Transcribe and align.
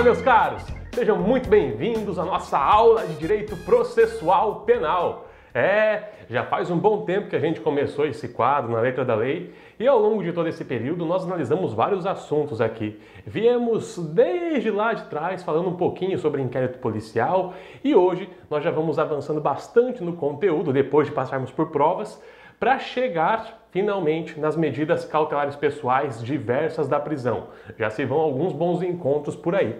Olá, 0.00 0.06
meus 0.06 0.22
caros! 0.22 0.62
Sejam 0.94 1.18
muito 1.18 1.46
bem-vindos 1.46 2.18
à 2.18 2.24
nossa 2.24 2.56
aula 2.56 3.06
de 3.06 3.16
Direito 3.16 3.54
Processual 3.66 4.62
Penal. 4.62 5.26
É, 5.52 6.04
já 6.30 6.42
faz 6.42 6.70
um 6.70 6.78
bom 6.78 7.04
tempo 7.04 7.28
que 7.28 7.36
a 7.36 7.38
gente 7.38 7.60
começou 7.60 8.06
esse 8.06 8.26
quadro 8.30 8.72
na 8.72 8.80
letra 8.80 9.04
da 9.04 9.14
lei 9.14 9.52
e 9.78 9.86
ao 9.86 9.98
longo 9.98 10.22
de 10.22 10.32
todo 10.32 10.48
esse 10.48 10.64
período 10.64 11.04
nós 11.04 11.26
analisamos 11.26 11.74
vários 11.74 12.06
assuntos 12.06 12.62
aqui. 12.62 12.98
Viemos 13.26 13.98
desde 13.98 14.70
lá 14.70 14.94
de 14.94 15.04
trás 15.10 15.42
falando 15.42 15.68
um 15.68 15.76
pouquinho 15.76 16.18
sobre 16.18 16.40
inquérito 16.40 16.78
policial 16.78 17.52
e 17.84 17.94
hoje 17.94 18.26
nós 18.48 18.64
já 18.64 18.70
vamos 18.70 18.98
avançando 18.98 19.38
bastante 19.38 20.02
no 20.02 20.14
conteúdo 20.14 20.72
depois 20.72 21.08
de 21.08 21.12
passarmos 21.12 21.50
por 21.50 21.66
provas 21.66 22.18
para 22.58 22.78
chegar 22.78 23.59
finalmente 23.70 24.38
nas 24.38 24.56
medidas 24.56 25.04
cautelares 25.04 25.56
pessoais 25.56 26.22
diversas 26.22 26.88
da 26.88 26.98
prisão. 26.98 27.48
Já 27.78 27.90
se 27.90 28.04
vão 28.04 28.18
alguns 28.18 28.52
bons 28.52 28.82
encontros 28.82 29.36
por 29.36 29.54
aí. 29.54 29.78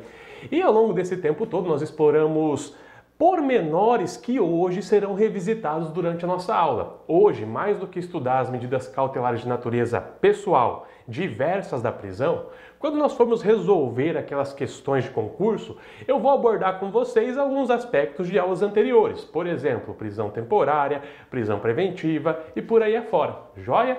E 0.50 0.62
ao 0.62 0.72
longo 0.72 0.92
desse 0.92 1.16
tempo 1.16 1.46
todo 1.46 1.68
nós 1.68 1.82
exploramos 1.82 2.74
pormenores 3.18 4.16
que 4.16 4.40
hoje 4.40 4.80
serão 4.82 5.14
revisitados 5.14 5.90
durante 5.90 6.24
a 6.24 6.28
nossa 6.28 6.54
aula. 6.54 7.02
Hoje, 7.06 7.44
mais 7.44 7.78
do 7.78 7.86
que 7.86 7.98
estudar 7.98 8.40
as 8.40 8.48
medidas 8.48 8.88
cautelares 8.88 9.42
de 9.42 9.48
natureza 9.48 10.00
pessoal 10.00 10.86
diversas 11.06 11.82
da 11.82 11.92
prisão, 11.92 12.46
quando 12.80 12.96
nós 12.96 13.12
formos 13.12 13.42
resolver 13.42 14.16
aquelas 14.16 14.54
questões 14.54 15.04
de 15.04 15.10
concurso, 15.10 15.76
eu 16.08 16.18
vou 16.18 16.30
abordar 16.30 16.80
com 16.80 16.90
vocês 16.90 17.36
alguns 17.36 17.68
aspectos 17.70 18.26
de 18.26 18.38
aulas 18.38 18.62
anteriores, 18.62 19.22
por 19.22 19.46
exemplo, 19.46 19.92
prisão 19.92 20.30
temporária, 20.30 21.02
prisão 21.28 21.60
preventiva 21.60 22.42
e 22.56 22.62
por 22.62 22.82
aí 22.82 22.96
afora. 22.96 23.36
Joia? 23.58 23.98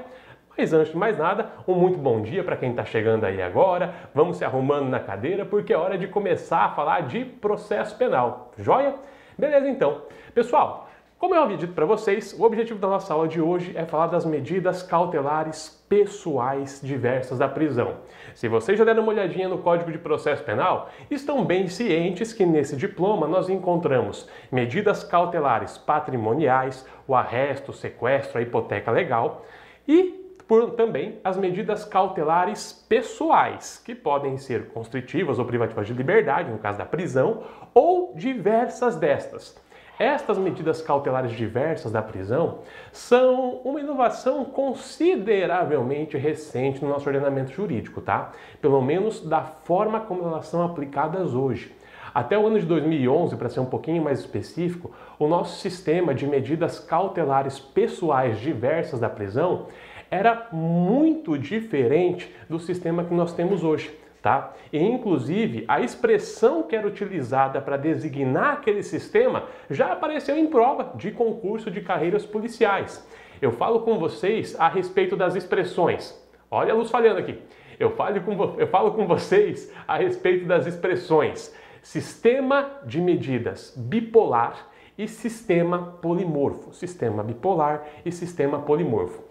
Mas 0.57 0.73
antes 0.73 0.93
de 0.93 0.97
mais 0.97 1.15
nada, 1.15 1.51
um 1.67 1.75
muito 1.75 1.99
bom 1.99 2.23
dia 2.23 2.43
para 2.43 2.57
quem 2.57 2.71
está 2.71 2.83
chegando 2.83 3.23
aí 3.23 3.39
agora. 3.39 3.93
Vamos 4.15 4.37
se 4.37 4.43
arrumando 4.43 4.89
na 4.89 4.99
cadeira 4.99 5.45
porque 5.45 5.71
é 5.71 5.77
hora 5.77 5.95
de 5.95 6.07
começar 6.07 6.65
a 6.65 6.69
falar 6.69 7.01
de 7.01 7.23
processo 7.23 7.95
penal. 7.95 8.51
Joia? 8.57 8.95
Beleza 9.37 9.69
então. 9.69 10.01
Pessoal, 10.33 10.89
como 11.21 11.35
eu 11.35 11.43
havia 11.43 11.55
dito 11.55 11.73
para 11.73 11.85
vocês, 11.85 12.33
o 12.33 12.41
objetivo 12.41 12.79
da 12.79 12.87
nossa 12.87 13.13
aula 13.13 13.27
de 13.27 13.39
hoje 13.39 13.73
é 13.77 13.85
falar 13.85 14.07
das 14.07 14.25
medidas 14.25 14.81
cautelares 14.81 15.69
pessoais 15.87 16.81
diversas 16.81 17.37
da 17.37 17.47
prisão. 17.47 17.97
Se 18.33 18.47
vocês 18.47 18.75
já 18.75 18.83
deram 18.83 19.03
uma 19.03 19.11
olhadinha 19.11 19.47
no 19.47 19.59
Código 19.59 19.91
de 19.91 19.99
Processo 19.99 20.43
Penal, 20.43 20.89
estão 21.11 21.45
bem 21.45 21.67
cientes 21.67 22.33
que 22.33 22.43
nesse 22.43 22.75
diploma 22.75 23.27
nós 23.27 23.49
encontramos 23.49 24.27
medidas 24.51 25.03
cautelares 25.03 25.77
patrimoniais, 25.77 26.87
o 27.07 27.13
arresto, 27.13 27.69
o 27.69 27.73
sequestro, 27.75 28.39
a 28.39 28.41
hipoteca 28.41 28.89
legal 28.89 29.45
e 29.87 30.35
por 30.47 30.71
também 30.71 31.19
as 31.23 31.37
medidas 31.37 31.85
cautelares 31.85 32.73
pessoais, 32.89 33.79
que 33.85 33.93
podem 33.93 34.39
ser 34.39 34.69
constritivas 34.69 35.37
ou 35.37 35.45
privativas 35.45 35.85
de 35.85 35.93
liberdade, 35.93 36.49
no 36.49 36.57
caso 36.57 36.79
da 36.79 36.85
prisão, 36.85 37.43
ou 37.75 38.11
diversas 38.15 38.95
destas. 38.95 39.55
Estas 40.01 40.39
medidas 40.39 40.81
cautelares 40.81 41.31
diversas 41.33 41.91
da 41.91 42.01
prisão 42.01 42.61
são 42.91 43.61
uma 43.63 43.79
inovação 43.79 44.43
consideravelmente 44.43 46.17
recente 46.17 46.83
no 46.83 46.89
nosso 46.89 47.07
ordenamento 47.07 47.51
jurídico, 47.51 48.01
tá? 48.01 48.31
Pelo 48.59 48.81
menos 48.81 49.21
da 49.23 49.43
forma 49.43 49.99
como 49.99 50.23
elas 50.23 50.47
são 50.47 50.65
aplicadas 50.65 51.35
hoje. 51.35 51.71
Até 52.15 52.35
o 52.35 52.47
ano 52.47 52.59
de 52.59 52.65
2011, 52.65 53.35
para 53.35 53.47
ser 53.47 53.59
um 53.59 53.67
pouquinho 53.67 54.03
mais 54.03 54.21
específico, 54.21 54.89
o 55.19 55.27
nosso 55.27 55.59
sistema 55.59 56.15
de 56.15 56.25
medidas 56.25 56.79
cautelares 56.79 57.59
pessoais 57.59 58.39
diversas 58.39 58.99
da 58.99 59.07
prisão 59.07 59.67
era 60.09 60.47
muito 60.51 61.37
diferente 61.37 62.33
do 62.49 62.59
sistema 62.59 63.03
que 63.03 63.13
nós 63.13 63.33
temos 63.33 63.63
hoje. 63.63 64.00
Tá? 64.21 64.53
E 64.71 64.77
inclusive 64.77 65.65
a 65.67 65.81
expressão 65.81 66.61
que 66.61 66.75
era 66.75 66.87
utilizada 66.87 67.59
para 67.59 67.75
designar 67.75 68.53
aquele 68.53 68.83
sistema 68.83 69.45
já 69.67 69.93
apareceu 69.93 70.37
em 70.37 70.45
prova 70.45 70.91
de 70.95 71.09
concurso 71.09 71.71
de 71.71 71.81
carreiras 71.81 72.23
policiais. 72.23 73.07
Eu 73.41 73.51
falo 73.51 73.79
com 73.79 73.97
vocês 73.97 74.55
a 74.59 74.67
respeito 74.67 75.17
das 75.17 75.35
expressões. 75.35 76.15
Olha 76.51 76.71
a 76.71 76.75
luz 76.75 76.91
falhando 76.91 77.19
aqui. 77.19 77.39
Eu 77.79 77.95
falo 77.95 78.21
com, 78.21 78.59
eu 78.59 78.67
falo 78.67 78.91
com 78.91 79.07
vocês 79.07 79.73
a 79.87 79.97
respeito 79.97 80.45
das 80.45 80.67
expressões 80.67 81.51
sistema 81.81 82.79
de 82.85 83.01
medidas 83.01 83.73
bipolar 83.75 84.67
e 85.01 85.07
sistema 85.07 85.97
polimorfo. 85.99 86.71
Sistema 86.73 87.23
bipolar 87.23 87.83
e 88.05 88.11
sistema 88.11 88.59
polimorfo. 88.59 89.23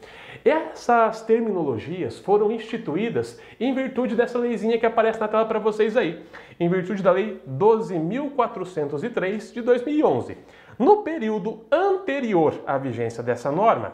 Essas 0.45 1.23
terminologias 1.23 2.19
foram 2.19 2.51
instituídas 2.51 3.41
em 3.61 3.73
virtude 3.73 4.17
dessa 4.17 4.37
leizinha 4.37 4.81
que 4.81 4.87
aparece 4.87 5.21
na 5.21 5.29
tela 5.29 5.45
para 5.45 5.61
vocês 5.61 5.97
aí, 5.97 6.25
em 6.59 6.69
virtude 6.69 7.05
da 7.05 7.13
Lei 7.13 7.41
12.403 7.49 9.53
de 9.53 9.63
2011. 9.63 10.37
No 10.77 11.05
período 11.05 11.61
anterior 11.71 12.55
à 12.67 12.77
vigência 12.77 13.23
dessa 13.23 13.53
norma, 13.53 13.93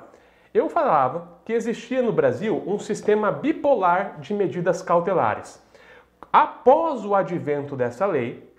eu 0.55 0.71
falava 0.71 1.41
que 1.45 1.53
existia 1.53 2.01
no 2.01 2.13
Brasil 2.13 2.63
um 2.67 2.79
sistema 2.79 3.31
bipolar 3.31 4.19
de 4.19 4.33
medidas 4.33 4.81
cautelares. 4.81 5.63
Após 6.33 7.05
o 7.05 7.15
advento 7.15 7.77
dessa 7.77 8.07
lei, 8.07 8.51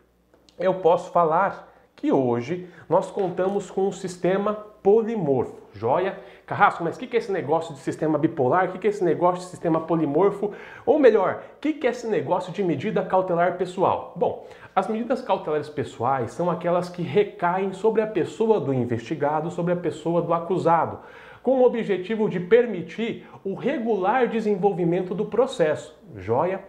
eu 0.60 0.76
posso 0.76 1.12
falar 1.12 1.67
que 1.98 2.12
hoje 2.12 2.70
nós 2.88 3.12
contamos 3.12 3.70
com 3.70 3.88
um 3.88 3.92
sistema 3.92 4.54
polimorfo. 4.54 5.58
Joia? 5.74 6.18
Carrasco, 6.46 6.84
mas 6.84 6.96
o 6.96 7.00
que 7.00 7.16
é 7.16 7.20
esse 7.20 7.32
negócio 7.32 7.74
de 7.74 7.82
sistema 7.82 8.18
bipolar? 8.18 8.70
O 8.70 8.80
que 8.80 8.88
é 8.88 8.90
esse 8.90 9.04
negócio 9.04 9.44
de 9.44 9.50
sistema 9.50 9.82
polimorfo? 9.82 10.54
Ou 10.86 10.98
melhor, 11.00 11.44
o 11.58 11.60
que 11.60 11.86
é 11.86 11.90
esse 11.90 12.08
negócio 12.08 12.54
de 12.54 12.64
medida 12.64 13.04
cautelar 13.04 13.58
pessoal? 13.58 14.14
Bom, 14.16 14.48
as 14.76 14.88
medidas 14.88 15.22
cautelares 15.22 15.70
pessoais 15.70 16.32
são 16.32 16.52
aquelas 16.52 16.88
que 16.88 17.02
recaem 17.02 17.74
sobre 17.74 18.02
a 18.02 18.08
pessoa 18.08 18.60
do 18.60 18.74
investigado, 18.74 19.50
sobre 19.50 19.74
a 19.74 19.78
pessoa 19.78 20.22
do 20.22 20.34
acusado, 20.34 21.00
com 21.42 21.60
o 21.60 21.66
objetivo 21.66 22.30
de 22.30 22.40
permitir 22.40 23.28
o 23.44 23.56
regular 23.56 24.28
desenvolvimento 24.28 25.16
do 25.16 25.26
processo. 25.26 25.98
Joia? 26.16 26.64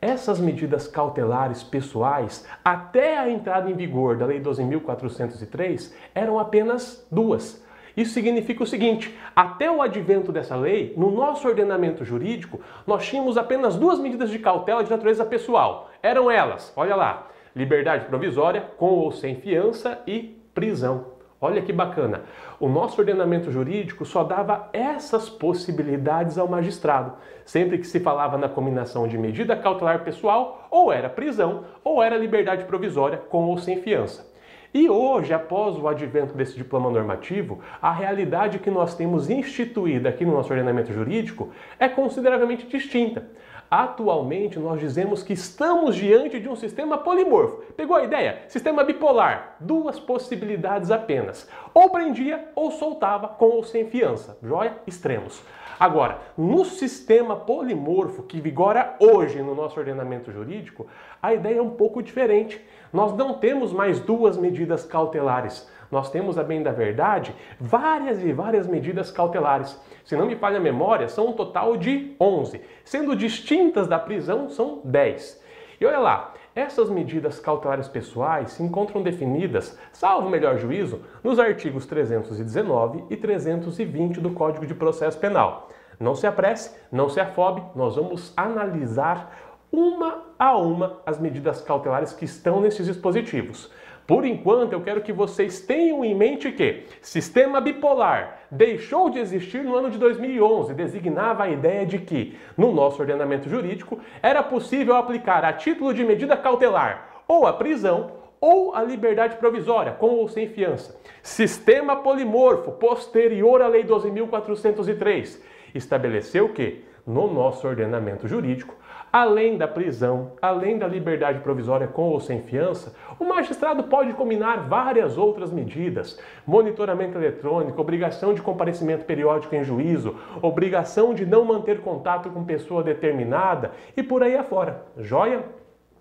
Essas 0.00 0.38
medidas 0.38 0.86
cautelares 0.86 1.64
pessoais, 1.64 2.46
até 2.64 3.18
a 3.18 3.28
entrada 3.28 3.68
em 3.68 3.74
vigor 3.74 4.16
da 4.16 4.26
Lei 4.26 4.40
12.403, 4.40 5.92
eram 6.14 6.38
apenas 6.38 7.04
duas. 7.10 7.64
Isso 7.96 8.14
significa 8.14 8.62
o 8.62 8.66
seguinte: 8.66 9.18
até 9.34 9.68
o 9.68 9.82
advento 9.82 10.30
dessa 10.30 10.54
lei, 10.54 10.94
no 10.96 11.10
nosso 11.10 11.48
ordenamento 11.48 12.04
jurídico, 12.04 12.60
nós 12.86 13.04
tínhamos 13.04 13.36
apenas 13.36 13.74
duas 13.74 13.98
medidas 13.98 14.30
de 14.30 14.38
cautela 14.38 14.84
de 14.84 14.90
natureza 14.90 15.26
pessoal. 15.26 15.90
Eram 16.00 16.30
elas, 16.30 16.72
olha 16.76 16.94
lá, 16.94 17.26
liberdade 17.56 18.04
provisória 18.04 18.60
com 18.76 18.90
ou 18.90 19.10
sem 19.10 19.34
fiança 19.34 20.00
e 20.06 20.40
prisão. 20.54 21.17
Olha 21.40 21.62
que 21.62 21.72
bacana. 21.72 22.22
O 22.58 22.68
nosso 22.68 23.00
ordenamento 23.00 23.52
jurídico 23.52 24.04
só 24.04 24.24
dava 24.24 24.68
essas 24.72 25.30
possibilidades 25.30 26.36
ao 26.36 26.48
magistrado. 26.48 27.12
Sempre 27.44 27.78
que 27.78 27.86
se 27.86 28.00
falava 28.00 28.36
na 28.36 28.48
combinação 28.48 29.06
de 29.06 29.16
medida 29.16 29.54
cautelar 29.54 30.02
pessoal, 30.02 30.66
ou 30.68 30.92
era 30.92 31.08
prisão, 31.08 31.64
ou 31.84 32.02
era 32.02 32.16
liberdade 32.16 32.64
provisória 32.64 33.18
com 33.18 33.44
ou 33.44 33.56
sem 33.56 33.80
fiança. 33.80 34.26
E 34.74 34.90
hoje, 34.90 35.32
após 35.32 35.76
o 35.78 35.88
advento 35.88 36.34
desse 36.34 36.56
diploma 36.56 36.90
normativo, 36.90 37.60
a 37.80 37.92
realidade 37.92 38.58
que 38.58 38.70
nós 38.70 38.94
temos 38.94 39.30
instituída 39.30 40.08
aqui 40.08 40.26
no 40.26 40.32
nosso 40.32 40.52
ordenamento 40.52 40.92
jurídico 40.92 41.50
é 41.78 41.88
consideravelmente 41.88 42.66
distinta. 42.66 43.24
Atualmente, 43.70 44.58
nós 44.58 44.80
dizemos 44.80 45.22
que 45.22 45.34
estamos 45.34 45.94
diante 45.94 46.40
de 46.40 46.48
um 46.48 46.56
sistema 46.56 46.96
polimorfo. 46.96 47.62
Pegou 47.76 47.96
a 47.96 48.02
ideia? 48.02 48.42
Sistema 48.48 48.82
bipolar. 48.82 49.56
Duas 49.60 50.00
possibilidades 50.00 50.90
apenas. 50.90 51.46
Ou 51.74 51.90
prendia 51.90 52.48
ou 52.54 52.70
soltava 52.70 53.28
com 53.28 53.46
ou 53.46 53.62
sem 53.62 53.86
fiança. 53.90 54.38
Joia? 54.42 54.78
Extremos. 54.86 55.42
Agora, 55.78 56.18
no 56.36 56.64
sistema 56.64 57.36
polimorfo 57.36 58.22
que 58.22 58.40
vigora 58.40 58.96
hoje 58.98 59.42
no 59.42 59.54
nosso 59.54 59.78
ordenamento 59.78 60.32
jurídico, 60.32 60.86
a 61.22 61.34
ideia 61.34 61.58
é 61.58 61.62
um 61.62 61.70
pouco 61.70 62.02
diferente. 62.02 62.60
Nós 62.92 63.14
não 63.14 63.34
temos 63.34 63.72
mais 63.72 64.00
duas 64.00 64.36
medidas 64.36 64.84
cautelares 64.84 65.70
nós 65.90 66.10
temos, 66.10 66.38
a 66.38 66.42
bem 66.42 66.62
da 66.62 66.72
verdade, 66.72 67.34
várias 67.58 68.22
e 68.22 68.32
várias 68.32 68.66
medidas 68.66 69.10
cautelares. 69.10 69.80
Se 70.04 70.16
não 70.16 70.26
me 70.26 70.36
falha 70.36 70.58
a 70.58 70.60
memória, 70.60 71.08
são 71.08 71.28
um 71.28 71.32
total 71.32 71.76
de 71.76 72.14
11, 72.20 72.60
sendo 72.84 73.16
distintas 73.16 73.86
da 73.86 73.98
prisão 73.98 74.48
são 74.48 74.80
10. 74.84 75.42
E 75.80 75.86
olha 75.86 75.98
lá, 75.98 76.34
essas 76.54 76.90
medidas 76.90 77.38
cautelares 77.38 77.86
pessoais 77.86 78.52
se 78.52 78.62
encontram 78.62 79.02
definidas, 79.02 79.78
salvo 79.92 80.28
melhor 80.28 80.58
juízo, 80.58 81.02
nos 81.22 81.38
artigos 81.38 81.86
319 81.86 83.04
e 83.10 83.16
320 83.16 84.20
do 84.20 84.30
Código 84.30 84.66
de 84.66 84.74
Processo 84.74 85.18
Penal. 85.18 85.68
Não 86.00 86.14
se 86.14 86.26
apresse, 86.26 86.76
não 86.90 87.08
se 87.08 87.20
afobe, 87.20 87.62
nós 87.76 87.96
vamos 87.96 88.32
analisar 88.36 89.56
uma 89.70 90.24
a 90.38 90.56
uma 90.56 91.00
as 91.04 91.18
medidas 91.20 91.60
cautelares 91.60 92.12
que 92.12 92.24
estão 92.24 92.60
nesses 92.60 92.86
dispositivos. 92.86 93.70
Por 94.08 94.24
enquanto, 94.24 94.72
eu 94.72 94.80
quero 94.80 95.02
que 95.02 95.12
vocês 95.12 95.60
tenham 95.60 96.02
em 96.02 96.14
mente 96.14 96.50
que 96.50 96.84
sistema 97.02 97.60
bipolar 97.60 98.38
deixou 98.50 99.10
de 99.10 99.18
existir 99.18 99.62
no 99.62 99.76
ano 99.76 99.90
de 99.90 99.98
2011, 99.98 100.72
designava 100.72 101.42
a 101.42 101.50
ideia 101.50 101.84
de 101.84 101.98
que, 101.98 102.34
no 102.56 102.72
nosso 102.72 103.02
ordenamento 103.02 103.50
jurídico, 103.50 104.00
era 104.22 104.42
possível 104.42 104.96
aplicar 104.96 105.44
a 105.44 105.52
título 105.52 105.92
de 105.92 106.02
medida 106.04 106.38
cautelar 106.38 107.22
ou 107.28 107.46
a 107.46 107.52
prisão 107.52 108.12
ou 108.40 108.74
a 108.74 108.82
liberdade 108.82 109.36
provisória, 109.36 109.92
com 109.92 110.06
ou 110.06 110.26
sem 110.26 110.48
fiança. 110.48 110.98
Sistema 111.22 111.96
polimorfo, 111.96 112.72
posterior 112.72 113.60
à 113.60 113.68
Lei 113.68 113.84
12.403, 113.84 115.38
estabeleceu 115.74 116.48
que, 116.48 116.82
no 117.06 117.30
nosso 117.30 117.68
ordenamento 117.68 118.26
jurídico, 118.26 118.74
além 119.12 119.56
da 119.56 119.66
prisão, 119.66 120.32
além 120.40 120.78
da 120.78 120.86
liberdade 120.86 121.40
provisória 121.40 121.86
com 121.86 122.08
ou 122.08 122.20
sem 122.20 122.42
fiança, 122.42 122.94
o 123.18 123.24
magistrado 123.24 123.84
pode 123.84 124.12
combinar 124.12 124.68
várias 124.68 125.16
outras 125.16 125.52
medidas: 125.52 126.20
monitoramento 126.46 127.18
eletrônico, 127.18 127.80
obrigação 127.80 128.34
de 128.34 128.42
comparecimento 128.42 129.04
periódico 129.04 129.54
em 129.54 129.64
juízo, 129.64 130.16
obrigação 130.42 131.14
de 131.14 131.24
não 131.24 131.44
manter 131.44 131.80
contato 131.80 132.30
com 132.30 132.44
pessoa 132.44 132.82
determinada 132.82 133.72
e 133.96 134.02
por 134.02 134.22
aí 134.22 134.36
afora. 134.36 134.84
Joia? 134.96 135.44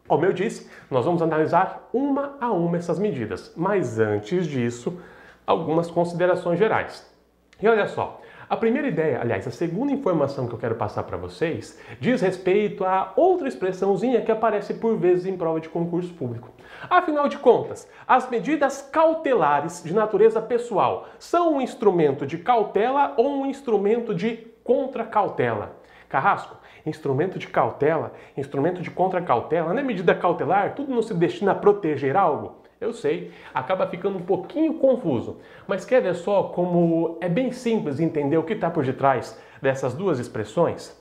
Como 0.07 0.24
eu 0.24 0.31
disse, 0.31 0.71
nós 0.89 1.04
vamos 1.04 1.21
analisar 1.21 1.89
uma 1.92 2.38
a 2.39 2.50
uma 2.50 2.77
essas 2.77 2.98
medidas, 2.98 3.54
mas 3.57 4.00
antes 4.00 4.48
disso, 4.48 4.98
algumas 5.45 5.92
considerações 5.92 6.57
gerais. 6.57 7.13
E 7.62 7.68
olha 7.68 7.88
só, 7.88 8.21
a 8.50 8.56
primeira 8.56 8.88
ideia, 8.88 9.20
aliás, 9.20 9.46
a 9.46 9.52
segunda 9.52 9.92
informação 9.92 10.48
que 10.48 10.54
eu 10.54 10.60
quero 10.60 10.76
passar 10.76 11.04
para 11.04 11.18
vocês, 11.18 11.78
diz 12.00 12.22
respeito 12.22 12.86
a 12.86 13.12
outra 13.18 13.48
expressãozinha 13.48 14.22
que 14.22 14.32
aparece 14.32 14.76
por 14.76 14.98
vezes 14.98 15.26
em 15.26 15.36
prova 15.36 15.60
de 15.60 15.68
concurso 15.68 16.14
público. 16.14 16.50
Afinal 16.90 17.28
de 17.28 17.38
contas, 17.38 17.90
as 18.08 18.30
medidas 18.30 18.82
cautelares 18.82 19.84
de 19.84 19.94
natureza 19.94 20.42
pessoal 20.42 21.10
são 21.20 21.56
um 21.56 21.62
instrumento 21.62 22.26
de 22.26 22.38
cautela 22.38 23.14
ou 23.18 23.42
um 23.42 23.46
instrumento 23.46 24.16
de 24.16 24.48
contra-cautela? 24.64 25.76
Carrasco, 26.08 26.56
instrumento 26.86 27.38
de 27.38 27.48
cautela, 27.48 28.14
instrumento 28.38 28.82
de 28.82 28.90
contra-cautela, 28.90 29.74
não 29.74 29.80
é 29.80 29.84
medida 29.84 30.16
cautelar? 30.16 30.74
Tudo 30.74 30.96
não 30.96 31.02
se 31.02 31.14
destina 31.14 31.52
a 31.52 31.56
proteger 31.56 32.16
algo? 32.16 32.62
Eu 32.80 32.94
sei, 32.94 33.32
acaba 33.54 33.88
ficando 33.88 34.20
um 34.20 34.22
pouquinho 34.22 34.76
confuso, 34.76 35.38
mas 35.68 35.84
quer 35.84 36.00
ver 36.00 36.14
só 36.14 36.44
como 36.44 37.18
é 37.20 37.28
bem 37.28 37.52
simples 37.52 38.00
entender 38.00 38.38
o 38.38 38.44
que 38.44 38.54
está 38.54 38.70
por 38.70 38.86
detrás 38.86 39.40
dessas 39.60 39.96
duas 39.96 40.20
expressões? 40.20 40.96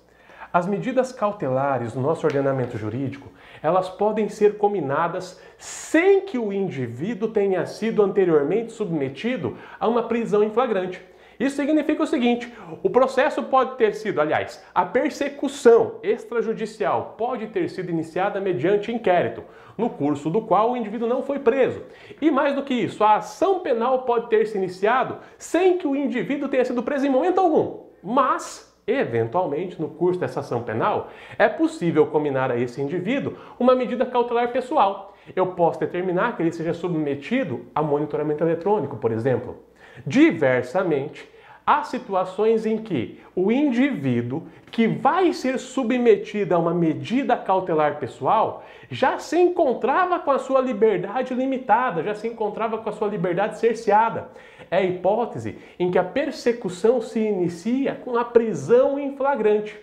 As 0.50 0.67
medidas 0.67 1.12
cautelares 1.12 1.94
no 1.94 2.00
nosso 2.00 2.26
ordenamento 2.26 2.78
jurídico, 2.78 3.31
elas 3.62 3.90
podem 3.90 4.26
ser 4.26 4.56
combinadas 4.56 5.38
sem 5.58 6.23
que 6.23 6.38
o 6.38 6.50
indivíduo 6.50 7.28
tenha 7.28 7.67
sido 7.67 8.02
anteriormente 8.02 8.73
submetido 8.73 9.58
a 9.78 9.87
uma 9.87 10.05
prisão 10.05 10.43
em 10.43 10.50
flagrante. 10.50 11.05
Isso 11.38 11.56
significa 11.56 12.02
o 12.02 12.06
seguinte: 12.06 12.52
o 12.82 12.90
processo 12.90 13.42
pode 13.42 13.76
ter 13.76 13.94
sido, 13.94 14.20
aliás, 14.20 14.64
a 14.74 14.84
persecução 14.84 15.98
extrajudicial 16.02 17.14
pode 17.18 17.48
ter 17.48 17.68
sido 17.68 17.90
iniciada 17.90 18.40
mediante 18.40 18.92
inquérito, 18.92 19.42
no 19.76 19.90
curso 19.90 20.30
do 20.30 20.40
qual 20.40 20.72
o 20.72 20.76
indivíduo 20.76 21.08
não 21.08 21.22
foi 21.22 21.38
preso. 21.38 21.82
E 22.20 22.30
mais 22.30 22.54
do 22.54 22.62
que 22.62 22.74
isso, 22.74 23.04
a 23.04 23.16
ação 23.16 23.60
penal 23.60 24.02
pode 24.02 24.28
ter 24.28 24.46
se 24.46 24.56
iniciado 24.56 25.18
sem 25.36 25.78
que 25.78 25.86
o 25.86 25.94
indivíduo 25.96 26.48
tenha 26.48 26.64
sido 26.64 26.82
preso 26.82 27.06
em 27.06 27.10
momento 27.10 27.40
algum. 27.40 27.84
Mas, 28.02 28.74
eventualmente, 28.86 29.80
no 29.80 29.88
curso 29.88 30.20
dessa 30.20 30.40
ação 30.40 30.62
penal, 30.62 31.10
é 31.38 31.48
possível 31.48 32.06
combinar 32.06 32.50
a 32.50 32.58
esse 32.58 32.80
indivíduo 32.80 33.34
uma 33.58 33.74
medida 33.74 34.06
cautelar 34.06 34.52
pessoal. 34.52 35.14
Eu 35.34 35.48
posso 35.48 35.80
determinar 35.80 36.36
que 36.36 36.42
ele 36.42 36.52
seja 36.52 36.72
submetido 36.72 37.66
a 37.74 37.82
monitoramento 37.82 38.44
eletrônico, 38.44 38.96
por 38.96 39.10
exemplo. 39.10 39.65
Diversamente, 40.04 41.28
há 41.66 41.82
situações 41.82 42.64
em 42.64 42.78
que 42.78 43.20
o 43.34 43.50
indivíduo 43.50 44.44
que 44.70 44.87
vai 44.87 45.32
ser 45.32 45.58
submetido 45.58 46.54
a 46.54 46.58
uma 46.58 46.72
medida 46.72 47.37
cautelar 47.37 47.98
pessoal 47.98 48.64
já 48.90 49.19
se 49.19 49.37
encontrava 49.37 50.19
com 50.20 50.31
a 50.31 50.38
sua 50.38 50.60
liberdade 50.60 51.34
limitada, 51.34 52.02
já 52.02 52.14
se 52.14 52.28
encontrava 52.28 52.78
com 52.78 52.88
a 52.88 52.93
sua 52.93 53.08
liberdade 53.08 53.58
cerceada. 53.58 54.28
É 54.70 54.78
a 54.78 54.82
hipótese 54.82 55.58
em 55.78 55.90
que 55.90 55.99
a 55.99 56.04
persecução 56.04 57.00
se 57.00 57.19
inicia 57.19 57.94
com 57.94 58.16
a 58.16 58.25
prisão 58.25 58.99
em 58.99 59.16
flagrante. 59.16 59.76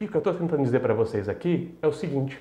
E 0.00 0.04
o 0.04 0.08
que 0.08 0.16
eu 0.16 0.18
estou 0.18 0.34
tentando 0.34 0.62
dizer 0.62 0.80
para 0.80 0.94
vocês 0.94 1.28
aqui 1.28 1.74
é 1.80 1.86
o 1.86 1.92
seguinte: 1.92 2.38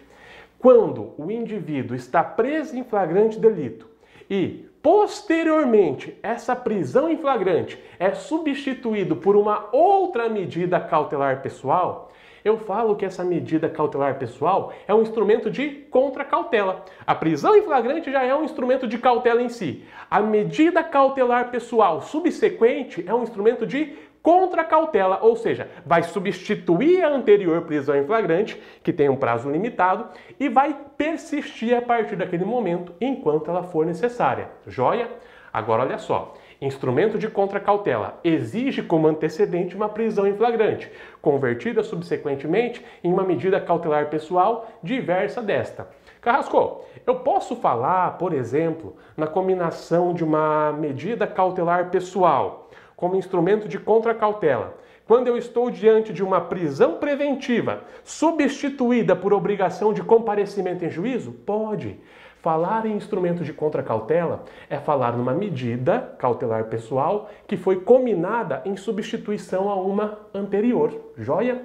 quando 0.59 1.13
o 1.17 1.31
indivíduo 1.31 1.95
está 1.95 2.23
preso 2.23 2.75
em 2.75 2.83
flagrante 2.83 3.39
delito 3.39 3.87
e 4.29 4.65
posteriormente 4.85 6.15
essa 6.21 6.55
prisão 6.55 7.09
em 7.09 7.17
flagrante 7.17 7.75
é 7.97 8.13
substituído 8.13 9.15
por 9.15 9.35
uma 9.35 9.67
outra 9.71 10.29
medida 10.29 10.79
cautelar 10.79 11.41
pessoal, 11.41 12.11
eu 12.43 12.59
falo 12.59 12.95
que 12.95 13.03
essa 13.03 13.23
medida 13.23 13.67
cautelar 13.67 14.19
pessoal 14.19 14.71
é 14.87 14.93
um 14.93 15.01
instrumento 15.01 15.49
de 15.49 15.69
contra-cautela. 15.89 16.85
A 17.03 17.15
prisão 17.15 17.55
em 17.55 17.63
flagrante 17.63 18.11
já 18.11 18.21
é 18.21 18.35
um 18.35 18.43
instrumento 18.43 18.87
de 18.87 18.99
cautela 18.99 19.41
em 19.41 19.49
si. 19.49 19.83
A 20.07 20.21
medida 20.21 20.83
cautelar 20.83 21.49
pessoal 21.49 22.03
subsequente 22.03 23.03
é 23.07 23.15
um 23.15 23.23
instrumento 23.23 23.65
de 23.65 23.97
contra 24.25 24.63
cautela, 24.63 25.19
ou 25.21 25.35
seja, 25.35 25.69
vai 25.85 26.01
substituir 26.01 27.03
a 27.03 27.09
anterior 27.09 27.61
prisão 27.61 27.95
em 27.95 28.03
flagrante, 28.03 28.59
que 28.81 28.91
tem 28.91 29.07
um 29.07 29.15
prazo 29.15 29.51
limitado, 29.51 30.07
e 30.39 30.49
vai 30.49 30.75
persistir 30.97 31.77
a 31.77 31.81
partir 31.83 32.15
daquele 32.15 32.43
momento 32.43 32.91
enquanto 32.99 33.51
ela 33.51 33.61
for 33.61 33.85
necessária. 33.85 34.49
Joia? 34.65 35.11
Agora 35.53 35.83
olha 35.83 35.99
só. 35.99 36.33
Instrumento 36.59 37.19
de 37.19 37.29
contra-cautela 37.29 38.19
exige 38.23 38.81
como 38.81 39.07
antecedente 39.07 39.75
uma 39.75 39.89
prisão 39.89 40.25
em 40.25 40.35
flagrante, 40.35 40.91
convertida 41.21 41.83
subsequentemente 41.83 42.83
em 43.03 43.13
uma 43.13 43.23
medida 43.23 43.61
cautelar 43.61 44.09
pessoal 44.09 44.67
diversa 44.81 45.39
desta. 45.39 45.87
Carrasco, 46.19 46.83
eu 47.05 47.19
posso 47.19 47.55
falar, 47.57 48.17
por 48.17 48.33
exemplo, 48.33 48.95
na 49.15 49.27
combinação 49.27 50.15
de 50.15 50.23
uma 50.23 50.71
medida 50.71 51.27
cautelar 51.27 51.91
pessoal 51.91 52.64
como 52.95 53.15
instrumento 53.15 53.67
de 53.67 53.79
contra-cautela. 53.79 54.77
Quando 55.07 55.27
eu 55.27 55.37
estou 55.37 55.69
diante 55.69 56.11
de 56.11 56.23
uma 56.23 56.41
prisão 56.41 56.95
preventiva 56.95 57.83
substituída 58.03 59.15
por 59.15 59.33
obrigação 59.33 59.93
de 59.93 60.01
comparecimento 60.01 60.83
em 60.83 60.89
juízo, 60.89 61.31
pode. 61.31 61.99
Falar 62.41 62.85
em 62.85 62.95
instrumento 62.95 63.43
de 63.43 63.51
contra-cautela 63.51 64.43
é 64.69 64.77
falar 64.77 65.17
numa 65.17 65.33
medida 65.33 66.15
cautelar 66.19 66.65
pessoal 66.65 67.29
que 67.47 67.57
foi 67.57 67.81
combinada 67.81 68.61
em 68.65 68.77
substituição 68.77 69.69
a 69.69 69.75
uma 69.75 70.19
anterior. 70.33 71.11
Joia? 71.17 71.63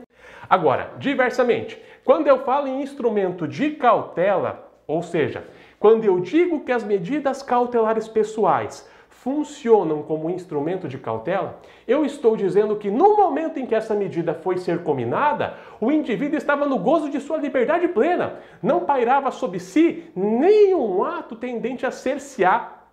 Agora, 0.49 0.93
diversamente, 0.99 1.81
quando 2.05 2.27
eu 2.29 2.39
falo 2.44 2.67
em 2.67 2.82
instrumento 2.82 3.46
de 3.46 3.70
cautela, 3.72 4.70
ou 4.87 5.03
seja, 5.03 5.44
quando 5.79 6.05
eu 6.05 6.19
digo 6.20 6.60
que 6.60 6.72
as 6.72 6.82
medidas 6.82 7.43
cautelares 7.43 8.08
pessoais 8.08 8.89
funcionam 9.22 10.03
como 10.03 10.31
instrumento 10.31 10.89
de 10.89 10.96
cautela, 10.96 11.60
eu 11.86 12.06
estou 12.06 12.36
dizendo 12.36 12.77
que 12.77 12.91
no 12.91 13.17
momento 13.17 13.58
em 13.58 13.67
que 13.67 13.74
essa 13.74 13.94
medida 13.94 14.32
foi 14.32 14.56
ser 14.56 14.82
combinada, 14.82 15.56
o 15.79 15.93
indivíduo 15.93 16.39
estava 16.39 16.65
no 16.65 16.79
gozo 16.79 17.10
de 17.10 17.20
sua 17.20 17.36
liberdade 17.36 17.86
plena, 17.89 18.36
não 18.62 18.81
pairava 18.81 19.31
sobre 19.31 19.60
si 19.60 20.10
nenhum 20.17 21.05
ato 21.05 21.36
tendente 21.36 21.84
a 21.84 21.91
cercear, 21.91 22.86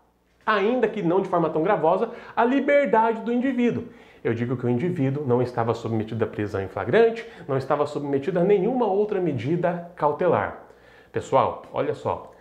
ainda 0.46 0.90
que 0.90 1.02
não 1.02 1.22
de 1.22 1.30
forma 1.30 1.50
tão 1.50 1.64
gravosa, 1.64 2.12
a 2.36 2.44
liberdade 2.44 3.22
do 3.22 3.32
indivíduo. 3.32 3.86
Eu 4.22 4.34
digo 4.34 4.58
que 4.58 4.66
o 4.66 4.70
indivíduo 4.70 5.26
não 5.26 5.42
estava 5.42 5.74
submetido 5.74 6.26
à 6.26 6.28
prisão 6.28 6.62
em 6.62 6.68
flagrante, 6.68 7.26
não 7.48 7.58
estava 7.58 7.86
submetido 7.86 8.38
a 8.38 8.44
nenhuma 8.44 8.86
outra 8.86 9.22
medida 9.22 9.92
cautelar. 9.96 10.64
Pessoal, 11.10 11.64
olha 11.72 11.94
só, 11.94 12.34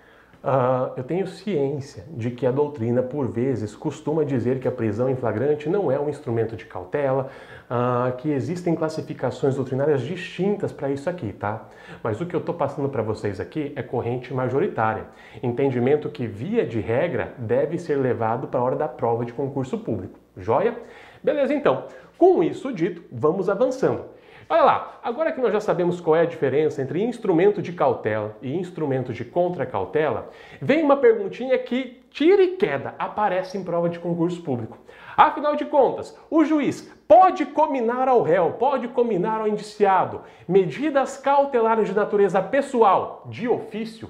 Uh, 0.47 0.93
eu 0.97 1.03
tenho 1.03 1.27
ciência 1.27 2.05
de 2.09 2.31
que 2.31 2.47
a 2.47 2.53
doutrina, 2.53 3.03
por 3.03 3.27
vezes, 3.27 3.75
costuma 3.75 4.23
dizer 4.23 4.61
que 4.61 4.69
a 4.69 4.71
prisão 4.71 5.11
em 5.11 5.17
flagrante 5.17 5.69
não 5.69 5.91
é 5.91 5.99
um 5.99 6.09
instrumento 6.09 6.55
de 6.55 6.65
cautela, 6.67 7.31
uh, 7.69 8.17
que 8.17 8.31
existem 8.31 8.77
classificações 8.77 9.57
doutrinárias 9.57 10.03
distintas 10.03 10.71
para 10.71 10.89
isso 10.89 11.11
aqui, 11.11 11.33
tá? 11.33 11.69
Mas 12.01 12.21
o 12.21 12.27
que 12.27 12.37
eu 12.37 12.39
estou 12.39 12.55
passando 12.55 12.89
para 12.89 13.03
vocês 13.03 13.41
aqui 13.41 13.73
é 13.75 13.83
corrente 13.83 14.33
majoritária. 14.33 15.07
Entendimento 15.43 16.09
que, 16.11 16.29
via 16.29 16.65
de 16.65 16.79
regra, 16.79 17.35
deve 17.39 17.77
ser 17.77 17.97
levado 17.97 18.47
para 18.47 18.61
a 18.61 18.63
hora 18.63 18.77
da 18.77 18.87
prova 18.87 19.25
de 19.25 19.33
concurso 19.33 19.77
público. 19.79 20.17
Joia? 20.37 20.79
Beleza, 21.25 21.53
então. 21.55 21.87
Com 22.17 22.41
isso 22.41 22.73
dito, 22.73 23.03
vamos 23.11 23.49
avançando. 23.49 24.05
Olha 24.49 24.63
lá, 24.63 25.01
agora 25.03 25.33
que 25.33 25.41
nós 25.41 25.53
já 25.53 25.61
sabemos 25.61 26.01
qual 26.01 26.15
é 26.15 26.21
a 26.21 26.27
diferença 26.27 26.81
entre 26.81 27.03
instrumento 27.03 27.61
de 27.61 27.73
cautela 27.73 28.37
e 28.41 28.55
instrumento 28.55 29.13
de 29.13 29.25
contra-cautela, 29.25 30.31
vem 30.63 30.85
uma 30.85 30.97
perguntinha 30.97 31.59
que, 31.59 32.01
tira 32.11 32.43
e 32.43 32.57
queda, 32.57 32.95
aparece 32.97 33.59
em 33.59 33.65
prova 33.65 33.89
de 33.89 33.99
concurso 33.99 34.41
público. 34.43 34.79
Afinal 35.17 35.57
de 35.57 35.65
contas, 35.65 36.17
o 36.31 36.45
juiz 36.45 36.83
pode 37.09 37.45
combinar 37.47 38.07
ao 38.07 38.23
réu, 38.23 38.53
pode 38.53 38.87
combinar 38.89 39.41
ao 39.41 39.49
indiciado 39.49 40.23
medidas 40.47 41.17
cautelares 41.17 41.89
de 41.89 41.95
natureza 41.95 42.41
pessoal, 42.41 43.25
de 43.29 43.49
ofício, 43.49 44.09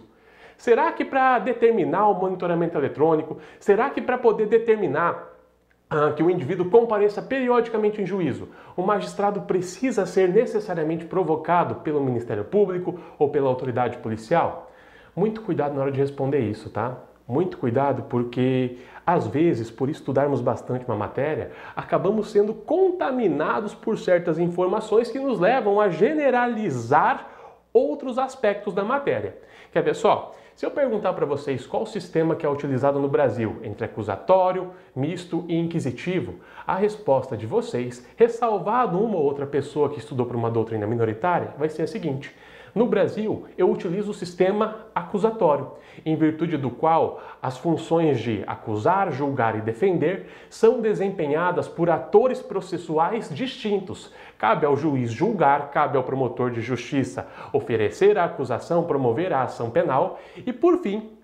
Será 0.56 0.90
que 0.90 1.04
para 1.04 1.38
determinar 1.38 2.08
o 2.08 2.14
monitoramento 2.14 2.78
eletrônico, 2.78 3.38
será 3.60 3.90
que 3.90 4.00
para 4.00 4.16
poder 4.16 4.46
determinar 4.46 5.35
que 6.16 6.22
o 6.22 6.30
indivíduo 6.30 6.68
compareça 6.68 7.22
periodicamente 7.22 8.02
em 8.02 8.06
juízo, 8.06 8.48
o 8.76 8.82
magistrado 8.82 9.42
precisa 9.42 10.04
ser 10.04 10.28
necessariamente 10.28 11.04
provocado 11.04 11.76
pelo 11.76 12.02
Ministério 12.02 12.44
Público 12.44 12.98
ou 13.18 13.28
pela 13.30 13.48
autoridade 13.48 13.98
policial? 13.98 14.72
Muito 15.14 15.40
cuidado 15.42 15.74
na 15.74 15.82
hora 15.82 15.92
de 15.92 16.00
responder 16.00 16.40
isso, 16.40 16.70
tá? 16.70 16.96
Muito 17.28 17.56
cuidado 17.58 18.04
porque, 18.04 18.78
às 19.06 19.26
vezes, 19.26 19.70
por 19.70 19.88
estudarmos 19.88 20.40
bastante 20.40 20.84
uma 20.84 20.96
matéria, 20.96 21.52
acabamos 21.74 22.30
sendo 22.30 22.52
contaminados 22.52 23.74
por 23.74 23.98
certas 23.98 24.38
informações 24.38 25.10
que 25.10 25.18
nos 25.18 25.40
levam 25.40 25.80
a 25.80 25.88
generalizar 25.88 27.28
outros 27.72 28.18
aspectos 28.18 28.74
da 28.74 28.84
matéria. 28.84 29.36
Quer 29.72 29.82
ver 29.82 29.94
só? 29.94 30.34
Se 30.56 30.64
eu 30.64 30.70
perguntar 30.70 31.12
para 31.12 31.26
vocês 31.26 31.66
qual 31.66 31.82
o 31.82 31.86
sistema 31.86 32.34
que 32.34 32.46
é 32.46 32.48
utilizado 32.48 32.98
no 32.98 33.10
Brasil 33.10 33.58
entre 33.62 33.84
acusatório, 33.84 34.70
misto 34.94 35.44
e 35.48 35.54
inquisitivo, 35.54 36.36
a 36.66 36.74
resposta 36.74 37.36
de 37.36 37.46
vocês, 37.46 38.06
ressalvado 38.16 38.98
uma 38.98 39.18
ou 39.18 39.22
outra 39.22 39.46
pessoa 39.46 39.90
que 39.90 39.98
estudou 39.98 40.24
para 40.24 40.34
uma 40.34 40.50
doutrina 40.50 40.86
minoritária, 40.86 41.52
vai 41.58 41.68
ser 41.68 41.82
a 41.82 41.86
seguinte: 41.86 42.34
no 42.76 42.84
Brasil, 42.84 43.46
eu 43.56 43.70
utilizo 43.70 44.10
o 44.10 44.14
sistema 44.14 44.86
acusatório, 44.94 45.70
em 46.04 46.14
virtude 46.14 46.58
do 46.58 46.68
qual 46.68 47.22
as 47.40 47.56
funções 47.56 48.20
de 48.20 48.44
acusar, 48.46 49.10
julgar 49.10 49.56
e 49.56 49.62
defender 49.62 50.26
são 50.50 50.82
desempenhadas 50.82 51.66
por 51.66 51.88
atores 51.88 52.42
processuais 52.42 53.34
distintos. 53.34 54.12
Cabe 54.36 54.66
ao 54.66 54.76
juiz 54.76 55.10
julgar, 55.10 55.70
cabe 55.70 55.96
ao 55.96 56.04
promotor 56.04 56.50
de 56.50 56.60
justiça 56.60 57.26
oferecer 57.50 58.18
a 58.18 58.26
acusação, 58.26 58.84
promover 58.84 59.32
a 59.32 59.44
ação 59.44 59.70
penal 59.70 60.20
e, 60.36 60.52
por 60.52 60.82
fim, 60.82 61.15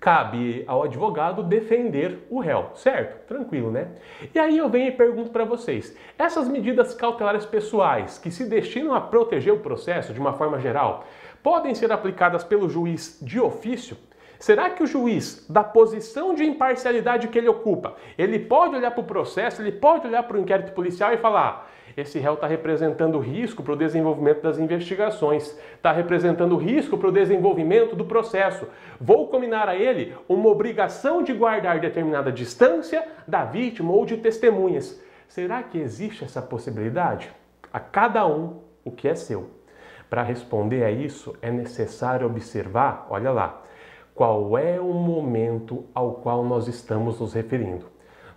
cabe 0.00 0.64
ao 0.66 0.84
advogado 0.84 1.42
defender 1.42 2.26
o 2.30 2.40
réu, 2.40 2.70
certo? 2.74 3.26
Tranquilo, 3.26 3.70
né? 3.70 3.88
E 4.34 4.38
aí 4.38 4.56
eu 4.56 4.68
venho 4.68 4.88
e 4.88 4.92
pergunto 4.92 5.30
para 5.30 5.44
vocês: 5.44 5.96
essas 6.18 6.48
medidas 6.48 6.94
cautelares 6.94 7.44
pessoais 7.44 8.18
que 8.18 8.30
se 8.30 8.44
destinam 8.44 8.94
a 8.94 9.00
proteger 9.00 9.52
o 9.52 9.60
processo 9.60 10.12
de 10.12 10.20
uma 10.20 10.32
forma 10.32 10.60
geral, 10.60 11.04
podem 11.42 11.74
ser 11.74 11.92
aplicadas 11.92 12.44
pelo 12.44 12.68
juiz 12.68 13.18
de 13.20 13.40
ofício? 13.40 13.96
Será 14.38 14.70
que 14.70 14.84
o 14.84 14.86
juiz, 14.86 15.44
da 15.50 15.64
posição 15.64 16.32
de 16.32 16.44
imparcialidade 16.44 17.26
que 17.26 17.36
ele 17.36 17.48
ocupa, 17.48 17.96
ele 18.16 18.38
pode 18.38 18.76
olhar 18.76 18.92
para 18.92 19.00
o 19.00 19.06
processo, 19.06 19.60
ele 19.60 19.72
pode 19.72 20.06
olhar 20.06 20.22
para 20.22 20.36
o 20.36 20.40
inquérito 20.40 20.72
policial 20.72 21.12
e 21.12 21.16
falar: 21.16 21.68
esse 22.00 22.18
réu 22.18 22.34
está 22.34 22.46
representando 22.46 23.18
risco 23.18 23.62
para 23.62 23.72
o 23.72 23.76
desenvolvimento 23.76 24.42
das 24.42 24.58
investigações, 24.58 25.58
está 25.74 25.90
representando 25.92 26.56
risco 26.56 26.96
para 26.96 27.08
o 27.08 27.12
desenvolvimento 27.12 27.96
do 27.96 28.04
processo. 28.04 28.66
Vou 29.00 29.28
combinar 29.28 29.68
a 29.68 29.76
ele 29.76 30.14
uma 30.28 30.48
obrigação 30.48 31.22
de 31.22 31.32
guardar 31.32 31.80
determinada 31.80 32.30
distância 32.30 33.06
da 33.26 33.44
vítima 33.44 33.92
ou 33.92 34.04
de 34.04 34.16
testemunhas. 34.16 35.02
Será 35.28 35.62
que 35.62 35.78
existe 35.78 36.24
essa 36.24 36.40
possibilidade? 36.40 37.30
A 37.72 37.80
cada 37.80 38.26
um 38.26 38.60
o 38.84 38.90
que 38.90 39.08
é 39.08 39.14
seu. 39.14 39.50
Para 40.08 40.22
responder 40.22 40.84
a 40.84 40.90
isso, 40.90 41.36
é 41.42 41.50
necessário 41.50 42.26
observar, 42.26 43.06
olha 43.10 43.30
lá, 43.30 43.62
qual 44.14 44.56
é 44.56 44.80
o 44.80 44.92
momento 44.92 45.84
ao 45.94 46.14
qual 46.14 46.44
nós 46.44 46.66
estamos 46.66 47.20
nos 47.20 47.34
referindo. 47.34 47.86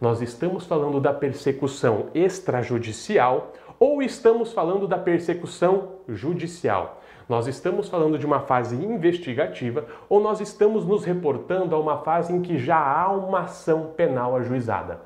Nós 0.01 0.19
estamos 0.19 0.65
falando 0.65 0.99
da 0.99 1.13
persecução 1.13 2.07
extrajudicial 2.15 3.53
ou 3.79 4.01
estamos 4.01 4.51
falando 4.51 4.87
da 4.87 4.97
persecução 4.97 5.89
judicial? 6.09 7.03
Nós 7.29 7.45
estamos 7.45 7.87
falando 7.87 8.17
de 8.17 8.25
uma 8.25 8.39
fase 8.39 8.75
investigativa 8.75 9.85
ou 10.09 10.19
nós 10.19 10.41
estamos 10.41 10.87
nos 10.87 11.05
reportando 11.05 11.75
a 11.75 11.79
uma 11.79 11.99
fase 11.99 12.33
em 12.33 12.41
que 12.41 12.57
já 12.57 12.79
há 12.79 13.11
uma 13.11 13.41
ação 13.41 13.91
penal 13.95 14.35
ajuizada? 14.35 15.01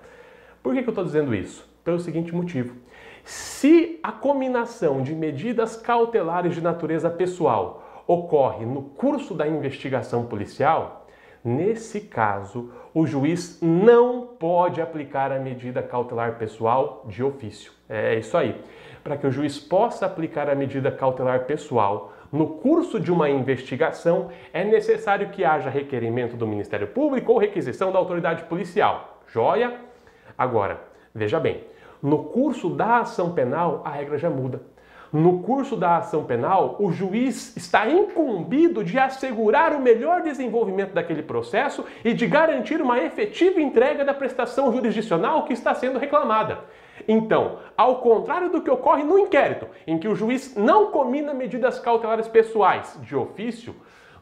Por 0.63 0.73
que, 0.73 0.81
que 0.81 0.87
eu 0.87 0.91
estou 0.91 1.03
dizendo 1.03 1.35
isso? 1.35 1.69
Pelo 1.83 1.99
seguinte 1.99 2.33
motivo. 2.33 2.73
Se 3.25 3.99
a 4.01 4.13
combinação 4.13 5.01
de 5.01 5.13
medidas 5.13 5.75
cautelares 5.75 6.55
de 6.55 6.61
natureza 6.61 7.09
pessoal 7.09 8.03
ocorre 8.07 8.65
no 8.65 8.81
curso 8.81 9.33
da 9.33 9.45
investigação 9.45 10.25
policial, 10.25 11.04
Nesse 11.45 12.01
caso, 12.01 12.71
o 12.91 13.05
juiz 13.05 13.59
não 13.61 14.25
pode 14.25 14.81
aplicar 14.81 15.31
a 15.31 15.37
medida 15.37 15.83
cautelar 15.83 16.39
pessoal 16.39 17.05
de 17.07 17.23
ofício. 17.23 17.71
É 17.87 18.15
isso 18.15 18.35
aí. 18.35 18.59
Para 19.03 19.15
que 19.15 19.27
o 19.27 19.31
juiz 19.31 19.59
possa 19.59 20.07
aplicar 20.07 20.49
a 20.49 20.55
medida 20.55 20.91
cautelar 20.91 21.45
pessoal 21.45 22.13
no 22.31 22.47
curso 22.47 22.99
de 22.99 23.11
uma 23.11 23.29
investigação, 23.29 24.29
é 24.51 24.63
necessário 24.63 25.29
que 25.29 25.45
haja 25.45 25.69
requerimento 25.69 26.35
do 26.35 26.47
Ministério 26.47 26.87
Público 26.87 27.31
ou 27.31 27.37
requisição 27.37 27.91
da 27.91 27.99
autoridade 27.99 28.45
policial. 28.45 29.19
Joia? 29.27 29.75
Agora, 30.35 30.81
veja 31.13 31.39
bem, 31.39 31.63
no 32.01 32.23
curso 32.23 32.71
da 32.71 33.01
ação 33.01 33.33
penal, 33.33 33.83
a 33.85 33.91
regra 33.91 34.17
já 34.17 34.31
muda. 34.31 34.61
No 35.15 35.39
curso 35.39 35.77
da 35.77 35.95
ação 35.95 36.25
penal, 36.25 36.75
o 36.77 36.91
juiz 36.91 37.55
está 37.55 37.87
incumbido 37.89 38.83
de 38.83 38.99
assegurar 38.99 39.71
o 39.71 39.79
melhor 39.79 40.21
desenvolvimento 40.21 40.91
daquele 40.91 41.23
processo 41.23 41.85
e 42.03 42.13
de 42.13 42.27
garantir 42.27 42.81
uma 42.81 42.99
efetiva 42.99 43.61
entrega 43.61 44.03
da 44.03 44.13
prestação 44.13 44.73
jurisdicional 44.73 45.45
que 45.45 45.53
está 45.53 45.73
sendo 45.73 45.97
reclamada. 45.97 46.65
Então, 47.07 47.59
ao 47.77 48.01
contrário 48.01 48.49
do 48.49 48.61
que 48.61 48.69
ocorre 48.69 49.03
no 49.03 49.17
inquérito, 49.17 49.67
em 49.87 49.97
que 49.97 50.09
o 50.09 50.15
juiz 50.15 50.53
não 50.53 50.91
comina 50.91 51.33
medidas 51.33 51.79
cautelares 51.79 52.27
pessoais 52.27 52.99
de 53.01 53.15
ofício, 53.15 53.73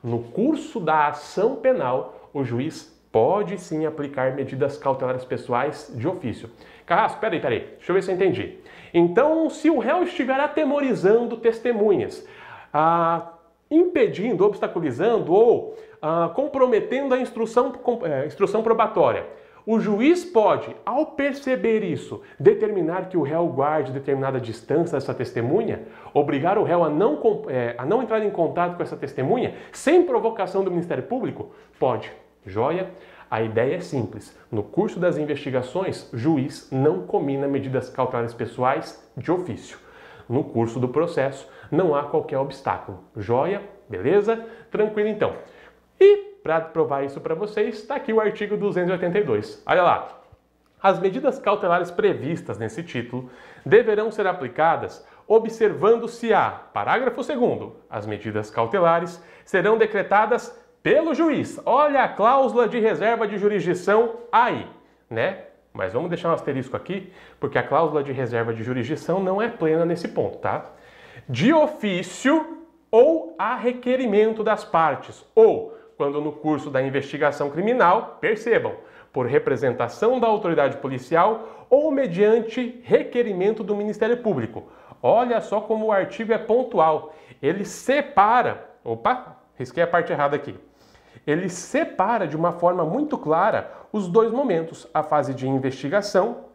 no 0.03 0.19
curso 0.19 0.79
da 0.79 1.07
ação 1.07 1.55
penal, 1.55 2.29
o 2.31 2.43
juiz 2.43 2.93
pode 3.11 3.59
sim 3.59 3.87
aplicar 3.87 4.33
medidas 4.35 4.77
cautelares 4.77 5.25
pessoais 5.25 5.91
de 5.95 6.07
ofício. 6.07 6.51
Carrasco, 6.85 7.19
peraí, 7.19 7.39
peraí, 7.39 7.59
deixa 7.77 7.91
eu 7.91 7.95
ver 7.95 8.03
se 8.03 8.11
eu 8.11 8.15
entendi. 8.15 8.59
Então, 8.93 9.49
se 9.49 9.69
o 9.69 9.79
réu 9.79 10.03
estiver 10.03 10.39
atemorizando 10.39 11.37
testemunhas, 11.37 12.27
ah, 12.71 13.33
impedindo, 13.71 14.45
obstaculizando 14.45 15.33
ou 15.33 15.75
ah, 16.01 16.31
comprometendo 16.35 17.13
a 17.13 17.19
instrução, 17.19 17.73
é, 18.03 18.27
instrução 18.27 18.61
probatória, 18.61 19.25
o 19.65 19.79
juiz 19.79 20.25
pode, 20.25 20.75
ao 20.85 21.05
perceber 21.07 21.83
isso, 21.83 22.21
determinar 22.37 23.07
que 23.07 23.15
o 23.15 23.21
réu 23.21 23.47
guarde 23.47 23.93
determinada 23.93 24.39
distância 24.39 24.97
dessa 24.97 25.13
testemunha, 25.13 25.83
obrigar 26.13 26.57
o 26.57 26.63
réu 26.63 26.83
a 26.83 26.89
não, 26.89 27.17
é, 27.47 27.73
a 27.77 27.85
não 27.85 28.03
entrar 28.03 28.21
em 28.23 28.29
contato 28.29 28.75
com 28.75 28.83
essa 28.83 28.97
testemunha, 28.97 29.55
sem 29.71 30.03
provocação 30.03 30.65
do 30.65 30.69
Ministério 30.69 31.03
Público? 31.03 31.51
Pode. 31.79 32.11
Joia? 32.45 32.89
A 33.33 33.41
ideia 33.41 33.77
é 33.77 33.79
simples. 33.79 34.37
No 34.51 34.61
curso 34.61 34.99
das 34.99 35.17
investigações, 35.17 36.07
juiz 36.13 36.69
não 36.71 37.07
comina 37.07 37.47
medidas 37.47 37.89
cautelares 37.89 38.31
pessoais 38.31 39.03
de 39.17 39.31
ofício. 39.31 39.79
No 40.29 40.43
curso 40.43 40.79
do 40.79 40.87
processo, 40.87 41.49
não 41.71 41.95
há 41.95 42.03
qualquer 42.03 42.37
obstáculo. 42.37 43.03
Joia? 43.17 43.63
Beleza? 43.89 44.45
Tranquilo 44.69 45.09
então. 45.09 45.33
E 45.99 46.15
para 46.43 46.61
provar 46.61 47.05
isso 47.05 47.19
para 47.19 47.33
vocês, 47.33 47.79
está 47.79 47.95
aqui 47.95 48.13
o 48.13 48.21
artigo 48.21 48.55
282. 48.55 49.63
Olha 49.65 49.81
lá. 49.81 50.19
As 50.79 50.99
medidas 50.99 51.39
cautelares 51.39 51.89
previstas 51.89 52.59
nesse 52.59 52.83
título 52.83 53.31
deverão 53.65 54.11
ser 54.11 54.27
aplicadas 54.27 55.03
observando-se 55.27 56.33
a, 56.33 56.51
parágrafo 56.51 57.21
2 57.23 57.71
as 57.89 58.05
medidas 58.05 58.49
cautelares 58.49 59.23
serão 59.45 59.77
decretadas 59.77 60.62
pelo 60.83 61.15
juiz. 61.15 61.59
Olha 61.65 62.03
a 62.03 62.09
cláusula 62.09 62.67
de 62.67 62.77
reserva 62.77 63.25
de 63.25 63.37
jurisdição 63.37 64.17
aí, 64.29 64.67
né? 65.09 65.45
Mas 65.71 65.93
vamos 65.93 66.09
deixar 66.09 66.29
um 66.29 66.33
asterisco 66.33 66.75
aqui, 66.75 67.11
porque 67.39 67.57
a 67.57 67.63
cláusula 67.63 68.03
de 68.03 68.11
reserva 68.11 68.53
de 68.53 68.61
jurisdição 68.61 69.23
não 69.23 69.41
é 69.41 69.47
plena 69.47 69.85
nesse 69.85 70.09
ponto, 70.09 70.37
tá? 70.37 70.65
De 71.27 71.53
ofício 71.53 72.59
ou 72.91 73.33
a 73.39 73.55
requerimento 73.55 74.43
das 74.43 74.63
partes, 74.63 75.25
ou 75.33 75.75
quando 75.97 76.21
no 76.21 76.33
curso 76.33 76.69
da 76.69 76.81
investigação 76.81 77.49
criminal, 77.49 78.17
percebam, 78.19 78.75
por 79.11 79.25
representação 79.25 80.19
da 80.19 80.27
autoridade 80.27 80.77
policial 80.77 81.67
ou 81.69 81.89
mediante 81.91 82.81
requerimento 82.83 83.63
do 83.63 83.75
Ministério 83.75 84.17
Público. 84.17 84.71
Olha 85.01 85.39
só 85.39 85.61
como 85.61 85.87
o 85.87 85.91
artigo 85.91 86.33
é 86.33 86.37
pontual. 86.37 87.15
Ele 87.41 87.63
separa. 87.63 88.69
Opa, 88.83 89.37
risquei 89.55 89.83
a 89.83 89.87
parte 89.87 90.11
errada 90.11 90.35
aqui 90.35 90.55
ele 91.25 91.49
separa 91.49 92.27
de 92.27 92.35
uma 92.35 92.51
forma 92.51 92.83
muito 92.83 93.17
clara 93.17 93.71
os 93.91 94.07
dois 94.07 94.31
momentos, 94.31 94.87
a 94.93 95.03
fase 95.03 95.33
de 95.33 95.47
investigação 95.47 96.45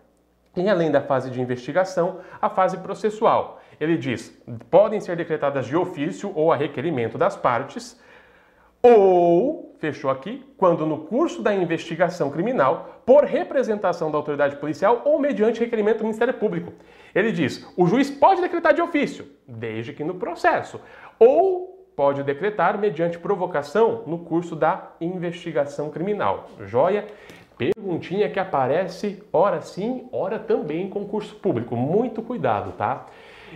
e, 0.56 0.68
além 0.68 0.90
da 0.90 1.00
fase 1.00 1.30
de 1.30 1.40
investigação, 1.40 2.18
a 2.40 2.50
fase 2.50 2.78
processual. 2.78 3.60
Ele 3.80 3.96
diz: 3.96 4.36
podem 4.70 5.00
ser 5.00 5.16
decretadas 5.16 5.66
de 5.66 5.76
ofício 5.76 6.32
ou 6.34 6.52
a 6.52 6.56
requerimento 6.56 7.16
das 7.16 7.36
partes, 7.36 7.98
ou, 8.82 9.76
fechou 9.78 10.10
aqui, 10.10 10.44
quando 10.56 10.86
no 10.86 10.98
curso 10.98 11.42
da 11.42 11.54
investigação 11.54 12.30
criminal, 12.30 13.02
por 13.06 13.24
representação 13.24 14.10
da 14.10 14.18
autoridade 14.18 14.56
policial 14.56 15.02
ou 15.04 15.18
mediante 15.18 15.60
requerimento 15.60 15.98
do 15.98 16.04
Ministério 16.04 16.34
Público. 16.34 16.72
Ele 17.14 17.32
diz: 17.32 17.66
o 17.76 17.86
juiz 17.86 18.10
pode 18.10 18.40
decretar 18.40 18.74
de 18.74 18.82
ofício, 18.82 19.26
desde 19.46 19.92
que 19.92 20.04
no 20.04 20.14
processo, 20.14 20.80
ou 21.18 21.77
pode 21.98 22.22
decretar 22.22 22.78
mediante 22.78 23.18
provocação 23.18 24.04
no 24.06 24.20
curso 24.20 24.54
da 24.54 24.92
investigação 25.00 25.90
criminal. 25.90 26.48
Joia? 26.60 27.04
Perguntinha 27.58 28.30
que 28.30 28.38
aparece 28.38 29.20
ora 29.32 29.60
sim, 29.60 30.08
ora 30.12 30.38
também 30.38 30.86
em 30.86 30.88
concurso 30.88 31.34
público. 31.34 31.74
Muito 31.74 32.22
cuidado, 32.22 32.70
tá? 32.78 33.06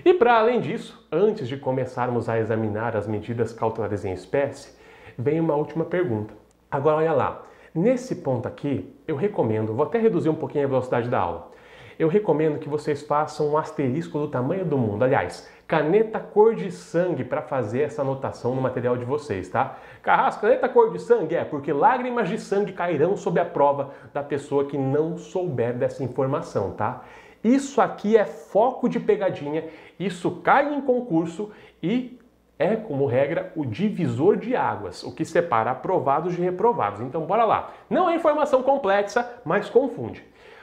E 0.04 0.12
para 0.12 0.40
além 0.40 0.60
disso, 0.60 1.06
antes 1.12 1.46
de 1.46 1.56
começarmos 1.56 2.28
a 2.28 2.36
examinar 2.36 2.96
as 2.96 3.06
medidas 3.06 3.52
cautelares 3.52 4.04
em 4.04 4.12
espécie, 4.12 4.76
vem 5.16 5.38
uma 5.38 5.54
última 5.54 5.84
pergunta. 5.84 6.34
Agora 6.68 6.96
olha 6.96 7.12
lá, 7.12 7.42
nesse 7.72 8.16
ponto 8.16 8.48
aqui, 8.48 8.92
eu 9.06 9.14
recomendo, 9.14 9.72
vou 9.72 9.86
até 9.86 10.00
reduzir 10.00 10.30
um 10.30 10.34
pouquinho 10.34 10.64
a 10.64 10.68
velocidade 10.68 11.08
da 11.08 11.20
aula. 11.20 11.52
Eu 11.96 12.08
recomendo 12.08 12.58
que 12.58 12.68
vocês 12.68 13.02
façam 13.02 13.50
um 13.50 13.56
asterisco 13.56 14.18
do 14.18 14.26
tamanho 14.26 14.64
do 14.64 14.76
mundo. 14.76 15.04
Aliás, 15.04 15.48
caneta 15.72 16.20
cor 16.20 16.54
de 16.54 16.70
sangue 16.70 17.24
para 17.24 17.40
fazer 17.40 17.80
essa 17.80 18.02
anotação 18.02 18.54
no 18.54 18.60
material 18.60 18.94
de 18.94 19.06
vocês, 19.06 19.48
tá? 19.48 19.78
Carrasco, 20.02 20.42
caneta 20.42 20.68
cor 20.68 20.92
de 20.92 20.98
sangue 20.98 21.34
é 21.34 21.46
porque 21.46 21.72
lágrimas 21.72 22.28
de 22.28 22.38
sangue 22.38 22.74
cairão 22.74 23.16
sob 23.16 23.40
a 23.40 23.44
prova 23.46 23.94
da 24.12 24.22
pessoa 24.22 24.66
que 24.66 24.76
não 24.76 25.16
souber 25.16 25.72
dessa 25.72 26.04
informação, 26.04 26.72
tá? 26.72 27.04
Isso 27.42 27.80
aqui 27.80 28.18
é 28.18 28.26
foco 28.26 28.86
de 28.86 29.00
pegadinha, 29.00 29.64
isso 29.98 30.42
cai 30.42 30.74
em 30.74 30.82
concurso 30.82 31.50
e 31.82 32.20
é, 32.58 32.76
como 32.76 33.06
regra, 33.06 33.50
o 33.56 33.64
divisor 33.64 34.36
de 34.36 34.54
águas, 34.54 35.02
o 35.02 35.10
que 35.10 35.24
separa 35.24 35.70
aprovados 35.70 36.36
de 36.36 36.42
reprovados. 36.42 37.00
Então, 37.00 37.24
bora 37.24 37.46
lá. 37.46 37.72
Não 37.88 38.10
é 38.10 38.14
informação 38.14 38.62
complexa, 38.62 39.40
mas 39.42 39.70
confunde. 39.70 40.22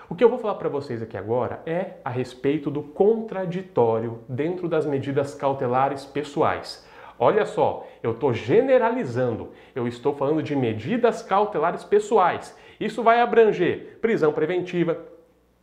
O 0.10 0.16
que 0.16 0.24
eu 0.24 0.30
vou 0.30 0.40
falar 0.40 0.56
para 0.56 0.68
vocês 0.68 1.04
aqui 1.04 1.16
agora 1.16 1.62
é 1.68 1.98
a 2.04 2.10
respeito 2.10 2.72
do 2.72 2.82
contraditório 2.82 4.22
dentro 4.28 4.68
das 4.68 4.84
medidas 4.84 5.36
cautelares 5.36 6.04
pessoais. 6.04 6.84
Olha 7.20 7.46
só, 7.46 7.86
eu 8.02 8.14
estou 8.14 8.34
generalizando, 8.34 9.50
eu 9.76 9.88
estou 9.88 10.16
falando 10.16 10.42
de 10.42 10.56
medidas 10.56 11.22
cautelares 11.22 11.84
pessoais. 11.84 12.58
Isso 12.80 13.04
vai 13.04 13.22
abranger 13.22 14.00
prisão 14.02 14.34
preventiva, 14.34 14.98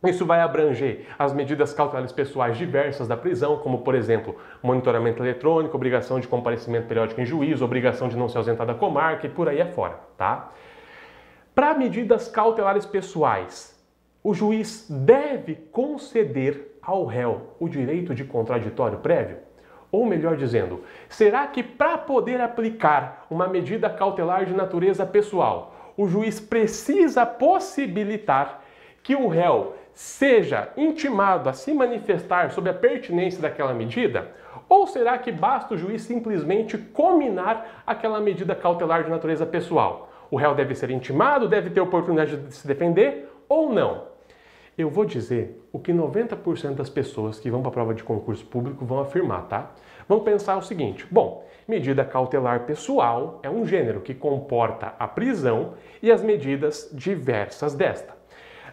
isso 0.05 0.25
vai 0.25 0.39
abranger 0.39 1.07
as 1.19 1.33
medidas 1.33 1.73
cautelares 1.73 2.13
pessoais 2.13 2.55
diversas 2.57 3.05
da 3.05 3.17
prisão, 3.17 3.57
como, 3.57 3.79
por 3.79 3.95
exemplo, 3.95 4.37
monitoramento 4.63 5.21
eletrônico, 5.21 5.75
obrigação 5.75 6.21
de 6.21 6.27
comparecimento 6.27 6.87
periódico 6.87 7.19
em 7.19 7.25
juízo, 7.25 7.65
obrigação 7.65 8.07
de 8.07 8.15
não 8.15 8.29
se 8.29 8.37
ausentar 8.37 8.65
da 8.65 8.73
comarca 8.73 9.27
e 9.27 9.29
por 9.29 9.49
aí 9.49 9.61
afora, 9.61 9.99
tá? 10.15 10.53
Para 11.53 11.73
medidas 11.73 12.29
cautelares 12.29 12.85
pessoais, 12.85 13.76
o 14.23 14.33
juiz 14.33 14.87
deve 14.89 15.55
conceder 15.71 16.77
ao 16.81 17.05
réu 17.05 17.55
o 17.59 17.69
direito 17.69 18.13
de 18.13 18.23
contraditório 18.23 18.99
prévio? 18.99 19.37
Ou 19.91 20.05
melhor 20.05 20.35
dizendo, 20.35 20.83
será 21.07 21.47
que 21.47 21.63
para 21.63 21.97
poder 21.97 22.41
aplicar 22.41 23.25
uma 23.29 23.47
medida 23.47 23.89
cautelar 23.89 24.45
de 24.45 24.53
natureza 24.53 25.05
pessoal, 25.05 25.93
o 25.95 26.07
juiz 26.07 26.39
precisa 26.39 27.25
possibilitar 27.25 28.61
que 29.01 29.15
o 29.15 29.27
réu 29.27 29.75
seja 29.93 30.69
intimado 30.75 31.49
a 31.49 31.53
se 31.53 31.73
manifestar 31.73 32.51
sobre 32.51 32.69
a 32.69 32.73
pertinência 32.73 33.41
daquela 33.41 33.73
medida? 33.73 34.31
Ou 34.69 34.85
será 34.85 35.17
que 35.17 35.31
basta 35.31 35.73
o 35.73 35.77
juiz 35.77 36.01
simplesmente 36.01 36.77
cominar 36.77 37.83
aquela 37.87 38.19
medida 38.19 38.53
cautelar 38.53 39.03
de 39.03 39.09
natureza 39.09 39.45
pessoal? 39.45 40.11
O 40.29 40.35
réu 40.35 40.53
deve 40.53 40.75
ser 40.75 40.91
intimado, 40.91 41.47
deve 41.47 41.69
ter 41.69 41.79
oportunidade 41.79 42.35
de 42.35 42.53
se 42.53 42.67
defender 42.67 43.26
ou 43.47 43.71
não? 43.71 44.07
Eu 44.77 44.89
vou 44.89 45.05
dizer 45.05 45.67
o 45.71 45.79
que 45.79 45.91
90% 45.91 46.75
das 46.75 46.89
pessoas 46.89 47.39
que 47.39 47.49
vão 47.49 47.61
para 47.61 47.69
a 47.69 47.73
prova 47.73 47.93
de 47.93 48.03
concurso 48.03 48.45
público 48.45 48.85
vão 48.85 48.99
afirmar, 48.99 49.47
tá? 49.47 49.71
Vamos 50.07 50.23
pensar 50.23 50.55
o 50.57 50.61
seguinte: 50.61 51.05
bom, 51.09 51.45
medida 51.67 52.05
cautelar 52.05 52.65
pessoal 52.65 53.39
é 53.41 53.49
um 53.49 53.65
gênero 53.65 54.01
que 54.01 54.13
comporta 54.13 54.93
a 54.99 55.07
prisão 55.07 55.73
e 56.01 56.11
as 56.11 56.21
medidas 56.21 56.89
diversas 56.93 57.73
desta. 57.73 58.15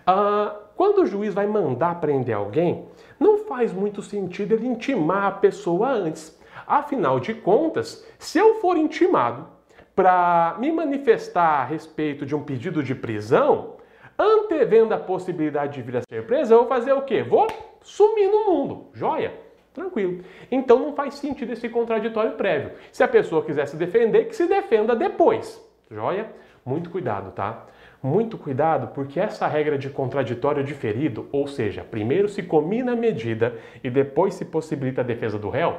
Ah, 0.06 0.54
quando 0.76 1.02
o 1.02 1.06
juiz 1.06 1.32
vai 1.32 1.46
mandar 1.46 2.00
prender 2.00 2.36
alguém, 2.36 2.86
não 3.18 3.38
faz 3.38 3.72
muito 3.72 4.02
sentido 4.02 4.52
ele 4.52 4.66
intimar 4.66 5.24
a 5.24 5.30
pessoa 5.30 5.88
antes. 5.88 6.38
Afinal 6.66 7.20
de 7.20 7.32
contas, 7.32 8.06
se 8.18 8.38
eu 8.38 8.60
for 8.60 8.76
intimado 8.76 9.46
para 9.94 10.56
me 10.58 10.72
manifestar 10.72 11.60
a 11.60 11.64
respeito 11.64 12.26
de 12.26 12.34
um 12.34 12.42
pedido 12.42 12.82
de 12.82 12.94
prisão, 12.94 13.73
antevendo 14.18 14.94
a 14.94 14.98
possibilidade 14.98 15.74
de 15.74 15.82
vir 15.82 15.96
a 15.96 16.02
ser 16.02 16.26
preso, 16.26 16.54
eu 16.54 16.58
vou 16.60 16.68
fazer 16.68 16.92
o 16.92 17.02
quê? 17.02 17.22
Vou 17.22 17.46
sumir 17.82 18.28
no 18.30 18.46
mundo. 18.46 18.86
Joia? 18.94 19.32
Tranquilo. 19.72 20.22
Então 20.50 20.78
não 20.78 20.94
faz 20.94 21.14
sentido 21.14 21.52
esse 21.52 21.68
contraditório 21.68 22.32
prévio. 22.32 22.72
Se 22.92 23.02
a 23.02 23.08
pessoa 23.08 23.44
quiser 23.44 23.66
se 23.66 23.76
defender, 23.76 24.26
que 24.26 24.36
se 24.36 24.46
defenda 24.46 24.94
depois. 24.94 25.60
Joia? 25.90 26.30
Muito 26.64 26.90
cuidado, 26.90 27.32
tá? 27.32 27.66
Muito 28.02 28.38
cuidado, 28.38 28.88
porque 28.94 29.18
essa 29.18 29.46
regra 29.46 29.76
de 29.76 29.90
contraditório 29.90 30.62
diferido, 30.62 31.26
ou 31.32 31.46
seja, 31.46 31.82
primeiro 31.82 32.28
se 32.28 32.42
comina 32.42 32.92
a 32.92 32.96
medida 32.96 33.54
e 33.82 33.90
depois 33.90 34.34
se 34.34 34.44
possibilita 34.44 35.00
a 35.00 35.04
defesa 35.04 35.38
do 35.38 35.48
réu, 35.48 35.78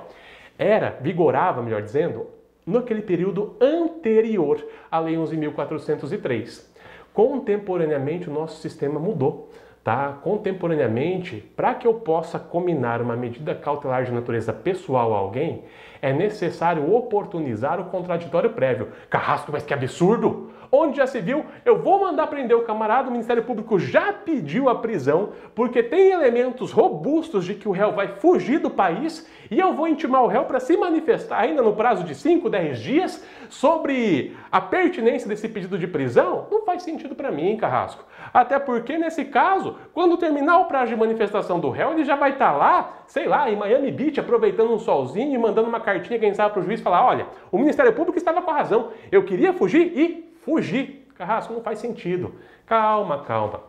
era, 0.58 0.98
vigorava, 1.02 1.62
melhor 1.62 1.82
dizendo, 1.82 2.28
naquele 2.65 3.02
período 3.02 3.56
anterior 3.62 4.63
à 4.89 5.00
Lei 5.00 5.15
11.403. 5.15 6.74
Contemporaneamente, 7.15 8.30
o 8.30 8.34
nosso 8.34 8.62
sistema 8.62 8.99
mudou. 8.99 9.49
Tá? 9.84 10.17
Contemporaneamente, 10.21 11.38
para 11.56 11.75
que 11.75 11.88
eu 11.88 11.93
possa 11.93 12.38
combinar 12.38 13.01
uma 13.01 13.15
medida 13.15 13.56
cautelar 13.56 14.04
de 14.04 14.12
natureza 14.12 14.51
pessoal 14.51 15.13
a 15.13 15.17
alguém, 15.17 15.63
é 16.01 16.12
necessário 16.12 16.93
oportunizar 16.93 17.80
o 17.80 17.86
contraditório 17.86 18.49
prévio. 18.49 18.89
Carrasco, 19.10 19.51
mas 19.51 19.63
que 19.63 19.73
absurdo! 19.73 20.51
Onde 20.71 20.97
já 20.97 21.08
se 21.08 21.19
viu, 21.19 21.45
eu 21.63 21.82
vou 21.82 21.99
mandar 21.99 22.28
prender 22.28 22.58
o 22.58 22.63
camarada, 22.63 23.10
o 23.10 23.12
Ministério 23.12 23.43
Público 23.43 23.80
já 23.80 24.12
pediu 24.12 24.69
a 24.69 24.75
prisão, 24.75 25.30
porque 25.54 25.84
tem 25.84 26.12
elementos 26.12 26.71
robustos 26.71 27.45
de 27.45 27.56
que 27.56 27.67
o 27.67 27.71
réu 27.71 27.91
vai 27.91 28.08
fugir 28.08 28.60
do 28.60 28.69
país 28.69 29.28
e 29.49 29.60
eu 29.60 29.73
vou 29.73 29.88
intimar 29.88 30.23
o 30.23 30.28
réu 30.28 30.45
para 30.45 30.60
se 30.60 30.75
manifestar 30.75 31.39
ainda 31.39 31.62
no 31.62 31.73
prazo 31.73 32.04
de 32.04 32.15
5, 32.15 32.49
10 32.49 32.80
dias 32.80 33.25
sobre 33.49 34.36
a 34.51 34.60
pertinência 34.60 35.28
desse 35.28 35.47
pedido 35.47 35.78
de 35.78 35.88
prisão? 35.88 36.47
Não 36.51 36.63
faz 36.65 36.84
sentido 36.84 37.15
para 37.15 37.32
mim, 37.32 37.56
Carrasco. 37.58 38.04
Até 38.34 38.58
porque, 38.60 38.97
nesse 38.97 39.25
caso, 39.25 39.75
quando 39.93 40.17
terminar 40.17 40.60
o 40.60 40.65
prazo 40.65 40.91
de 40.91 40.95
manifestação 40.95 41.60
do 41.60 41.69
réu, 41.69 41.91
ele 41.91 42.04
já 42.04 42.15
vai 42.15 42.32
estar 42.32 42.51
tá 42.51 42.58
lá, 42.58 42.93
sei 43.08 43.28
lá, 43.28 43.49
em 43.49 43.56
Miami 43.56 43.91
Beach, 43.91 44.19
aproveitando 44.19 44.73
um 44.73 44.80
solzinho 44.80 45.34
e 45.34 45.38
mandando 45.38 45.69
uma 45.69 45.80
cartinha, 45.80 46.19
quem 46.19 46.34
sabe, 46.34 46.54
para 46.54 46.62
o 46.62 46.63
juiz 46.63 46.82
falar: 46.82 47.06
olha, 47.06 47.28
o 47.51 47.58
Ministério 47.58 47.93
Público 47.93 48.17
estava 48.17 48.41
com 48.41 48.51
a 48.51 48.56
razão, 48.56 48.91
eu 49.12 49.23
queria 49.23 49.54
fugir 49.54 49.91
e 49.95 50.24
fugir. 50.45 51.08
Carrasco, 51.15 51.53
não 51.53 51.62
faz 51.62 51.79
sentido. 51.79 52.36
Calma, 52.65 53.23
calma. 53.23 53.63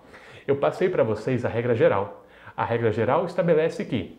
Eu 0.46 0.56
passei 0.56 0.88
para 0.88 1.02
vocês 1.02 1.44
a 1.44 1.48
regra 1.48 1.74
geral. 1.74 2.24
A 2.56 2.64
regra 2.64 2.92
geral 2.92 3.24
estabelece 3.24 3.84
que, 3.84 4.18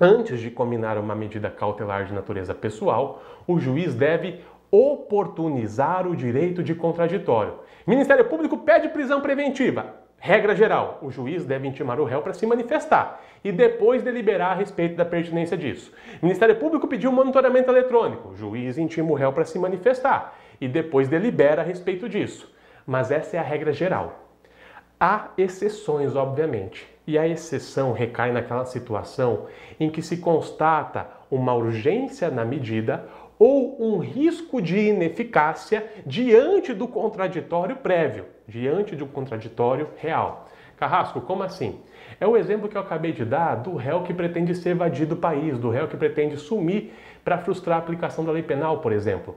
antes 0.00 0.40
de 0.40 0.50
combinar 0.50 0.98
uma 0.98 1.14
medida 1.14 1.50
cautelar 1.50 2.04
de 2.04 2.14
natureza 2.14 2.54
pessoal, 2.54 3.22
o 3.46 3.58
juiz 3.58 3.94
deve 3.94 4.40
oportunizar 4.70 6.06
o 6.06 6.14
direito 6.14 6.62
de 6.62 6.74
contraditório. 6.74 7.54
Ministério 7.86 8.24
Público 8.26 8.58
pede 8.58 8.88
prisão 8.88 9.20
preventiva. 9.20 10.06
Regra 10.18 10.54
geral: 10.54 10.98
o 11.02 11.10
juiz 11.10 11.44
deve 11.44 11.68
intimar 11.68 12.00
o 12.00 12.04
réu 12.04 12.22
para 12.22 12.32
se 12.32 12.46
manifestar 12.46 13.22
e 13.44 13.52
depois 13.52 14.02
deliberar 14.02 14.52
a 14.52 14.54
respeito 14.54 14.96
da 14.96 15.04
pertinência 15.04 15.56
disso. 15.56 15.92
Ministério 16.22 16.56
Público 16.56 16.88
pediu 16.88 17.12
monitoramento 17.12 17.70
eletrônico. 17.70 18.30
O 18.30 18.36
juiz 18.36 18.78
intima 18.78 19.12
o 19.12 19.14
réu 19.14 19.32
para 19.32 19.44
se 19.44 19.58
manifestar 19.58 20.36
e 20.60 20.68
depois 20.68 21.08
delibera 21.08 21.62
a 21.62 21.64
respeito 21.64 22.08
disso. 22.08 22.52
Mas 22.86 23.10
essa 23.10 23.36
é 23.36 23.40
a 23.40 23.42
regra 23.42 23.72
geral. 23.72 24.26
Há 24.98 25.28
exceções, 25.36 26.16
obviamente, 26.16 26.86
e 27.06 27.18
a 27.18 27.28
exceção 27.28 27.92
recai 27.92 28.32
naquela 28.32 28.64
situação 28.64 29.46
em 29.78 29.90
que 29.90 30.02
se 30.02 30.16
constata 30.16 31.06
uma 31.30 31.54
urgência 31.54 32.30
na 32.30 32.44
medida 32.44 33.06
ou 33.38 33.76
um 33.78 33.98
risco 33.98 34.62
de 34.62 34.78
ineficácia 34.78 35.86
diante 36.06 36.72
do 36.72 36.88
contraditório 36.88 37.76
prévio, 37.76 38.24
diante 38.48 38.96
de 38.96 39.04
um 39.04 39.08
contraditório 39.08 39.90
real. 39.96 40.48
Carrasco, 40.76 41.20
como 41.20 41.42
assim? 41.42 41.80
É 42.20 42.26
o 42.26 42.36
exemplo 42.36 42.68
que 42.68 42.76
eu 42.76 42.80
acabei 42.80 43.12
de 43.12 43.24
dar 43.24 43.56
do 43.56 43.74
réu 43.76 44.02
que 44.02 44.14
pretende 44.14 44.54
se 44.54 44.68
evadir 44.68 45.06
do 45.06 45.16
país, 45.16 45.58
do 45.58 45.70
réu 45.70 45.88
que 45.88 45.96
pretende 45.96 46.36
sumir 46.36 46.92
para 47.24 47.38
frustrar 47.38 47.76
a 47.76 47.80
aplicação 47.80 48.24
da 48.24 48.32
lei 48.32 48.42
penal, 48.42 48.78
por 48.78 48.92
exemplo. 48.92 49.36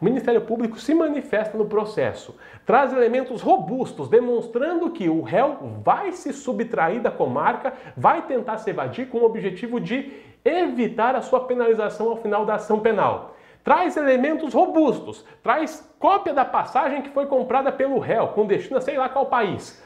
O 0.00 0.04
Ministério 0.04 0.40
Público 0.42 0.78
se 0.78 0.94
manifesta 0.94 1.58
no 1.58 1.66
processo, 1.66 2.36
traz 2.64 2.92
elementos 2.92 3.42
robustos 3.42 4.08
demonstrando 4.08 4.90
que 4.90 5.08
o 5.08 5.22
réu 5.22 5.56
vai 5.82 6.12
se 6.12 6.32
subtrair 6.32 7.00
da 7.00 7.10
comarca, 7.10 7.72
vai 7.96 8.22
tentar 8.22 8.58
se 8.58 8.70
evadir 8.70 9.08
com 9.08 9.18
o 9.18 9.24
objetivo 9.24 9.80
de 9.80 10.12
evitar 10.44 11.16
a 11.16 11.20
sua 11.20 11.40
penalização 11.40 12.10
ao 12.10 12.16
final 12.16 12.46
da 12.46 12.54
ação 12.54 12.78
penal. 12.78 13.34
Traz 13.64 13.96
elementos 13.96 14.54
robustos, 14.54 15.24
traz 15.42 15.92
cópia 15.98 16.32
da 16.32 16.44
passagem 16.44 17.02
que 17.02 17.10
foi 17.10 17.26
comprada 17.26 17.72
pelo 17.72 17.98
réu 17.98 18.28
com 18.28 18.46
destino 18.46 18.78
a 18.78 18.80
sei 18.80 18.96
lá 18.96 19.08
qual 19.08 19.26
país. 19.26 19.82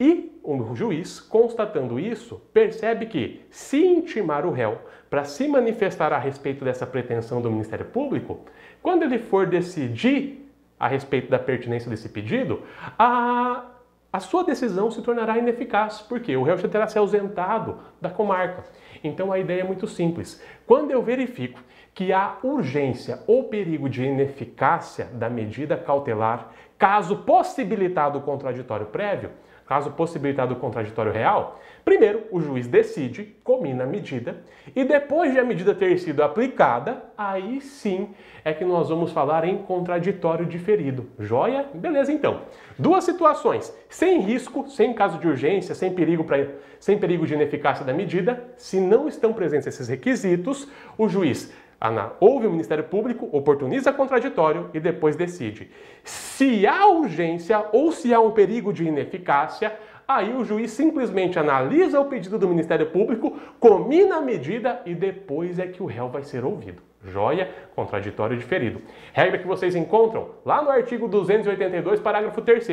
E 0.00 0.38
o 0.42 0.74
juiz, 0.74 1.20
constatando 1.20 1.98
isso, 1.98 2.40
percebe 2.52 3.06
que, 3.06 3.42
se 3.50 3.84
intimar 3.84 4.46
o 4.46 4.50
réu 4.50 4.78
para 5.10 5.24
se 5.24 5.48
manifestar 5.48 6.12
a 6.12 6.18
respeito 6.18 6.64
dessa 6.64 6.86
pretensão 6.86 7.40
do 7.42 7.50
Ministério 7.50 7.86
Público, 7.86 8.40
quando 8.82 9.02
ele 9.02 9.18
for 9.18 9.46
decidir 9.46 10.48
a 10.78 10.86
respeito 10.86 11.28
da 11.28 11.38
pertinência 11.38 11.90
desse 11.90 12.08
pedido, 12.08 12.62
a, 12.98 13.64
a 14.12 14.20
sua 14.20 14.44
decisão 14.44 14.90
se 14.90 15.02
tornará 15.02 15.36
ineficaz, 15.36 16.00
porque 16.00 16.36
o 16.36 16.42
réu 16.42 16.56
já 16.56 16.68
terá 16.68 16.86
se 16.86 16.98
ausentado 16.98 17.78
da 18.00 18.08
comarca. 18.08 18.64
Então 19.02 19.32
a 19.32 19.38
ideia 19.38 19.62
é 19.62 19.64
muito 19.64 19.86
simples. 19.86 20.42
Quando 20.66 20.90
eu 20.92 21.02
verifico 21.02 21.60
que 21.94 22.12
há 22.12 22.36
urgência 22.44 23.20
ou 23.26 23.44
perigo 23.44 23.88
de 23.88 24.04
ineficácia 24.04 25.06
da 25.06 25.28
medida 25.28 25.76
cautelar, 25.76 26.52
caso 26.78 27.18
possibilitado 27.18 28.18
o 28.18 28.22
contraditório 28.22 28.86
prévio, 28.86 29.30
caso 29.68 29.90
possibilitado 29.90 30.54
o 30.54 30.56
contraditório 30.56 31.12
real, 31.12 31.60
primeiro 31.84 32.22
o 32.32 32.40
juiz 32.40 32.66
decide, 32.66 33.36
comina 33.44 33.84
a 33.84 33.86
medida, 33.86 34.42
e 34.74 34.82
depois 34.82 35.30
de 35.30 35.38
a 35.38 35.44
medida 35.44 35.74
ter 35.74 35.98
sido 35.98 36.22
aplicada, 36.22 37.04
aí 37.16 37.60
sim 37.60 38.08
é 38.42 38.54
que 38.54 38.64
nós 38.64 38.88
vamos 38.88 39.12
falar 39.12 39.44
em 39.44 39.58
contraditório 39.58 40.46
diferido. 40.46 41.10
Joia? 41.18 41.66
Beleza 41.74 42.10
então. 42.10 42.40
Duas 42.78 43.04
situações, 43.04 43.70
sem 43.90 44.20
risco, 44.20 44.66
sem 44.70 44.94
caso 44.94 45.18
de 45.18 45.28
urgência, 45.28 45.74
sem 45.74 45.92
perigo, 45.92 46.24
pra, 46.24 46.38
sem 46.80 46.96
perigo 46.96 47.26
de 47.26 47.34
ineficácia 47.34 47.84
da 47.84 47.92
medida, 47.92 48.42
se 48.56 48.80
não 48.80 49.06
estão 49.06 49.34
presentes 49.34 49.66
esses 49.66 49.86
requisitos, 49.86 50.66
o 50.96 51.08
juiz 51.10 51.52
Ana, 51.80 52.12
ouve 52.18 52.46
o 52.46 52.50
Ministério 52.50 52.84
Público, 52.84 53.28
oportuniza 53.32 53.92
contraditório 53.92 54.68
e 54.74 54.80
depois 54.80 55.14
decide. 55.14 55.70
Se 56.02 56.66
há 56.66 56.86
urgência 56.88 57.66
ou 57.72 57.92
se 57.92 58.12
há 58.12 58.20
um 58.20 58.32
perigo 58.32 58.72
de 58.72 58.84
ineficácia, 58.84 59.76
aí 60.06 60.34
o 60.34 60.44
juiz 60.44 60.72
simplesmente 60.72 61.38
analisa 61.38 62.00
o 62.00 62.06
pedido 62.06 62.36
do 62.36 62.48
Ministério 62.48 62.86
Público, 62.86 63.38
comina 63.60 64.16
a 64.16 64.20
medida 64.20 64.82
e 64.84 64.92
depois 64.92 65.60
é 65.60 65.68
que 65.68 65.80
o 65.80 65.86
réu 65.86 66.08
vai 66.08 66.24
ser 66.24 66.44
ouvido. 66.44 66.82
Joia, 67.04 67.48
contraditório 67.76 68.36
diferido. 68.36 68.82
Regra 69.12 69.38
que 69.38 69.46
vocês 69.46 69.76
encontram 69.76 70.30
lá 70.44 70.60
no 70.60 70.70
artigo 70.70 71.06
282, 71.06 72.00
parágrafo 72.00 72.42
3 72.42 72.66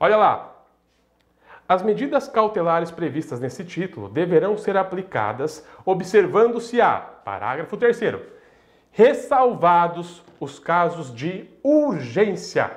Olha 0.00 0.16
lá. 0.16 0.56
As 1.68 1.84
medidas 1.84 2.26
cautelares 2.26 2.90
previstas 2.90 3.38
nesse 3.38 3.64
título 3.64 4.08
deverão 4.08 4.56
ser 4.56 4.76
aplicadas 4.76 5.64
observando-se 5.86 6.80
a, 6.80 6.96
parágrafo 6.98 7.76
3 7.76 8.00
ressalvados 8.90 10.22
os 10.38 10.58
casos 10.58 11.14
de 11.14 11.48
urgência 11.62 12.70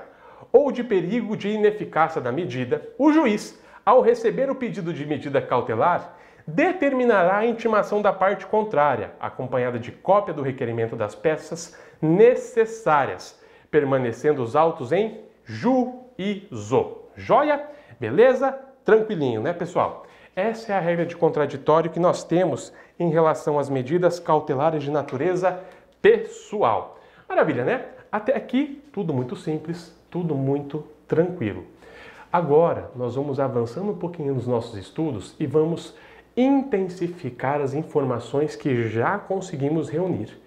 ou 0.51 0.71
de 0.71 0.83
perigo 0.83 1.35
de 1.35 1.49
ineficácia 1.49 2.21
da 2.21 2.31
medida, 2.31 2.87
o 2.97 3.11
juiz, 3.11 3.59
ao 3.85 4.01
receber 4.01 4.49
o 4.49 4.55
pedido 4.55 4.93
de 4.93 5.05
medida 5.05 5.41
cautelar, 5.41 6.15
determinará 6.45 7.37
a 7.37 7.45
intimação 7.45 8.01
da 8.01 8.13
parte 8.13 8.45
contrária, 8.45 9.11
acompanhada 9.19 9.79
de 9.79 9.91
cópia 9.91 10.33
do 10.33 10.41
requerimento 10.41 10.95
das 10.95 11.15
peças 11.15 11.77
necessárias, 12.01 13.41
permanecendo 13.71 14.43
os 14.43 14.55
autos 14.55 14.91
em 14.91 15.21
juízo. 15.43 16.97
Joia? 17.15 17.63
Beleza? 17.99 18.57
Tranquilinho, 18.83 19.41
né, 19.41 19.53
pessoal? 19.53 20.05
Essa 20.35 20.73
é 20.73 20.75
a 20.75 20.79
regra 20.79 21.05
de 21.05 21.15
contraditório 21.15 21.91
que 21.91 21.99
nós 21.99 22.23
temos 22.23 22.73
em 22.99 23.09
relação 23.09 23.57
às 23.57 23.69
medidas 23.69 24.19
cautelares 24.19 24.83
de 24.83 24.91
natureza 24.91 25.59
pessoal. 26.03 26.99
Maravilha, 27.29 27.63
né? 27.63 27.85
Até 28.11 28.35
aqui, 28.35 28.83
tudo 28.91 29.13
muito 29.13 29.37
simples, 29.37 29.97
tudo 30.11 30.35
muito 30.35 30.85
tranquilo. 31.07 31.65
Agora, 32.31 32.91
nós 32.93 33.15
vamos 33.15 33.39
avançando 33.39 33.91
um 33.91 33.97
pouquinho 33.97 34.33
nos 34.33 34.45
nossos 34.45 34.77
estudos 34.77 35.33
e 35.39 35.47
vamos 35.47 35.95
intensificar 36.35 37.61
as 37.61 37.73
informações 37.73 38.53
que 38.55 38.89
já 38.89 39.17
conseguimos 39.17 39.89
reunir. 39.89 40.37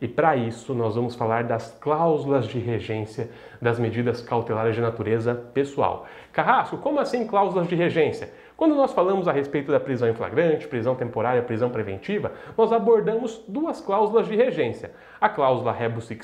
E 0.00 0.08
para 0.08 0.36
isso, 0.36 0.74
nós 0.74 0.96
vamos 0.96 1.14
falar 1.14 1.44
das 1.44 1.70
cláusulas 1.80 2.46
de 2.46 2.58
regência 2.58 3.30
das 3.62 3.78
medidas 3.78 4.20
cautelares 4.20 4.74
de 4.74 4.80
natureza 4.80 5.34
pessoal. 5.34 6.06
Carrasco, 6.32 6.78
como 6.78 6.98
assim 6.98 7.24
cláusulas 7.24 7.68
de 7.68 7.76
regência? 7.76 8.32
Quando 8.56 8.74
nós 8.76 8.92
falamos 8.92 9.26
a 9.26 9.32
respeito 9.32 9.72
da 9.72 9.80
prisão 9.80 10.08
em 10.08 10.14
flagrante, 10.14 10.68
prisão 10.68 10.94
temporária, 10.94 11.42
prisão 11.42 11.70
preventiva, 11.70 12.32
nós 12.56 12.72
abordamos 12.72 13.42
duas 13.48 13.80
cláusulas 13.80 14.28
de 14.28 14.36
regência. 14.36 14.92
A 15.20 15.28
cláusula 15.28 15.72
rebus 15.72 16.06
sic 16.06 16.22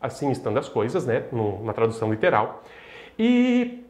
assim 0.00 0.30
estando 0.30 0.58
as 0.58 0.68
coisas, 0.68 1.04
né, 1.04 1.24
na 1.62 1.72
tradução 1.72 2.10
literal, 2.10 2.62
e 3.18 3.84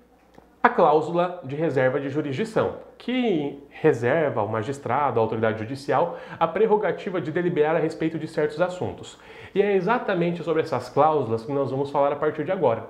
a 0.63 0.69
cláusula 0.69 1.41
de 1.45 1.57
reserva 1.57 2.01
de 2.01 2.11
jurisdição, 2.11 2.77
que 2.99 3.63
reserva 3.71 4.41
ao 4.41 4.49
magistrado, 4.49 5.19
à 5.19 5.23
autoridade 5.23 5.59
judicial, 5.59 6.19
a 6.39 6.47
prerrogativa 6.47 7.21
de 7.21 7.33
deliberar 7.33 7.77
a 7.77 7.79
respeito 7.79 8.19
de 8.19 8.27
certos 8.27 8.61
assuntos. 8.61 9.19
E 9.55 9.63
é 9.63 9.75
exatamente 9.75 10.43
sobre 10.43 10.63
essas 10.63 10.91
cláusulas 10.91 11.45
que 11.45 11.53
nós 11.53 11.71
vamos 11.71 11.91
falar 11.91 12.13
a 12.13 12.17
partir 12.17 12.45
de 12.45 12.53
agora. 12.53 12.85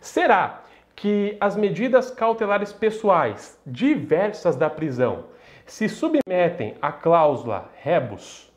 Será 0.00 0.63
que 0.94 1.36
as 1.40 1.56
medidas 1.56 2.10
cautelares 2.10 2.72
pessoais 2.72 3.58
diversas 3.66 4.56
da 4.56 4.70
prisão 4.70 5.24
se 5.66 5.88
submetem 5.88 6.76
à 6.80 6.92
cláusula 6.92 7.70
rebus, 7.76 8.52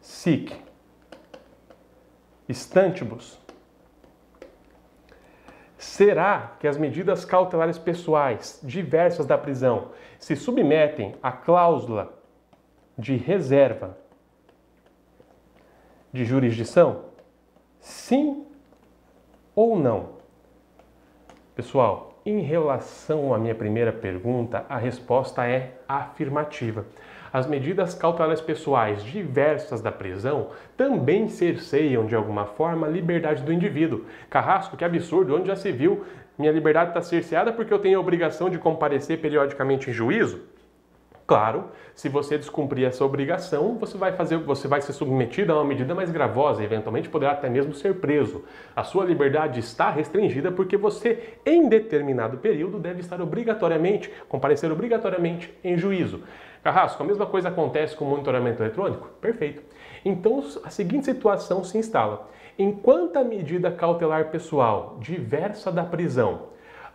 sic, 0.00 0.54
stantibus, 2.48 3.38
será 5.78 6.56
que 6.60 6.68
as 6.68 6.76
medidas 6.76 7.24
cautelares 7.24 7.78
pessoais 7.78 8.60
diversas 8.62 9.26
da 9.26 9.38
prisão 9.38 9.92
se 10.18 10.36
submetem 10.36 11.16
à 11.22 11.32
cláusula 11.32 12.12
de 12.98 13.16
reserva 13.16 13.96
de 16.12 16.24
jurisdição? 16.24 17.06
Sim 17.80 18.46
ou 19.54 19.78
não? 19.78 20.19
Pessoal, 21.60 22.18
em 22.24 22.40
relação 22.40 23.34
à 23.34 23.38
minha 23.38 23.54
primeira 23.54 23.92
pergunta, 23.92 24.64
a 24.66 24.78
resposta 24.78 25.46
é 25.46 25.74
afirmativa. 25.86 26.86
As 27.30 27.46
medidas 27.46 27.92
cautelares 27.92 28.40
pessoais 28.40 29.04
diversas 29.04 29.82
da 29.82 29.92
prisão 29.92 30.52
também 30.74 31.28
cerceiam 31.28 32.06
de 32.06 32.14
alguma 32.14 32.46
forma 32.46 32.86
a 32.86 32.90
liberdade 32.90 33.42
do 33.42 33.52
indivíduo. 33.52 34.06
Carrasco, 34.30 34.74
que 34.74 34.86
absurdo, 34.86 35.36
onde 35.36 35.48
já 35.48 35.54
se 35.54 35.70
viu 35.70 36.02
minha 36.38 36.50
liberdade 36.50 36.92
está 36.92 37.02
cerceada 37.02 37.52
porque 37.52 37.74
eu 37.74 37.78
tenho 37.78 37.98
a 37.98 38.00
obrigação 38.00 38.48
de 38.48 38.58
comparecer 38.58 39.20
periodicamente 39.20 39.90
em 39.90 39.92
juízo? 39.92 40.40
Claro, 41.30 41.66
se 41.94 42.08
você 42.08 42.36
descumprir 42.36 42.88
essa 42.88 43.04
obrigação, 43.04 43.78
você 43.78 43.96
vai 43.96 44.10
fazer, 44.10 44.36
você 44.38 44.66
vai 44.66 44.80
ser 44.80 44.92
submetido 44.92 45.52
a 45.52 45.54
uma 45.54 45.64
medida 45.64 45.94
mais 45.94 46.10
gravosa, 46.10 46.64
eventualmente 46.64 47.08
poderá 47.08 47.30
até 47.30 47.48
mesmo 47.48 47.72
ser 47.72 48.00
preso. 48.00 48.42
A 48.74 48.82
sua 48.82 49.04
liberdade 49.04 49.60
está 49.60 49.90
restringida 49.90 50.50
porque 50.50 50.76
você, 50.76 51.36
em 51.46 51.68
determinado 51.68 52.38
período, 52.38 52.80
deve 52.80 52.98
estar 52.98 53.20
obrigatoriamente, 53.20 54.10
comparecer 54.28 54.72
obrigatoriamente 54.72 55.56
em 55.62 55.78
juízo. 55.78 56.24
Carrasco, 56.64 57.00
a 57.00 57.06
mesma 57.06 57.26
coisa 57.26 57.48
acontece 57.48 57.94
com 57.94 58.06
o 58.06 58.08
monitoramento 58.08 58.60
eletrônico? 58.60 59.06
Perfeito. 59.20 59.62
Então, 60.04 60.42
a 60.64 60.70
seguinte 60.70 61.04
situação 61.04 61.62
se 61.62 61.78
instala. 61.78 62.28
Enquanto 62.58 63.18
a 63.18 63.22
medida 63.22 63.70
cautelar 63.70 64.32
pessoal 64.32 64.96
diversa 64.98 65.70
da 65.70 65.84
prisão 65.84 66.48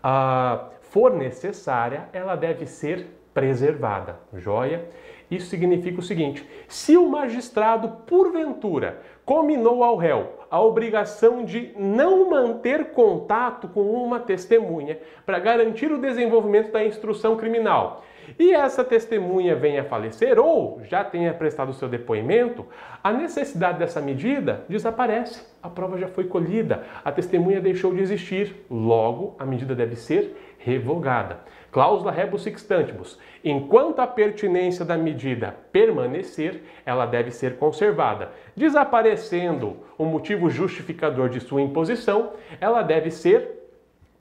uh, 0.03 0.75
for 0.81 1.13
necessária, 1.13 2.09
ela 2.11 2.35
deve 2.35 2.65
ser 2.65 3.14
preservada. 3.35 4.15
Joia? 4.33 4.85
Isso 5.29 5.47
significa 5.47 5.99
o 5.99 6.03
seguinte: 6.03 6.47
se 6.67 6.95
o 6.95 7.09
magistrado, 7.09 7.89
porventura, 8.07 9.01
combinou 9.25 9.83
ao 9.83 9.97
réu 9.97 10.33
a 10.49 10.61
obrigação 10.61 11.43
de 11.43 11.73
não 11.77 12.29
manter 12.29 12.91
contato 12.91 13.67
com 13.67 13.81
uma 13.81 14.19
testemunha 14.19 14.97
para 15.25 15.39
garantir 15.39 15.91
o 15.91 15.99
desenvolvimento 15.99 16.71
da 16.71 16.85
instrução 16.85 17.35
criminal, 17.35 18.03
e 18.39 18.53
essa 18.53 18.83
testemunha 18.83 19.55
venha 19.55 19.81
a 19.81 19.85
falecer 19.85 20.39
ou 20.39 20.81
já 20.83 21.03
tenha 21.03 21.33
prestado 21.33 21.73
seu 21.73 21.87
depoimento, 21.87 22.65
a 23.03 23.11
necessidade 23.11 23.77
dessa 23.77 24.01
medida 24.01 24.63
desaparece. 24.67 25.45
A 25.61 25.69
prova 25.69 25.97
já 25.97 26.07
foi 26.07 26.25
colhida, 26.25 26.83
a 27.03 27.11
testemunha 27.11 27.61
deixou 27.61 27.93
de 27.93 28.01
existir, 28.01 28.65
logo 28.69 29.35
a 29.37 29.45
medida 29.45 29.75
deve 29.75 29.95
ser 29.95 30.55
revogada. 30.57 31.39
Cláusula 31.75 32.09
rebus 32.09 32.43
sextantibus. 32.43 33.19
Enquanto 33.43 33.99
a 33.99 34.07
pertinência 34.07 34.85
da 34.85 34.95
medida 34.95 35.57
permanecer, 35.73 36.63
ela 36.85 37.05
deve 37.05 37.31
ser 37.31 37.57
conservada. 37.57 38.29
Desaparecendo 38.55 39.75
o 39.97 40.05
motivo 40.05 40.49
justificador 40.49 41.27
de 41.27 41.41
sua 41.41 41.61
imposição, 41.61 42.31
ela 42.61 42.81
deve 42.81 43.11
ser 43.11 43.67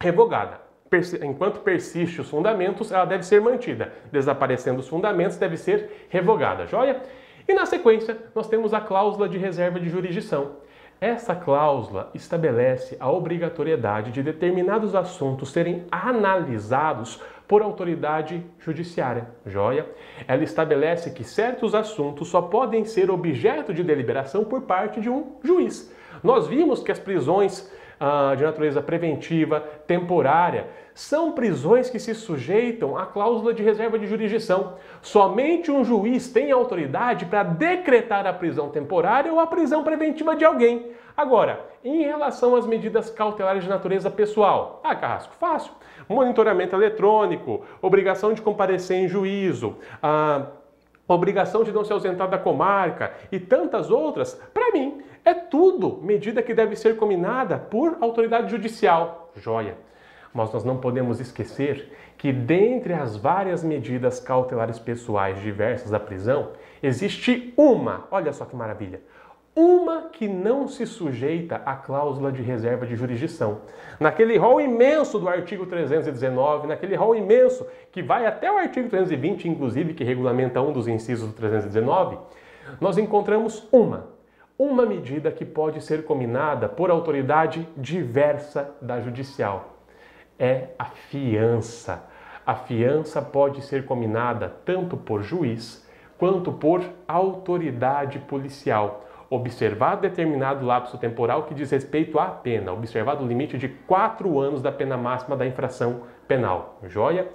revogada. 0.00 0.62
Enquanto 1.22 1.60
persiste 1.60 2.20
os 2.20 2.28
fundamentos, 2.28 2.90
ela 2.90 3.04
deve 3.04 3.24
ser 3.24 3.40
mantida. 3.40 3.92
Desaparecendo 4.10 4.80
os 4.80 4.88
fundamentos, 4.88 5.36
deve 5.36 5.56
ser 5.56 6.08
revogada. 6.08 6.66
Joia? 6.66 7.02
E 7.46 7.54
na 7.54 7.66
sequência, 7.66 8.18
nós 8.34 8.48
temos 8.48 8.74
a 8.74 8.80
cláusula 8.80 9.28
de 9.28 9.38
reserva 9.38 9.78
de 9.78 9.88
jurisdição. 9.88 10.56
Essa 11.00 11.34
cláusula 11.34 12.10
estabelece 12.14 12.96
a 12.98 13.10
obrigatoriedade 13.10 14.10
de 14.10 14.22
determinados 14.22 14.94
assuntos 14.94 15.50
serem 15.50 15.84
analisados 15.90 17.20
por 17.46 17.62
autoridade 17.62 18.44
judiciária. 18.58 19.28
Joia? 19.44 19.86
Ela 20.26 20.44
estabelece 20.44 21.10
que 21.10 21.24
certos 21.24 21.74
assuntos 21.74 22.28
só 22.28 22.40
podem 22.40 22.84
ser 22.84 23.10
objeto 23.10 23.74
de 23.74 23.82
deliberação 23.82 24.44
por 24.44 24.62
parte 24.62 25.00
de 25.00 25.10
um 25.10 25.36
juiz. 25.42 25.92
Nós 26.22 26.46
vimos 26.46 26.82
que 26.82 26.92
as 26.92 26.98
prisões 26.98 27.70
de 28.36 28.42
natureza 28.42 28.82
preventiva, 28.82 29.60
temporária, 29.86 30.66
são 30.94 31.32
prisões 31.32 31.90
que 31.90 31.98
se 31.98 32.14
sujeitam 32.14 32.96
à 32.96 33.04
cláusula 33.04 33.52
de 33.52 33.62
reserva 33.62 33.98
de 33.98 34.06
jurisdição. 34.06 34.74
Somente 35.02 35.70
um 35.70 35.84
juiz 35.84 36.32
tem 36.32 36.52
autoridade 36.52 37.26
para 37.26 37.42
decretar 37.42 38.26
a 38.26 38.32
prisão 38.32 38.68
temporária 38.68 39.32
ou 39.32 39.40
a 39.40 39.46
prisão 39.46 39.82
preventiva 39.82 40.36
de 40.36 40.44
alguém. 40.44 40.92
Agora, 41.16 41.66
em 41.84 42.02
relação 42.02 42.56
às 42.56 42.66
medidas 42.66 43.10
cautelares 43.10 43.64
de 43.64 43.68
natureza 43.68 44.10
pessoal, 44.10 44.80
ah, 44.84 44.94
Carrasco, 44.94 45.34
fácil. 45.34 45.72
Monitoramento 46.08 46.74
eletrônico, 46.74 47.64
obrigação 47.80 48.32
de 48.32 48.42
comparecer 48.42 48.96
em 48.98 49.08
juízo, 49.08 49.76
ah, 50.02 50.46
obrigação 51.06 51.62
de 51.62 51.72
não 51.72 51.84
se 51.84 51.92
ausentar 51.92 52.28
da 52.28 52.38
comarca 52.38 53.14
e 53.30 53.38
tantas 53.38 53.90
outras, 53.90 54.34
para 54.52 54.72
mim, 54.72 55.02
é 55.24 55.32
tudo 55.32 56.00
medida 56.02 56.42
que 56.42 56.54
deve 56.54 56.76
ser 56.76 56.96
combinada 56.96 57.58
por 57.58 57.96
autoridade 58.00 58.50
judicial. 58.50 59.30
Joia. 59.36 59.76
Mas 60.32 60.52
nós 60.52 60.64
não 60.64 60.78
podemos 60.78 61.20
esquecer 61.20 61.92
que, 62.18 62.32
dentre 62.32 62.92
as 62.92 63.16
várias 63.16 63.62
medidas 63.62 64.18
cautelares 64.18 64.78
pessoais 64.78 65.40
diversas 65.40 65.90
da 65.90 66.00
prisão, 66.00 66.50
existe 66.82 67.54
uma, 67.56 68.08
olha 68.10 68.32
só 68.32 68.44
que 68.44 68.56
maravilha, 68.56 69.00
uma 69.54 70.08
que 70.12 70.26
não 70.26 70.66
se 70.66 70.84
sujeita 70.84 71.62
à 71.64 71.76
cláusula 71.76 72.32
de 72.32 72.42
reserva 72.42 72.84
de 72.84 72.96
jurisdição. 72.96 73.60
Naquele 74.00 74.36
rol 74.36 74.60
imenso 74.60 75.20
do 75.20 75.28
artigo 75.28 75.64
319, 75.66 76.66
naquele 76.66 76.96
rol 76.96 77.14
imenso 77.14 77.64
que 77.92 78.02
vai 78.02 78.26
até 78.26 78.50
o 78.50 78.58
artigo 78.58 78.88
320, 78.88 79.48
inclusive, 79.48 79.94
que 79.94 80.02
regulamenta 80.02 80.60
um 80.60 80.72
dos 80.72 80.88
incisos 80.88 81.28
do 81.28 81.34
319, 81.34 82.18
nós 82.80 82.98
encontramos 82.98 83.68
uma, 83.70 84.13
uma 84.58 84.86
medida 84.86 85.32
que 85.32 85.44
pode 85.44 85.80
ser 85.80 86.04
combinada 86.04 86.68
por 86.68 86.90
autoridade 86.90 87.68
diversa 87.76 88.74
da 88.80 89.00
judicial 89.00 89.74
é 90.38 90.68
a 90.78 90.84
fiança. 90.84 92.04
A 92.46 92.54
fiança 92.54 93.22
pode 93.22 93.62
ser 93.62 93.84
combinada 93.84 94.52
tanto 94.64 94.96
por 94.96 95.22
juiz 95.22 95.88
quanto 96.18 96.52
por 96.52 96.82
autoridade 97.08 98.18
policial. 98.20 99.04
Observado 99.30 100.02
determinado 100.02 100.64
lapso 100.64 100.98
temporal 100.98 101.44
que 101.44 101.54
diz 101.54 101.70
respeito 101.70 102.18
à 102.18 102.26
pena, 102.26 102.72
observado 102.72 103.24
o 103.24 103.26
limite 103.26 103.58
de 103.58 103.68
quatro 103.68 104.38
anos 104.38 104.62
da 104.62 104.70
pena 104.70 104.96
máxima 104.96 105.36
da 105.36 105.46
infração 105.46 106.02
penal. 106.28 106.78
Joia? 106.84 107.28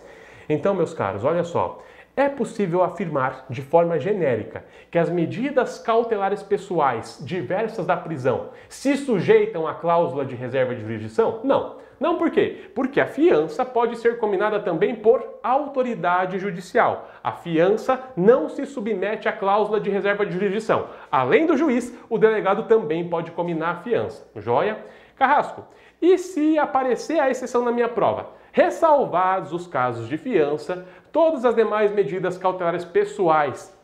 Então, 0.47 0.73
meus 0.73 0.93
caros, 0.93 1.23
olha 1.23 1.43
só. 1.43 1.81
É 2.19 2.27
possível 2.27 2.83
afirmar 2.83 3.45
de 3.49 3.61
forma 3.61 3.97
genérica 3.97 4.65
que 4.91 4.99
as 4.99 5.09
medidas 5.09 5.79
cautelares 5.79 6.43
pessoais 6.43 7.17
diversas 7.21 7.85
da 7.85 7.95
prisão 7.95 8.49
se 8.67 8.97
sujeitam 8.97 9.65
à 9.65 9.73
cláusula 9.73 10.25
de 10.25 10.35
reserva 10.35 10.75
de 10.75 10.81
jurisdição? 10.81 11.39
Não. 11.45 11.77
Não 11.97 12.17
por 12.17 12.29
quê? 12.29 12.71
Porque 12.75 12.99
a 12.99 13.07
fiança 13.07 13.63
pode 13.63 13.97
ser 13.97 14.17
combinada 14.17 14.59
também 14.59 14.95
por 14.95 15.39
autoridade 15.41 16.37
judicial. 16.39 17.09
A 17.23 17.31
fiança 17.31 18.11
não 18.17 18.49
se 18.49 18.65
submete 18.65 19.29
à 19.29 19.31
cláusula 19.31 19.79
de 19.79 19.89
reserva 19.89 20.25
de 20.25 20.33
jurisdição. 20.33 20.87
Além 21.09 21.45
do 21.45 21.55
juiz, 21.55 21.97
o 22.09 22.17
delegado 22.17 22.63
também 22.63 23.07
pode 23.07 23.31
combinar 23.31 23.69
a 23.69 23.75
fiança. 23.81 24.29
Joia? 24.35 24.77
Carrasco, 25.15 25.65
e 26.01 26.17
se 26.17 26.59
aparecer 26.59 27.17
a 27.17 27.29
exceção 27.29 27.63
na 27.63 27.71
minha 27.71 27.87
prova? 27.87 28.38
Ressalvados 28.51 29.53
os 29.53 29.67
casos 29.67 30.07
de 30.07 30.17
fiança, 30.17 30.85
todas 31.11 31.45
as 31.45 31.55
demais 31.55 31.91
medidas 31.91 32.37
cautelares 32.37 32.85
pessoais 32.85 33.77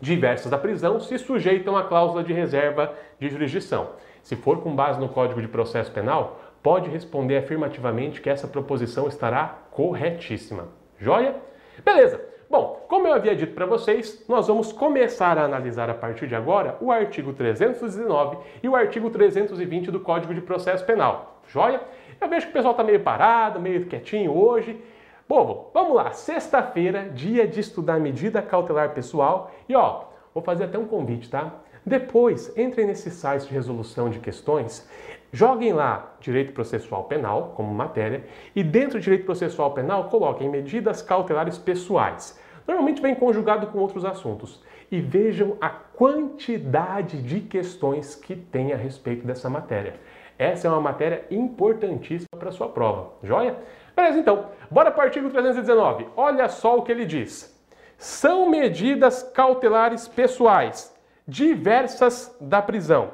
diversas 0.00 0.50
da 0.50 0.58
prisão 0.58 1.00
se 1.00 1.18
sujeitam 1.18 1.76
à 1.76 1.84
cláusula 1.84 2.22
de 2.22 2.32
reserva 2.32 2.94
de 3.18 3.28
jurisdição. 3.28 3.90
Se 4.22 4.36
for 4.36 4.60
com 4.60 4.74
base 4.74 5.00
no 5.00 5.08
Código 5.08 5.40
de 5.40 5.48
Processo 5.48 5.90
Penal, 5.90 6.40
pode 6.62 6.90
responder 6.90 7.38
afirmativamente 7.38 8.20
que 8.20 8.28
essa 8.28 8.48
proposição 8.48 9.06
estará 9.06 9.58
corretíssima. 9.70 10.68
Joia? 10.98 11.36
Beleza. 11.84 12.20
Bom, 12.48 12.84
como 12.88 13.08
eu 13.08 13.12
havia 13.12 13.34
dito 13.34 13.54
para 13.54 13.66
vocês, 13.66 14.24
nós 14.28 14.46
vamos 14.46 14.72
começar 14.72 15.36
a 15.36 15.44
analisar 15.44 15.90
a 15.90 15.94
partir 15.94 16.28
de 16.28 16.34
agora 16.34 16.76
o 16.80 16.92
artigo 16.92 17.32
319 17.32 18.38
e 18.62 18.68
o 18.68 18.76
artigo 18.76 19.10
320 19.10 19.90
do 19.90 20.00
Código 20.00 20.32
de 20.32 20.40
Processo 20.40 20.84
Penal. 20.84 21.40
Joia? 21.48 21.80
Eu 22.20 22.28
vejo 22.28 22.46
que 22.46 22.50
o 22.50 22.52
pessoal 22.52 22.72
está 22.72 22.82
meio 22.82 23.00
parado, 23.00 23.60
meio 23.60 23.86
quietinho 23.86 24.32
hoje. 24.36 24.80
Bom, 25.28 25.70
vamos 25.74 25.94
lá. 25.94 26.12
Sexta-feira, 26.12 27.10
dia 27.10 27.46
de 27.46 27.60
estudar 27.60 27.98
medida 27.98 28.42
cautelar 28.42 28.94
pessoal. 28.94 29.50
E 29.68 29.74
ó, 29.74 30.04
vou 30.32 30.42
fazer 30.42 30.64
até 30.64 30.78
um 30.78 30.86
convite, 30.86 31.28
tá? 31.28 31.52
Depois, 31.84 32.56
entrem 32.56 32.86
nesse 32.86 33.10
site 33.10 33.46
de 33.46 33.54
resolução 33.54 34.10
de 34.10 34.18
questões 34.18 34.88
Joguem 35.36 35.72
lá 35.72 36.14
direito 36.20 36.52
processual 36.52 37.04
penal 37.04 37.52
como 37.56 37.74
matéria 37.74 38.24
e 38.54 38.62
dentro 38.62 38.98
do 38.98 39.02
direito 39.02 39.24
processual 39.24 39.72
penal 39.72 40.04
coloquem 40.04 40.48
medidas 40.48 41.02
cautelares 41.02 41.58
pessoais. 41.58 42.40
Normalmente 42.66 43.02
vem 43.02 43.14
conjugado 43.14 43.66
com 43.66 43.78
outros 43.78 44.04
assuntos. 44.04 44.62
E 44.90 45.00
vejam 45.00 45.56
a 45.60 45.68
quantidade 45.68 47.20
de 47.20 47.40
questões 47.40 48.14
que 48.14 48.36
tem 48.36 48.72
a 48.72 48.76
respeito 48.76 49.26
dessa 49.26 49.50
matéria. 49.50 49.96
Essa 50.38 50.68
é 50.68 50.70
uma 50.70 50.80
matéria 50.80 51.24
importantíssima 51.30 52.38
para 52.38 52.50
sua 52.50 52.68
prova. 52.68 53.12
Joia? 53.22 53.56
Beleza, 53.94 54.18
então. 54.18 54.50
Bora 54.70 54.90
para 54.90 55.00
o 55.00 55.04
artigo 55.04 55.30
319. 55.30 56.08
Olha 56.16 56.48
só 56.48 56.76
o 56.76 56.82
que 56.82 56.92
ele 56.92 57.06
diz. 57.06 57.54
São 57.96 58.48
medidas 58.48 59.22
cautelares 59.22 60.06
pessoais 60.06 60.94
diversas 61.26 62.36
da 62.40 62.60
prisão. 62.60 63.10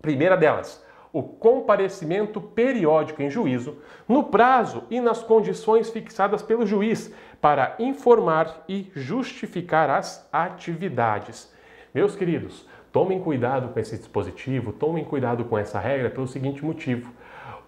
Primeira 0.00 0.36
delas, 0.36 0.84
o 1.12 1.22
comparecimento 1.22 2.40
periódico 2.40 3.22
em 3.22 3.30
juízo, 3.30 3.78
no 4.08 4.24
prazo 4.24 4.84
e 4.90 5.00
nas 5.00 5.22
condições 5.22 5.90
fixadas 5.90 6.42
pelo 6.42 6.66
juiz, 6.66 7.14
para 7.40 7.76
informar 7.78 8.64
e 8.68 8.90
justificar 8.94 9.88
as 9.90 10.28
atividades. 10.32 11.52
Meus 11.94 12.16
queridos, 12.16 12.66
tomem 12.92 13.18
cuidado 13.20 13.68
com 13.72 13.80
esse 13.80 13.96
dispositivo, 13.96 14.72
tomem 14.72 15.04
cuidado 15.04 15.44
com 15.44 15.58
essa 15.58 15.80
regra 15.80 16.10
pelo 16.10 16.28
seguinte 16.28 16.64
motivo. 16.64 17.10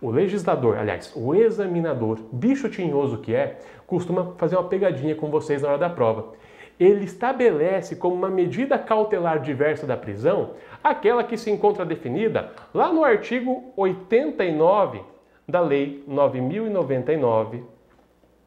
O 0.00 0.10
legislador, 0.10 0.76
aliás, 0.76 1.12
o 1.16 1.34
examinador, 1.34 2.18
bicho 2.30 2.68
tinhoso 2.68 3.18
que 3.18 3.34
é, 3.34 3.58
costuma 3.86 4.34
fazer 4.36 4.56
uma 4.56 4.68
pegadinha 4.68 5.14
com 5.14 5.30
vocês 5.30 5.62
na 5.62 5.68
hora 5.68 5.78
da 5.78 5.88
prova 5.88 6.34
ele 6.78 7.04
estabelece 7.04 7.96
como 7.96 8.14
uma 8.14 8.28
medida 8.28 8.78
cautelar 8.78 9.40
diversa 9.40 9.86
da 9.86 9.96
prisão 9.96 10.50
aquela 10.82 11.22
que 11.22 11.36
se 11.36 11.50
encontra 11.50 11.84
definida 11.84 12.52
lá 12.72 12.92
no 12.92 13.04
artigo 13.04 13.72
89 13.76 15.02
da 15.48 15.60
Lei 15.60 16.02
9099 16.06 17.62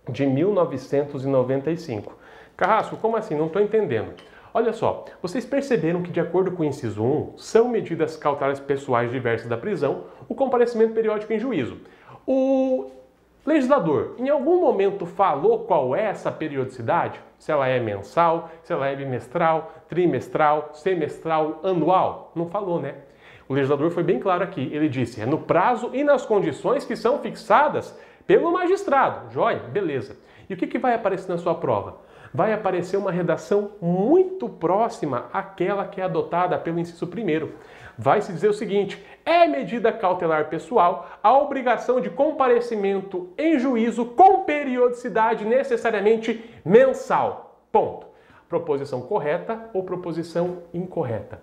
de 0.10 0.26
1995. 0.26 2.18
Carrasco, 2.56 2.98
como 2.98 3.18
assim? 3.18 3.36
Não 3.36 3.48
estou 3.48 3.62
entendendo. 3.62 4.14
Olha 4.58 4.74
só, 4.74 5.06
vocês 5.22 5.46
perceberam 5.46 6.02
que, 6.02 6.10
de 6.10 6.20
acordo 6.20 6.52
com 6.52 6.64
o 6.64 6.66
inciso 6.66 7.04
1, 7.04 7.38
são 7.38 7.70
medidas 7.70 8.18
cautelares 8.18 8.60
pessoais 8.60 9.12
diversas 9.12 9.48
da 9.48 9.56
prisão 9.56 10.06
o 10.28 10.34
comparecimento 10.34 10.96
periódico 10.96 11.32
em 11.32 11.38
juízo. 11.38 11.78
O 12.26 12.90
legislador, 13.46 14.16
em 14.18 14.30
algum 14.30 14.60
momento, 14.60 15.06
falou 15.06 15.60
qual 15.60 15.96
é 15.96 16.06
essa 16.06 16.32
periodicidade? 16.32 17.22
Se 17.38 17.52
ela 17.52 17.68
é 17.68 17.80
mensal, 17.80 18.50
se 18.64 18.74
ela 18.74 18.88
é 18.88 18.96
bimestral, 18.96 19.72
trimestral, 19.88 20.72
semestral, 20.74 21.60
anual? 21.64 22.32
Não 22.36 22.48
falou, 22.48 22.82
né? 22.82 22.96
O 23.48 23.54
legislador 23.54 23.92
foi 23.92 24.02
bem 24.02 24.20
claro 24.20 24.44
aqui. 24.44 24.72
Ele 24.74 24.90
disse: 24.90 25.22
é 25.22 25.26
no 25.28 25.38
prazo 25.38 25.92
e 25.94 26.04
nas 26.04 26.26
condições 26.26 26.84
que 26.84 26.96
são 26.96 27.20
fixadas 27.20 27.96
pelo 28.26 28.52
magistrado. 28.52 29.32
Joia? 29.32 29.60
Beleza. 29.60 30.18
E 30.50 30.56
o 30.56 30.58
que, 30.58 30.66
que 30.66 30.80
vai 30.80 30.96
aparecer 30.96 31.32
na 31.32 31.38
sua 31.38 31.54
prova? 31.54 32.07
Vai 32.34 32.54
aparecer 32.54 32.98
uma 32.98 33.12
redação 33.12 33.72
muito 33.82 34.48
próxima 34.50 35.26
àquela 35.34 35.86
que 35.86 36.02
é 36.02 36.04
adotada 36.04 36.58
pelo 36.58 36.80
inciso 36.80 37.08
primeiro 37.08 37.54
vai 37.98 38.22
se 38.22 38.32
dizer 38.32 38.50
o 38.50 38.54
seguinte: 38.54 39.04
é 39.26 39.48
medida 39.48 39.92
cautelar 39.92 40.50
pessoal 40.50 41.10
a 41.24 41.36
obrigação 41.38 42.00
de 42.00 42.10
comparecimento 42.10 43.30
em 43.38 43.58
juízo 43.58 44.06
com 44.06 44.44
periodicidade 44.44 45.44
necessariamente 45.44 46.44
mensal. 46.64 47.62
Ponto. 47.72 48.06
Proposição 48.48 49.02
correta 49.02 49.70
ou 49.74 49.84
proposição 49.84 50.60
incorreta. 50.74 51.42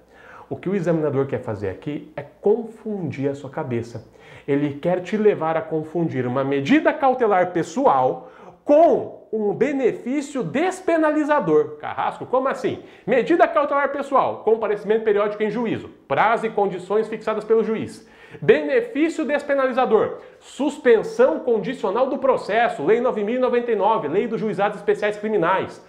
O 0.49 0.57
que 0.57 0.69
o 0.69 0.75
examinador 0.75 1.27
quer 1.27 1.41
fazer 1.41 1.69
aqui 1.69 2.13
é 2.17 2.23
confundir 2.23 3.31
a 3.31 3.35
sua 3.35 3.51
cabeça. 3.51 4.07
Ele 4.47 4.75
quer 4.75 5.01
te 5.01 5.17
levar 5.17 5.57
a 5.57 5.63
confundir 5.63 6.27
uma 6.27 6.45
medida 6.45 6.93
cautelar 6.93 7.53
pessoal 7.53 8.31
com 8.65 9.29
um 9.33 9.53
benefício 9.53 10.43
despenalizador. 10.43 11.77
Carrasco, 11.77 12.25
como 12.25 12.49
assim? 12.49 12.83
Medida 13.07 13.49
cautelar 13.49 13.91
pessoal, 13.91 14.43
comparecimento 14.45 15.05
periódico 15.05 15.43
em 15.43 15.51
juízo, 15.51 15.89
prazo 16.07 16.47
e 16.47 16.51
condições 16.51 17.09
fixadas 17.09 17.45
pelo 17.45 17.65
juiz. 17.65 18.09
Benefício 18.41 19.25
despenalizador, 19.25 20.19
suspensão 20.41 21.41
condicional 21.41 22.09
do 22.09 22.19
processo, 22.19 22.85
Lei 22.85 23.01
9099, 23.01 24.09
Lei 24.09 24.27
dos 24.27 24.41
Juizados 24.41 24.79
Especiais 24.79 25.17
Criminais. 25.17 25.85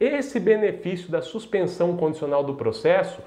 Esse 0.00 0.40
benefício 0.40 1.10
da 1.10 1.22
suspensão 1.22 1.96
condicional 1.96 2.42
do 2.42 2.54
processo 2.54 3.22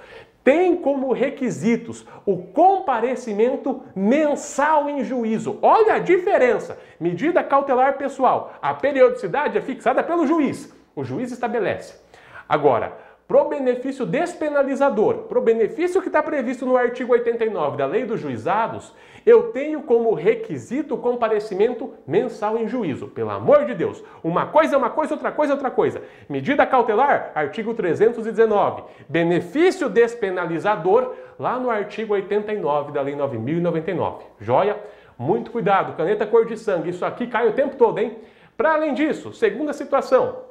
tem 0.49 0.75
como 0.75 1.13
requisitos 1.13 2.03
o 2.25 2.35
comparecimento 2.35 3.83
mensal 3.95 4.89
em 4.89 5.03
juízo. 5.03 5.59
Olha 5.61 5.93
a 5.93 5.99
diferença. 5.99 6.79
Medida 6.99 7.43
cautelar 7.43 7.99
pessoal. 7.99 8.53
A 8.59 8.73
periodicidade 8.73 9.59
é 9.59 9.61
fixada 9.61 10.01
pelo 10.01 10.25
juiz. 10.25 10.73
O 10.95 11.03
juiz 11.03 11.31
estabelece. 11.31 12.01
Agora, 12.47 12.97
pro 13.29 13.47
benefício 13.47 14.07
despenalizador, 14.07 15.25
pro 15.27 15.39
benefício 15.39 16.01
que 16.01 16.07
está 16.07 16.23
previsto 16.23 16.65
no 16.65 16.75
artigo 16.75 17.13
89 17.13 17.77
da 17.77 17.85
Lei 17.85 18.03
dos 18.03 18.19
Juizados, 18.19 18.91
eu 19.23 19.51
tenho 19.51 19.83
como 19.83 20.15
requisito 20.15 20.95
o 20.95 20.97
comparecimento 20.97 21.93
mensal 22.07 22.57
em 22.57 22.67
juízo. 22.67 23.07
Pelo 23.09 23.29
amor 23.29 23.65
de 23.65 23.75
Deus, 23.75 24.03
uma 24.23 24.47
coisa 24.47 24.73
é 24.73 24.77
uma 24.79 24.89
coisa, 24.89 25.13
outra 25.13 25.31
coisa 25.31 25.53
é 25.53 25.55
outra 25.55 25.69
coisa. 25.69 26.01
Medida 26.27 26.65
cautelar, 26.65 27.31
artigo 27.35 27.75
319. 27.75 28.81
Benefício 29.07 29.87
despenalizador, 29.87 31.13
lá 31.37 31.59
no 31.59 31.69
artigo 31.69 32.15
89 32.15 32.93
da 32.93 33.03
Lei 33.03 33.15
9099. 33.15 34.25
Joia? 34.39 34.75
Muito 35.19 35.51
cuidado, 35.51 35.95
caneta 35.95 36.25
cor 36.25 36.47
de 36.47 36.57
sangue, 36.57 36.89
isso 36.89 37.05
aqui 37.05 37.27
cai 37.27 37.47
o 37.47 37.53
tempo 37.53 37.75
todo, 37.75 37.99
hein? 37.99 38.17
Para 38.57 38.73
além 38.73 38.95
disso, 38.95 39.31
segunda 39.33 39.71
situação, 39.71 40.48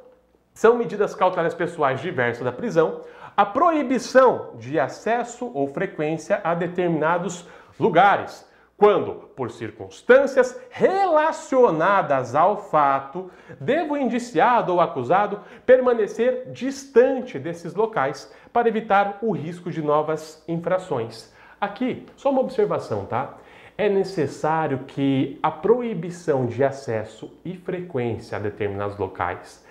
são 0.59 0.75
medidas 0.75 1.15
cautelares 1.15 1.53
pessoais 1.53 2.01
diversas 2.01 2.43
da 2.43 2.51
prisão, 2.51 2.99
a 3.37 3.45
proibição 3.45 4.49
de 4.55 4.77
acesso 4.77 5.49
ou 5.53 5.69
frequência 5.69 6.41
a 6.43 6.53
determinados 6.53 7.47
lugares, 7.79 8.45
quando, 8.75 9.13
por 9.37 9.51
circunstâncias 9.51 10.59
relacionadas 10.69 12.35
ao 12.35 12.57
fato, 12.57 13.31
deve 13.57 13.91
o 13.91 13.95
indiciado 13.95 14.73
ou 14.73 14.81
acusado 14.81 15.39
permanecer 15.65 16.51
distante 16.51 17.39
desses 17.39 17.73
locais 17.73 18.29
para 18.51 18.67
evitar 18.67 19.19
o 19.21 19.31
risco 19.31 19.71
de 19.71 19.81
novas 19.81 20.43
infrações. 20.45 21.33
Aqui, 21.61 22.05
só 22.17 22.31
uma 22.31 22.41
observação, 22.41 23.05
tá? 23.05 23.37
É 23.77 23.87
necessário 23.87 24.79
que 24.79 25.39
a 25.41 25.49
proibição 25.49 26.47
de 26.47 26.65
acesso 26.65 27.31
e 27.45 27.55
frequência 27.55 28.37
a 28.37 28.41
determinados 28.41 28.97
locais 28.97 29.68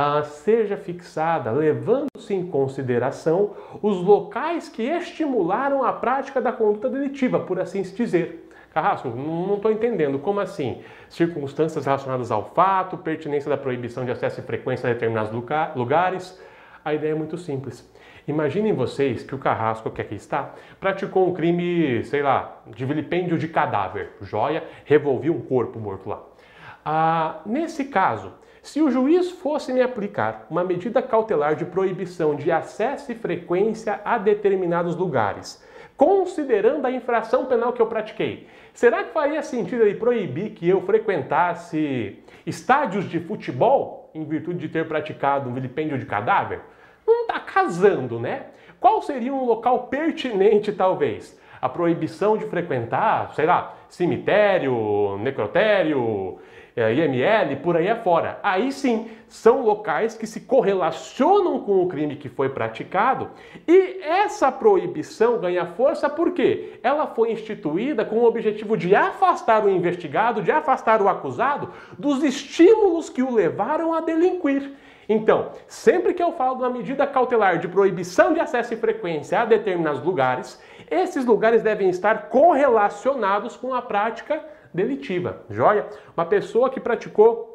ah, 0.00 0.22
seja 0.22 0.76
fixada, 0.76 1.50
levando-se 1.50 2.32
em 2.32 2.46
consideração 2.46 3.56
os 3.82 3.96
locais 3.96 4.68
que 4.68 4.80
estimularam 4.84 5.82
a 5.82 5.92
prática 5.92 6.40
da 6.40 6.52
conduta 6.52 6.88
delitiva, 6.88 7.40
por 7.40 7.58
assim 7.58 7.82
se 7.82 7.96
dizer. 7.96 8.48
Carrasco, 8.72 9.08
não 9.08 9.56
estou 9.56 9.72
entendendo. 9.72 10.20
Como 10.20 10.38
assim? 10.38 10.84
Circunstâncias 11.08 11.84
relacionadas 11.84 12.30
ao 12.30 12.44
fato, 12.44 12.96
pertinência 12.96 13.50
da 13.50 13.56
proibição 13.56 14.04
de 14.04 14.12
acesso 14.12 14.38
e 14.38 14.44
frequência 14.44 14.88
a 14.88 14.92
determinados 14.92 15.32
lugares. 15.74 16.40
A 16.84 16.94
ideia 16.94 17.10
é 17.10 17.16
muito 17.16 17.36
simples. 17.36 17.84
Imaginem 18.28 18.72
vocês 18.72 19.24
que 19.24 19.34
o 19.34 19.38
Carrasco, 19.38 19.90
que 19.90 20.00
aqui 20.00 20.14
está, 20.14 20.54
praticou 20.78 21.28
um 21.28 21.34
crime, 21.34 22.04
sei 22.04 22.22
lá, 22.22 22.60
de 22.68 22.84
vilipêndio 22.84 23.36
de 23.36 23.48
cadáver, 23.48 24.12
joia, 24.20 24.62
revolveu 24.84 25.34
um 25.34 25.40
corpo 25.40 25.80
morto 25.80 26.08
lá. 26.08 26.22
Ah, 26.84 27.40
nesse 27.44 27.86
caso, 27.86 28.32
se 28.68 28.82
o 28.82 28.90
juiz 28.90 29.30
fosse 29.30 29.72
me 29.72 29.80
aplicar 29.80 30.46
uma 30.50 30.62
medida 30.62 31.00
cautelar 31.00 31.56
de 31.56 31.64
proibição 31.64 32.34
de 32.34 32.52
acesso 32.52 33.10
e 33.10 33.14
frequência 33.14 33.98
a 34.04 34.18
determinados 34.18 34.94
lugares, 34.94 35.64
considerando 35.96 36.84
a 36.84 36.90
infração 36.90 37.46
penal 37.46 37.72
que 37.72 37.80
eu 37.80 37.86
pratiquei, 37.86 38.46
será 38.74 39.04
que 39.04 39.14
faria 39.14 39.42
sentido 39.42 39.84
ele 39.84 39.94
proibir 39.94 40.50
que 40.50 40.68
eu 40.68 40.82
frequentasse 40.82 42.22
estádios 42.44 43.08
de 43.08 43.18
futebol 43.20 44.10
em 44.14 44.22
virtude 44.26 44.58
de 44.58 44.68
ter 44.68 44.86
praticado 44.86 45.48
um 45.48 45.54
vilipêndio 45.54 45.98
de 45.98 46.04
cadáver? 46.04 46.60
Não 47.06 47.22
está 47.22 47.40
casando, 47.40 48.20
né? 48.20 48.48
Qual 48.78 49.00
seria 49.00 49.32
um 49.32 49.46
local 49.46 49.86
pertinente, 49.86 50.72
talvez? 50.72 51.40
A 51.58 51.70
proibição 51.70 52.36
de 52.36 52.44
frequentar, 52.44 53.34
sei 53.34 53.46
lá, 53.46 53.74
cemitério, 53.88 55.16
necrotério, 55.22 56.38
é, 56.78 56.94
IML, 56.94 57.56
por 57.56 57.76
aí 57.76 57.88
afora. 57.88 58.38
Aí 58.42 58.70
sim, 58.70 59.10
são 59.26 59.62
locais 59.62 60.14
que 60.14 60.26
se 60.26 60.42
correlacionam 60.42 61.60
com 61.60 61.82
o 61.82 61.88
crime 61.88 62.16
que 62.16 62.28
foi 62.28 62.48
praticado 62.48 63.30
e 63.66 64.00
essa 64.02 64.52
proibição 64.52 65.38
ganha 65.38 65.66
força 65.66 66.08
porque 66.08 66.78
ela 66.82 67.06
foi 67.06 67.32
instituída 67.32 68.04
com 68.04 68.16
o 68.18 68.24
objetivo 68.24 68.76
de 68.76 68.94
afastar 68.94 69.64
o 69.64 69.70
investigado, 69.70 70.40
de 70.40 70.52
afastar 70.52 71.02
o 71.02 71.08
acusado 71.08 71.72
dos 71.98 72.22
estímulos 72.22 73.10
que 73.10 73.22
o 73.22 73.34
levaram 73.34 73.92
a 73.92 74.00
delinquir. 74.00 74.72
Então, 75.08 75.52
sempre 75.66 76.12
que 76.12 76.22
eu 76.22 76.32
falo 76.32 76.56
de 76.56 76.62
uma 76.62 76.70
medida 76.70 77.06
cautelar 77.06 77.58
de 77.58 77.66
proibição 77.66 78.34
de 78.34 78.40
acesso 78.40 78.74
e 78.74 78.76
frequência 78.76 79.40
a 79.40 79.44
determinados 79.44 80.02
lugares, 80.02 80.60
esses 80.90 81.24
lugares 81.24 81.62
devem 81.62 81.88
estar 81.88 82.28
correlacionados 82.28 83.56
com 83.56 83.74
a 83.74 83.80
prática 83.80 84.40
delitiva, 84.72 85.42
joia? 85.50 85.86
Uma 86.16 86.26
pessoa 86.26 86.70
que 86.70 86.80
praticou 86.80 87.48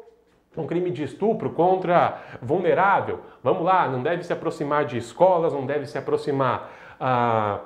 um 0.56 0.66
crime 0.66 0.90
de 0.90 1.02
estupro 1.02 1.50
contra 1.50 2.22
vulnerável, 2.40 3.20
vamos 3.42 3.64
lá, 3.64 3.88
não 3.88 4.02
deve 4.02 4.22
se 4.22 4.32
aproximar 4.32 4.84
de 4.84 4.96
escolas, 4.96 5.52
não 5.52 5.66
deve 5.66 5.86
se 5.86 5.98
aproximar 5.98 6.70
ah, 7.00 7.60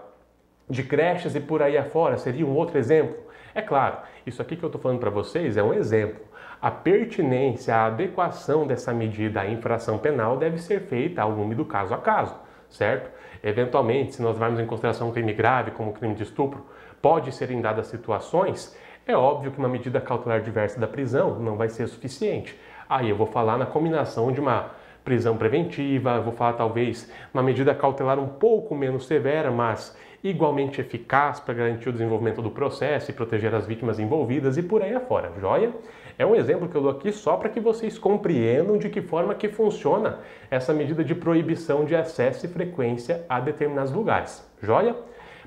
de 0.69 0.83
creches 0.83 1.35
e 1.35 1.41
por 1.41 1.63
aí 1.63 1.77
afora, 1.77 2.17
seria 2.17 2.47
um 2.47 2.55
outro 2.55 2.79
exemplo. 2.79 3.17
É 3.55 3.63
claro, 3.63 3.99
isso 4.27 4.41
aqui 4.41 4.57
que 4.57 4.63
eu 4.63 4.69
estou 4.69 4.81
falando 4.81 5.01
para 5.01 5.11
vocês 5.11 5.57
é 5.57 5.63
um 5.63 5.75
exemplo. 5.75 6.21
A 6.61 6.71
pertinência, 6.71 7.75
a 7.75 7.87
adequação 7.87 8.67
dessa 8.67 8.93
medida 8.93 9.43
à 9.43 9.51
infração 9.51 9.99
penal 9.99 10.37
deve 10.37 10.59
ser 10.59 10.81
feita 10.83 11.23
ao 11.23 11.31
lume 11.31 11.55
do 11.55 11.65
caso 11.65 11.95
a 11.95 11.99
caso, 11.99 12.35
certo? 12.69 13.11
Eventualmente, 13.43 14.17
se 14.17 14.23
nós 14.23 14.35
levarmos 14.35 14.59
em 14.59 14.67
consideração 14.67 15.09
um 15.09 15.13
crime 15.13 15.33
grave, 15.33 15.71
como 15.71 15.91
o 15.91 15.93
crime 15.93 16.15
de 16.15 16.25
estupro, 16.25 16.67
pode 17.01 17.33
ser 17.33 17.51
em 17.51 17.61
dadas 17.61 17.87
situações 17.87 18.77
é 19.09 19.17
óbvio 19.17 19.51
que 19.51 19.59
uma 19.59 19.71
medida 19.71 20.03
cautelar 20.03 20.43
diversa 20.43 20.79
da 20.79 20.87
prisão 20.87 21.39
não 21.39 21.57
vai 21.57 21.71
ser 21.71 21.89
suficiente. 21.89 22.55
Aí 22.87 23.09
eu 23.09 23.17
vou 23.17 23.27
falar 23.27 23.57
na 23.57 23.65
combinação 23.65 24.31
de 24.31 24.39
uma 24.39 24.71
prisão 25.03 25.35
preventiva, 25.35 26.21
vou 26.21 26.35
falar 26.35 26.53
talvez 26.53 27.11
uma 27.33 27.43
medida 27.43 27.75
cautelar 27.75 28.19
um 28.19 28.29
pouco 28.29 28.75
menos 28.75 29.07
severa, 29.07 29.51
mas 29.51 29.97
igualmente 30.23 30.83
eficaz 30.83 31.41
para 31.41 31.55
garantir 31.55 31.89
o 31.89 31.93
desenvolvimento 31.93 32.43
do 32.43 32.51
processo 32.51 33.11
e 33.11 33.15
proteger 33.15 33.55
as 33.55 33.67
vítimas 33.67 33.99
envolvidas 33.99 34.59
e 34.59 34.63
por 34.63 34.83
aí 34.83 34.95
afora, 34.95 35.33
joia? 35.41 35.73
É 36.19 36.27
um 36.27 36.35
exemplo 36.35 36.69
que 36.69 36.75
eu 36.75 36.83
dou 36.83 36.91
aqui 36.91 37.11
só 37.11 37.39
para 37.39 37.49
que 37.49 37.61
vocês 37.61 37.97
compreendam 37.97 38.77
de 38.77 38.91
que 38.91 39.01
forma 39.01 39.35
que 39.35 39.49
funciona 39.49 40.19
essa 40.51 40.75
medida 40.75 41.03
de 41.03 41.15
proibição 41.15 41.87
de 41.87 41.97
acesso 41.97 42.45
e 42.45 42.49
frequência 42.49 43.25
a 43.27 43.41
determinados 43.41 43.93
lugares, 43.93 44.47
joia? 44.61 44.95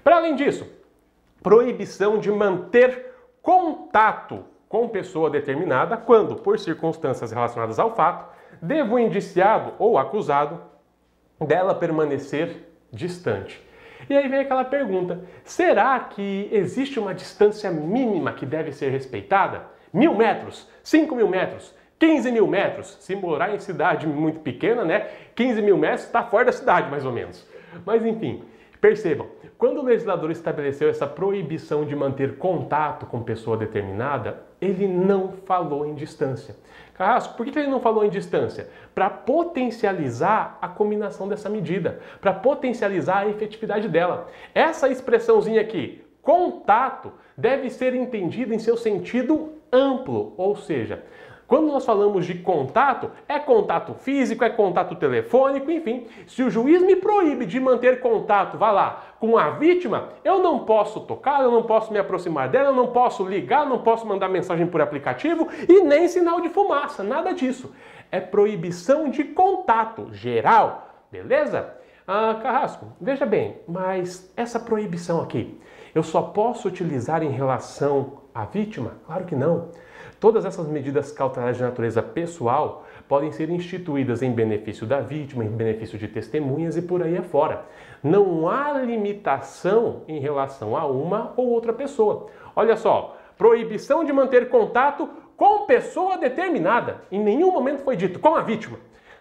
Para 0.04 0.15
além 0.15 0.36
disso, 0.36 0.67
proibição 1.43 2.17
de 2.17 2.32
manter 2.32 3.11
contato 3.41 4.45
com 4.69 4.88
pessoa 4.88 5.30
determinada 5.30 5.97
quando, 5.97 6.36
por 6.36 6.58
circunstâncias 6.60 7.32
relacionadas 7.32 7.80
ao 7.80 7.95
fato, 7.95 8.34
devo 8.62 8.95
o 8.95 8.99
indiciado 8.99 9.73
ou 9.77 9.97
acusado 9.97 10.62
dela 11.39 11.75
permanecer 11.75 12.69
distante. 12.91 13.62
E 14.10 14.15
aí 14.15 14.27
vem 14.27 14.39
aquela 14.39 14.63
pergunta: 14.63 15.19
será 15.43 15.99
que 15.99 16.49
existe 16.51 16.99
uma 16.99 17.13
distância 17.13 17.71
mínima 17.71 18.34
que 18.34 18.45
deve 18.45 18.71
ser 18.71 18.89
respeitada? 18.89 19.63
Mil 19.93 20.15
metros, 20.15 20.69
cinco 20.84 21.15
mil 21.15 21.27
metros, 21.27 21.75
15 22.01 22.32
mil 22.32 22.47
metros. 22.47 22.97
Se 22.99 23.15
morar 23.15 23.54
em 23.54 23.60
cidade 23.60 24.08
muito 24.08 24.39
pequena, 24.39 24.84
né? 24.84 25.08
15 25.36 25.62
mil 25.62 25.77
metros 25.77 26.06
está 26.06 26.23
fora 26.23 26.45
da 26.45 26.51
cidade, 26.51 26.89
mais 26.89 27.06
ou 27.06 27.12
menos. 27.12 27.47
Mas 27.86 28.04
enfim, 28.04 28.43
percebam, 28.82 29.27
quando 29.62 29.78
o 29.78 29.84
legislador 29.84 30.32
estabeleceu 30.32 30.89
essa 30.89 31.06
proibição 31.06 31.86
de 31.86 31.95
manter 31.95 32.39
contato 32.39 33.06
com 33.06 33.21
pessoa 33.21 33.56
determinada, 33.56 34.41
ele 34.60 34.88
não 34.88 35.34
falou 35.45 35.86
em 35.86 35.93
distância. 35.93 36.56
Carrasco, 36.95 37.38
por 37.38 37.45
que 37.45 37.60
ele 37.60 37.67
não 37.69 37.80
falou 37.80 38.04
em 38.04 38.10
distância? 38.10 38.69
Para 38.95 39.08
potencializar 39.08 40.58
a 40.60 40.67
combinação 40.67 41.28
dessa 41.28 41.47
medida, 41.47 42.00
para 42.19 42.34
potencializar 42.34 43.19
a 43.19 43.30
efetividade 43.30 43.88
dela. 43.88 44.30
Essa 44.56 44.89
expressãozinha 44.89 45.62
aqui, 45.62 46.04
contato, 46.24 47.12
deve 47.38 47.69
ser 47.69 47.93
entendida 47.93 48.56
em 48.56 48.60
seu 48.60 48.76
sentido 48.76 49.54
amplo, 49.71 50.34
ou 50.38 50.56
seja, 50.56 51.04
Quando 51.52 51.68
nós 51.68 51.86
falamos 51.86 52.26
de 52.26 52.36
contato, 52.36 53.12
é 53.28 53.38
contato 53.38 53.93
físico, 53.93 54.41
é 54.41 54.49
contato 54.49 54.95
telefônico, 54.95 55.70
enfim. 55.70 56.08
Se 56.26 56.41
o 56.41 56.49
juiz 56.49 56.82
me 56.82 56.95
proíbe 56.95 57.45
de 57.45 57.60
manter 57.60 57.99
contato, 57.99 58.58
vá 58.58 58.72
lá, 58.72 59.04
com 59.20 59.38
a 59.38 59.49
vítima, 59.49 60.14
eu 60.24 60.39
não 60.39 60.60
posso 60.60 61.02
tocar, 61.02 61.41
eu 61.41 61.52
não 61.52 61.64
posso 61.64 61.91
me 61.91 61.99
aproximar 61.99 62.47
dela, 62.47 62.70
eu 62.70 62.74
não 62.74 62.88
posso 62.93 63.26
ligar, 63.26 63.66
não 63.66 63.80
posso 63.80 64.08
mandar 64.08 64.30
mensagem 64.30 64.66
por 64.66 64.80
aplicativo 64.80 65.49
e 65.68 65.84
nem 65.84 66.08
sinal 66.08 66.39
de 66.39 66.47
fumaça, 66.47 67.04
nada 67.04 67.34
disso. 67.34 67.76
É 68.10 68.22
proibição 68.22 69.10
de 69.10 69.26
contato 69.26 70.08
geral, 70.14 70.88
beleza? 71.12 71.80
Ah, 72.14 72.38
Carrasco, 72.43 72.88
veja 72.99 73.26
bem, 73.26 73.55
mas 73.66 74.30
essa 74.36 74.59
proibição 74.59 75.22
aqui, 75.22 75.57
eu 75.95 76.03
só 76.03 76.22
posso 76.22 76.68
utilizar 76.68 77.24
em 77.24 77.30
relação 77.30 78.24
à 78.36 78.43
vítima? 78.43 78.95
Claro 79.05 79.24
que 79.24 79.34
não. 79.34 79.70
Todas 80.20 80.43
essas 80.43 80.68
medidas 80.68 81.14
cautelares 81.14 81.55
de 81.55 81.64
natureza 81.64 82.03
pessoal 82.03 82.86
podem 83.07 83.32
ser 83.32 83.49
instituídas 83.49 84.22
em 84.22 84.30
benefício 84.30 84.86
da 84.86 84.99
vítima, 84.99 85.45
em 85.45 85.51
benefício 85.51 85.97
de 85.97 86.05
testemunhas 86.09 86.76
e 86.76 86.82
por 86.82 87.01
aí 87.01 87.18
afora. 87.18 87.64
Não 88.03 88.45
há 88.49 88.74
limitação 88.74 90.01
em 90.05 90.20
relação 90.20 90.76
a 90.76 90.86
uma 90.86 91.32
ou 91.38 91.47
outra 91.47 91.72
pessoa. 91.72 92.28
Olha 92.53 92.76
só, 92.76 93.16
proibição 93.38 94.03
de 94.03 94.12
manter 94.12 94.49
contato 94.49 95.09
com 95.38 95.66
pessoa 95.66 96.18
determinada. 96.18 97.03
Em 97.09 97.24
nenhum 97.24 97.53
momento 97.53 97.84
foi 97.84 97.95
dito 97.95 98.20
com 98.20 98.36
a 98.36 98.41
vítima. 98.41 98.78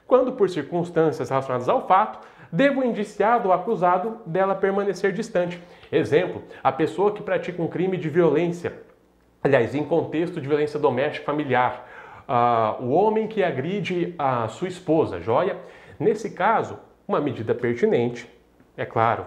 Quando, 0.08 0.32
por 0.32 0.50
circunstâncias 0.50 1.30
relacionadas 1.30 1.68
ao 1.68 1.86
fato, 1.86 2.18
deva 2.52 2.80
o 2.80 2.84
indiciado 2.84 3.48
ou 3.48 3.54
acusado 3.54 4.18
dela 4.26 4.54
permanecer 4.54 5.12
distante. 5.12 5.62
Exemplo, 5.90 6.42
a 6.62 6.72
pessoa 6.72 7.12
que 7.12 7.22
pratica 7.22 7.62
um 7.62 7.68
crime 7.68 7.96
de 7.96 8.08
violência 8.08 8.90
aliás, 9.42 9.74
em 9.74 9.84
contexto 9.84 10.40
de 10.40 10.46
violência 10.46 10.78
doméstica 10.78 11.24
familiar, 11.24 11.88
uh, 12.28 12.82
o 12.82 12.90
homem 12.90 13.26
que 13.26 13.42
agride 13.42 14.14
a 14.18 14.48
sua 14.48 14.68
esposa, 14.68 15.20
joia? 15.20 15.56
Nesse 15.98 16.30
caso, 16.30 16.78
uma 17.06 17.20
medida 17.20 17.54
pertinente, 17.54 18.28
é 18.76 18.84
claro, 18.84 19.26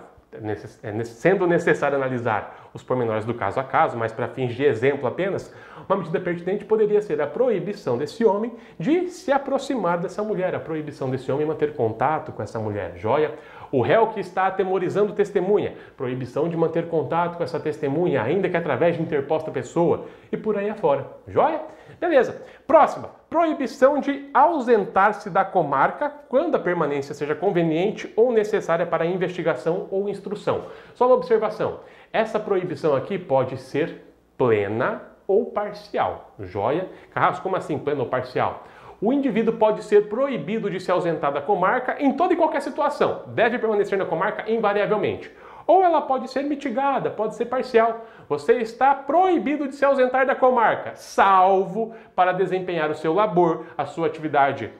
é 0.81 1.03
sendo 1.03 1.45
necessário 1.45 1.97
analisar 1.97 2.69
os 2.73 2.81
pormenores 2.81 3.25
do 3.25 3.33
caso 3.33 3.59
a 3.59 3.63
caso, 3.63 3.97
mas 3.97 4.11
para 4.11 4.27
fins 4.27 4.53
de 4.53 4.63
exemplo 4.63 5.07
apenas, 5.07 5.53
uma 5.87 5.97
medida 5.97 6.19
pertinente 6.19 6.65
poderia 6.65 7.01
ser 7.01 7.21
a 7.21 7.27
proibição 7.27 7.97
desse 7.97 8.25
homem 8.25 8.53
de 8.79 9.09
se 9.09 9.31
aproximar 9.31 9.99
dessa 9.99 10.23
mulher, 10.23 10.55
a 10.55 10.59
proibição 10.59 11.09
desse 11.09 11.31
homem 11.31 11.45
manter 11.45 11.73
contato 11.73 12.31
com 12.31 12.41
essa 12.41 12.59
mulher, 12.59 12.93
joia? 12.95 13.35
O 13.71 13.81
réu 13.81 14.07
que 14.07 14.19
está 14.19 14.47
atemorizando 14.47 15.13
testemunha, 15.13 15.73
proibição 15.97 16.47
de 16.47 16.55
manter 16.55 16.87
contato 16.87 17.37
com 17.37 17.43
essa 17.43 17.59
testemunha, 17.59 18.21
ainda 18.21 18.47
que 18.47 18.55
através 18.55 18.95
de 18.95 19.01
interposta 19.01 19.49
pessoa, 19.49 20.05
e 20.31 20.37
por 20.37 20.57
aí 20.57 20.69
afora. 20.69 21.07
Joia? 21.27 21.61
Beleza. 21.99 22.43
Próxima, 22.67 23.09
proibição 23.33 23.99
de 23.99 24.29
ausentar-se 24.31 25.27
da 25.27 25.43
comarca 25.43 26.07
quando 26.29 26.53
a 26.53 26.59
permanência 26.59 27.15
seja 27.15 27.33
conveniente 27.33 28.13
ou 28.15 28.31
necessária 28.31 28.85
para 28.85 29.07
investigação 29.07 29.87
ou 29.89 30.07
instrução. 30.07 30.65
Só 30.93 31.07
uma 31.07 31.15
observação: 31.15 31.79
essa 32.13 32.39
proibição 32.39 32.95
aqui 32.95 33.17
pode 33.17 33.57
ser 33.57 34.03
plena 34.37 35.01
ou 35.25 35.47
parcial. 35.47 36.35
Joia? 36.41 36.87
Carrasco, 37.11 37.41
como 37.41 37.55
assim 37.55 37.79
plena 37.79 38.01
ou 38.03 38.07
parcial? 38.07 38.65
o 39.03 39.11
indivíduo 39.11 39.55
pode 39.55 39.83
ser 39.83 40.07
proibido 40.07 40.69
de 40.69 40.79
se 40.79 40.89
ausentar 40.89 41.33
da 41.33 41.41
comarca 41.41 41.97
em 41.99 42.13
toda 42.13 42.33
e 42.33 42.37
qualquer 42.37 42.61
situação. 42.61 43.23
Deve 43.27 43.59
permanecer 43.59 43.97
na 43.97 44.05
comarca 44.05 44.49
invariavelmente. 44.49 45.29
Ou 45.65 45.83
ela 45.83 46.01
pode 46.01 46.29
ser 46.29 46.43
mitigada, 46.43 47.09
pode 47.09 47.35
ser 47.35 47.45
parcial. 47.45 48.05
Você 48.27 48.53
está 48.59 48.93
proibido 48.93 49.67
de 49.67 49.75
se 49.75 49.85
ausentar 49.85 50.25
da 50.25 50.35
comarca, 50.35 50.95
salvo 50.95 51.93
para 52.15 52.31
desempenhar 52.31 52.89
o 52.89 52.95
seu 52.95 53.13
labor, 53.13 53.65
a 53.77 53.85
sua 53.85 54.07
atividade 54.07 54.71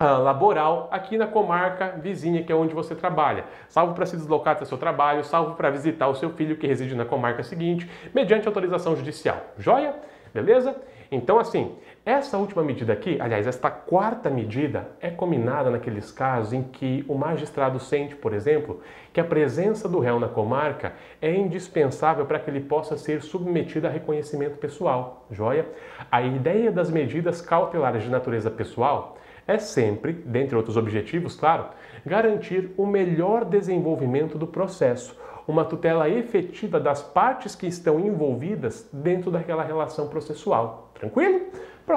uh, 0.00 0.22
laboral 0.22 0.88
aqui 0.90 1.18
na 1.18 1.26
comarca 1.26 1.94
vizinha, 2.00 2.42
que 2.42 2.52
é 2.52 2.54
onde 2.54 2.74
você 2.74 2.94
trabalha. 2.94 3.44
Salvo 3.68 3.94
para 3.94 4.06
se 4.06 4.16
deslocar 4.16 4.54
até 4.54 4.64
seu 4.64 4.78
trabalho, 4.78 5.24
salvo 5.24 5.54
para 5.54 5.70
visitar 5.70 6.08
o 6.08 6.14
seu 6.14 6.30
filho 6.30 6.56
que 6.56 6.66
reside 6.66 6.94
na 6.94 7.04
comarca 7.04 7.42
seguinte, 7.42 7.88
mediante 8.14 8.46
autorização 8.46 8.96
judicial. 8.96 9.38
Joia? 9.58 9.94
Beleza? 10.32 10.76
Então, 11.10 11.38
assim, 11.38 11.74
essa 12.04 12.36
última 12.36 12.62
medida 12.62 12.92
aqui, 12.92 13.18
aliás, 13.20 13.46
esta 13.46 13.70
quarta 13.70 14.28
medida, 14.28 14.88
é 15.00 15.10
combinada 15.10 15.70
naqueles 15.70 16.10
casos 16.10 16.52
em 16.52 16.62
que 16.62 17.04
o 17.08 17.14
magistrado 17.14 17.80
sente, 17.80 18.14
por 18.14 18.34
exemplo, 18.34 18.80
que 19.12 19.20
a 19.20 19.24
presença 19.24 19.88
do 19.88 19.98
réu 19.98 20.20
na 20.20 20.28
comarca 20.28 20.92
é 21.20 21.34
indispensável 21.34 22.26
para 22.26 22.38
que 22.38 22.50
ele 22.50 22.60
possa 22.60 22.96
ser 22.96 23.22
submetido 23.22 23.86
a 23.86 23.90
reconhecimento 23.90 24.58
pessoal. 24.58 25.26
Joia? 25.30 25.66
A 26.10 26.22
ideia 26.22 26.70
das 26.70 26.90
medidas 26.90 27.40
cautelares 27.40 28.02
de 28.02 28.10
natureza 28.10 28.50
pessoal 28.50 29.16
é 29.46 29.58
sempre, 29.58 30.12
dentre 30.12 30.56
outros 30.56 30.76
objetivos, 30.76 31.34
claro, 31.34 31.68
garantir 32.04 32.70
o 32.76 32.86
melhor 32.86 33.46
desenvolvimento 33.46 34.36
do 34.36 34.46
processo 34.46 35.16
uma 35.48 35.64
tutela 35.64 36.10
efetiva 36.10 36.78
das 36.78 37.02
partes 37.02 37.54
que 37.54 37.66
estão 37.66 37.98
envolvidas 37.98 38.86
dentro 38.92 39.30
daquela 39.30 39.64
relação 39.64 40.06
processual. 40.06 40.90
Tranquilo? 40.94 41.46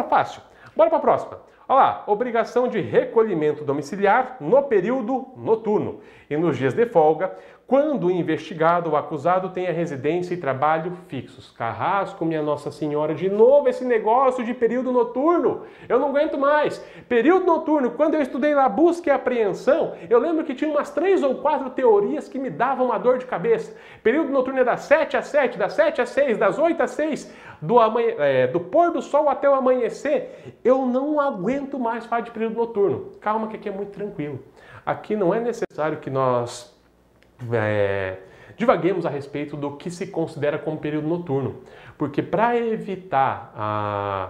Fácil. 0.10 0.42
Bora 0.74 0.90
para 0.90 1.00
a 1.00 1.02
próxima. 1.02 1.51
Olha 1.72 1.80
lá, 1.80 2.04
obrigação 2.06 2.68
de 2.68 2.82
recolhimento 2.82 3.64
domiciliar 3.64 4.36
no 4.42 4.62
período 4.64 5.30
noturno 5.38 6.02
e 6.30 6.36
nos 6.36 6.58
dias 6.58 6.74
de 6.74 6.86
folga, 6.86 7.34
quando 7.66 8.08
o 8.08 8.12
investigado 8.12 8.90
ou 8.90 8.98
acusado 8.98 9.52
tenha 9.52 9.72
residência 9.72 10.34
e 10.34 10.38
trabalho 10.38 10.92
fixos. 11.08 11.50
Carrasco, 11.52 12.26
minha 12.26 12.42
Nossa 12.42 12.70
Senhora, 12.70 13.16
de 13.16 13.30
novo 13.30 13.70
esse 13.70 13.86
negócio 13.86 14.44
de 14.44 14.54
período 14.54 14.92
noturno. 14.92 15.62
Eu 15.88 15.98
não 15.98 16.10
aguento 16.10 16.38
mais. 16.38 16.86
Período 17.08 17.46
noturno, 17.46 17.92
quando 17.92 18.16
eu 18.16 18.22
estudei 18.22 18.54
lá 18.54 18.68
busca 18.68 19.10
e 19.10 19.14
apreensão, 19.14 19.94
eu 20.10 20.20
lembro 20.20 20.44
que 20.44 20.54
tinha 20.54 20.70
umas 20.70 20.90
três 20.90 21.24
ou 21.24 21.36
quatro 21.36 21.70
teorias 21.70 22.28
que 22.28 22.38
me 22.38 22.50
davam 22.50 22.88
uma 22.88 22.98
dor 22.98 23.18
de 23.18 23.26
cabeça. 23.26 23.74
Período 24.04 24.30
noturno 24.30 24.60
é 24.60 24.66
das 24.66 24.82
7 24.82 25.16
às 25.16 25.28
7, 25.28 25.58
das 25.58 25.72
7 25.72 26.02
às 26.02 26.10
6, 26.10 26.38
das 26.38 26.60
8 26.60 26.84
às 26.84 26.92
6, 26.92 27.34
do, 27.62 27.80
amanhe... 27.80 28.16
É, 28.18 28.48
do 28.48 28.60
pôr 28.60 28.92
do 28.92 29.02
sol 29.02 29.30
até 29.30 29.50
o 29.50 29.54
amanhecer. 29.54 30.56
Eu 30.64 30.86
não 30.86 31.20
aguento 31.20 31.80
mais 31.80 32.06
falar 32.06 32.22
de 32.22 32.32
período 32.32 32.56
noturno. 32.56 33.12
Calma 33.22 33.48
que 33.48 33.56
aqui 33.56 33.70
é 33.70 33.72
muito 33.72 33.92
tranquilo. 33.92 34.40
Aqui 34.86 35.16
não 35.16 35.34
é 35.34 35.40
necessário 35.40 35.98
que 36.00 36.10
nós 36.10 36.76
é, 37.54 38.18
divaguemos 38.58 39.06
a 39.06 39.10
respeito 39.10 39.56
do 39.56 39.72
que 39.78 39.90
se 39.90 40.08
considera 40.08 40.58
como 40.58 40.78
período 40.78 41.08
noturno, 41.08 41.62
porque 41.98 42.22
para 42.22 42.58
evitar 42.58 43.54
a 43.56 44.30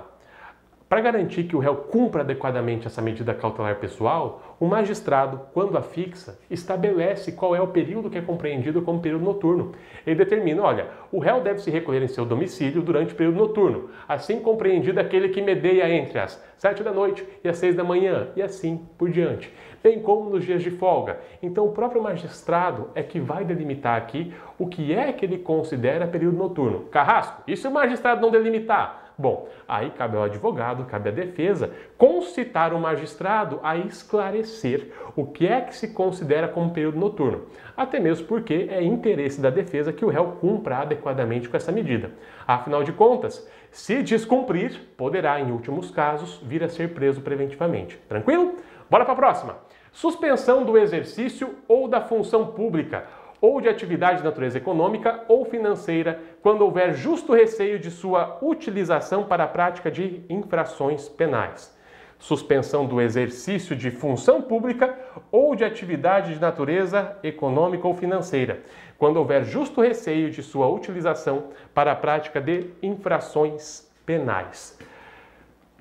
para 0.87 0.99
garantir 0.99 1.45
que 1.45 1.55
o 1.55 1.59
réu 1.59 1.73
cumpra 1.73 2.19
adequadamente 2.19 2.85
essa 2.85 3.01
medida 3.01 3.33
cautelar 3.33 3.77
pessoal, 3.77 4.57
o 4.59 4.67
magistrado, 4.67 5.39
quando 5.53 5.77
a 5.77 5.81
fixa, 5.81 6.37
estabelece 6.49 7.31
qual 7.31 7.55
é 7.55 7.61
o 7.61 7.67
período 7.69 8.09
que 8.09 8.17
é 8.17 8.21
compreendido 8.21 8.81
como 8.81 8.99
período 8.99 9.23
noturno. 9.23 9.71
Ele 10.05 10.17
determina, 10.17 10.61
olha, 10.61 10.87
o 11.11 11.19
réu 11.19 11.41
deve 11.41 11.59
se 11.59 11.69
recolher 11.69 12.01
em 12.01 12.07
seu 12.07 12.25
domicílio 12.25 12.81
durante 12.81 13.13
o 13.13 13.17
período 13.17 13.37
noturno, 13.37 13.89
assim 14.07 14.39
compreendido 14.39 14.99
aquele 14.99 15.29
que 15.29 15.41
medeia 15.41 15.89
entre 15.89 16.19
as 16.19 16.41
sete 16.57 16.83
da 16.83 16.91
noite 16.91 17.25
e 17.43 17.49
as 17.49 17.57
seis 17.57 17.75
da 17.75 17.83
manhã, 17.83 18.29
e 18.35 18.41
assim 18.41 18.87
por 18.97 19.09
diante 19.09 19.51
bem 19.83 19.99
como 19.99 20.29
nos 20.29 20.45
dias 20.45 20.61
de 20.61 20.71
folga. 20.71 21.19
Então, 21.41 21.65
o 21.65 21.71
próprio 21.71 22.01
magistrado 22.01 22.89
é 22.93 23.01
que 23.01 23.19
vai 23.19 23.43
delimitar 23.43 23.97
aqui 23.97 24.33
o 24.57 24.67
que 24.67 24.93
é 24.93 25.11
que 25.11 25.25
ele 25.25 25.39
considera 25.39 26.07
período 26.07 26.37
noturno. 26.37 26.81
Carrasco, 26.85 27.41
e 27.47 27.57
se 27.57 27.67
o 27.67 27.71
magistrado 27.71 28.21
não 28.21 28.31
delimitar? 28.31 29.00
Bom, 29.21 29.47
aí 29.67 29.91
cabe 29.91 30.17
ao 30.17 30.23
advogado, 30.23 30.85
cabe 30.85 31.09
à 31.09 31.11
defesa, 31.11 31.71
concitar 31.95 32.73
o 32.73 32.79
magistrado 32.79 33.59
a 33.61 33.77
esclarecer 33.77 34.91
o 35.15 35.27
que 35.27 35.45
é 35.45 35.61
que 35.61 35.75
se 35.75 35.89
considera 35.89 36.47
como 36.47 36.73
período 36.73 36.97
noturno. 36.97 37.43
Até 37.77 37.99
mesmo 37.99 38.25
porque 38.25 38.67
é 38.71 38.81
interesse 38.81 39.39
da 39.39 39.51
defesa 39.51 39.93
que 39.93 40.03
o 40.03 40.09
réu 40.09 40.37
cumpra 40.41 40.79
adequadamente 40.79 41.47
com 41.47 41.55
essa 41.55 41.71
medida. 41.71 42.09
Afinal 42.47 42.83
de 42.83 42.91
contas, 42.91 43.47
se 43.69 44.01
descumprir, 44.01 44.79
poderá, 44.97 45.39
em 45.39 45.51
últimos 45.51 45.91
casos, 45.91 46.41
vir 46.43 46.63
a 46.63 46.69
ser 46.69 46.95
preso 46.95 47.21
preventivamente. 47.21 47.97
Tranquilo? 48.09 48.55
Bora 48.89 49.05
para 49.05 49.13
a 49.13 49.17
próxima. 49.17 49.57
Suspensão 49.91 50.63
do 50.65 50.79
exercício 50.79 51.53
ou 51.67 51.87
da 51.87 52.01
função 52.01 52.47
pública 52.47 53.05
ou 53.41 53.59
de 53.59 53.67
atividade 53.67 54.19
de 54.19 54.23
natureza 54.23 54.59
econômica 54.59 55.25
ou 55.27 55.43
financeira, 55.43 56.21
quando 56.43 56.61
houver 56.61 56.93
justo 56.93 57.33
receio 57.33 57.79
de 57.79 57.89
sua 57.89 58.37
utilização 58.41 59.23
para 59.23 59.45
a 59.45 59.47
prática 59.47 59.89
de 59.89 60.21
infrações 60.29 61.09
penais. 61.09 61.75
Suspensão 62.19 62.85
do 62.85 63.01
exercício 63.01 63.75
de 63.75 63.89
função 63.89 64.43
pública 64.43 64.95
ou 65.31 65.55
de 65.55 65.65
atividade 65.65 66.35
de 66.35 66.39
natureza 66.39 67.17
econômica 67.23 67.87
ou 67.87 67.95
financeira, 67.95 68.61
quando 68.95 69.17
houver 69.17 69.43
justo 69.43 69.81
receio 69.81 70.29
de 70.29 70.43
sua 70.43 70.67
utilização 70.67 71.45
para 71.73 71.93
a 71.93 71.95
prática 71.95 72.39
de 72.39 72.69
infrações 72.83 73.91
penais. 74.05 74.77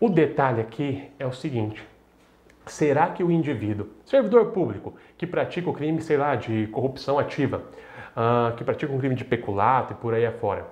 O 0.01 0.09
detalhe 0.09 0.63
aqui 0.63 1.11
é 1.19 1.27
o 1.27 1.33
seguinte: 1.33 1.87
Será 2.71 3.09
que 3.09 3.25
o 3.25 3.33
indivíduo, 3.33 3.89
servidor 4.05 4.53
público, 4.53 4.95
que 5.19 5.27
pratica 5.27 5.69
o 5.69 5.73
crime, 5.73 6.01
sei 6.01 6.17
lá, 6.17 6.37
de 6.37 6.69
corrupção 6.69 7.19
ativa, 7.19 7.65
uh, 8.17 8.55
que 8.55 8.63
pratica 8.63 8.93
um 8.93 8.99
crime 8.99 9.17
de 9.17 9.25
peculato 9.25 9.93
e 9.93 9.97
por 9.97 10.15
aí 10.15 10.25
afora, 10.25 10.69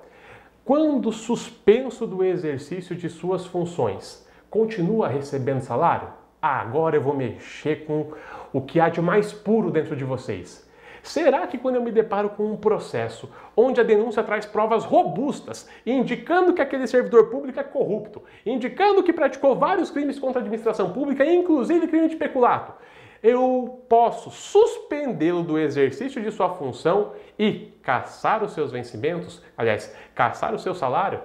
quando 0.65 1.11
suspenso 1.11 2.07
do 2.07 2.23
exercício 2.23 2.95
de 2.95 3.09
suas 3.09 3.47
funções, 3.47 4.25
continua 4.49 5.09
recebendo 5.09 5.61
salário? 5.61 6.09
Ah, 6.41 6.61
agora 6.61 6.95
eu 6.95 7.03
vou 7.03 7.17
mexer 7.17 7.85
com 7.85 8.13
o 8.53 8.61
que 8.61 8.79
há 8.79 8.89
de 8.89 9.01
mais 9.01 9.33
puro 9.33 9.69
dentro 9.69 9.97
de 9.97 10.05
vocês. 10.05 10.68
Será 11.09 11.47
que 11.47 11.57
quando 11.57 11.77
eu 11.77 11.83
me 11.83 11.91
deparo 11.91 12.29
com 12.29 12.45
um 12.45 12.57
processo 12.57 13.31
onde 13.57 13.81
a 13.81 13.83
denúncia 13.83 14.23
traz 14.23 14.45
provas 14.45 14.85
robustas, 14.85 15.67
indicando 15.87 16.53
que 16.53 16.61
aquele 16.61 16.87
servidor 16.87 17.31
público 17.31 17.59
é 17.59 17.63
corrupto, 17.63 18.23
indicando 18.45 19.03
que 19.03 19.11
praticou 19.11 19.57
vários 19.57 19.91
crimes 19.91 20.19
contra 20.19 20.39
a 20.39 20.43
administração 20.43 20.93
pública, 20.93 21.25
inclusive 21.25 21.89
crime 21.89 22.09
de 22.09 22.17
peculato, 22.17 22.75
eu 23.23 23.83
posso 23.89 24.31
suspendê-lo 24.31 25.43
do 25.43 25.59
exercício 25.59 26.21
de 26.23 26.31
sua 26.31 26.51
função 26.51 27.13
e 27.39 27.73
caçar 27.83 28.45
os 28.45 28.53
seus 28.53 28.71
vencimentos, 28.71 29.43
aliás, 29.57 29.97
caçar 30.15 30.55
o 30.55 30.59
seu 30.59 30.75
salário? 30.75 31.23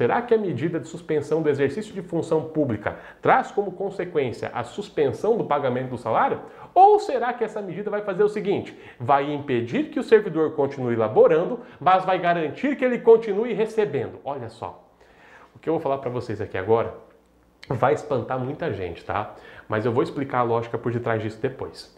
Será 0.00 0.22
que 0.22 0.32
a 0.32 0.38
medida 0.38 0.80
de 0.80 0.88
suspensão 0.88 1.42
do 1.42 1.50
exercício 1.50 1.92
de 1.92 2.00
função 2.00 2.44
pública 2.44 2.96
traz 3.20 3.50
como 3.50 3.72
consequência 3.72 4.50
a 4.54 4.64
suspensão 4.64 5.36
do 5.36 5.44
pagamento 5.44 5.90
do 5.90 5.98
salário? 5.98 6.40
Ou 6.74 6.98
será 6.98 7.32
que 7.32 7.44
essa 7.44 7.60
medida 7.60 7.90
vai 7.90 8.02
fazer 8.02 8.22
o 8.22 8.28
seguinte: 8.28 8.76
vai 8.98 9.32
impedir 9.32 9.90
que 9.90 9.98
o 9.98 10.02
servidor 10.02 10.52
continue 10.52 10.96
laborando, 10.96 11.60
mas 11.78 12.04
vai 12.04 12.18
garantir 12.18 12.76
que 12.76 12.84
ele 12.84 12.98
continue 12.98 13.52
recebendo? 13.52 14.20
Olha 14.24 14.48
só. 14.48 14.86
O 15.54 15.58
que 15.58 15.68
eu 15.68 15.74
vou 15.74 15.80
falar 15.80 15.98
para 15.98 16.10
vocês 16.10 16.40
aqui 16.40 16.56
agora 16.56 16.94
vai 17.68 17.94
espantar 17.94 18.38
muita 18.38 18.72
gente, 18.72 19.04
tá? 19.04 19.34
Mas 19.68 19.84
eu 19.84 19.92
vou 19.92 20.02
explicar 20.02 20.40
a 20.40 20.42
lógica 20.42 20.78
por 20.78 20.92
detrás 20.92 21.22
disso 21.22 21.38
depois. 21.40 21.96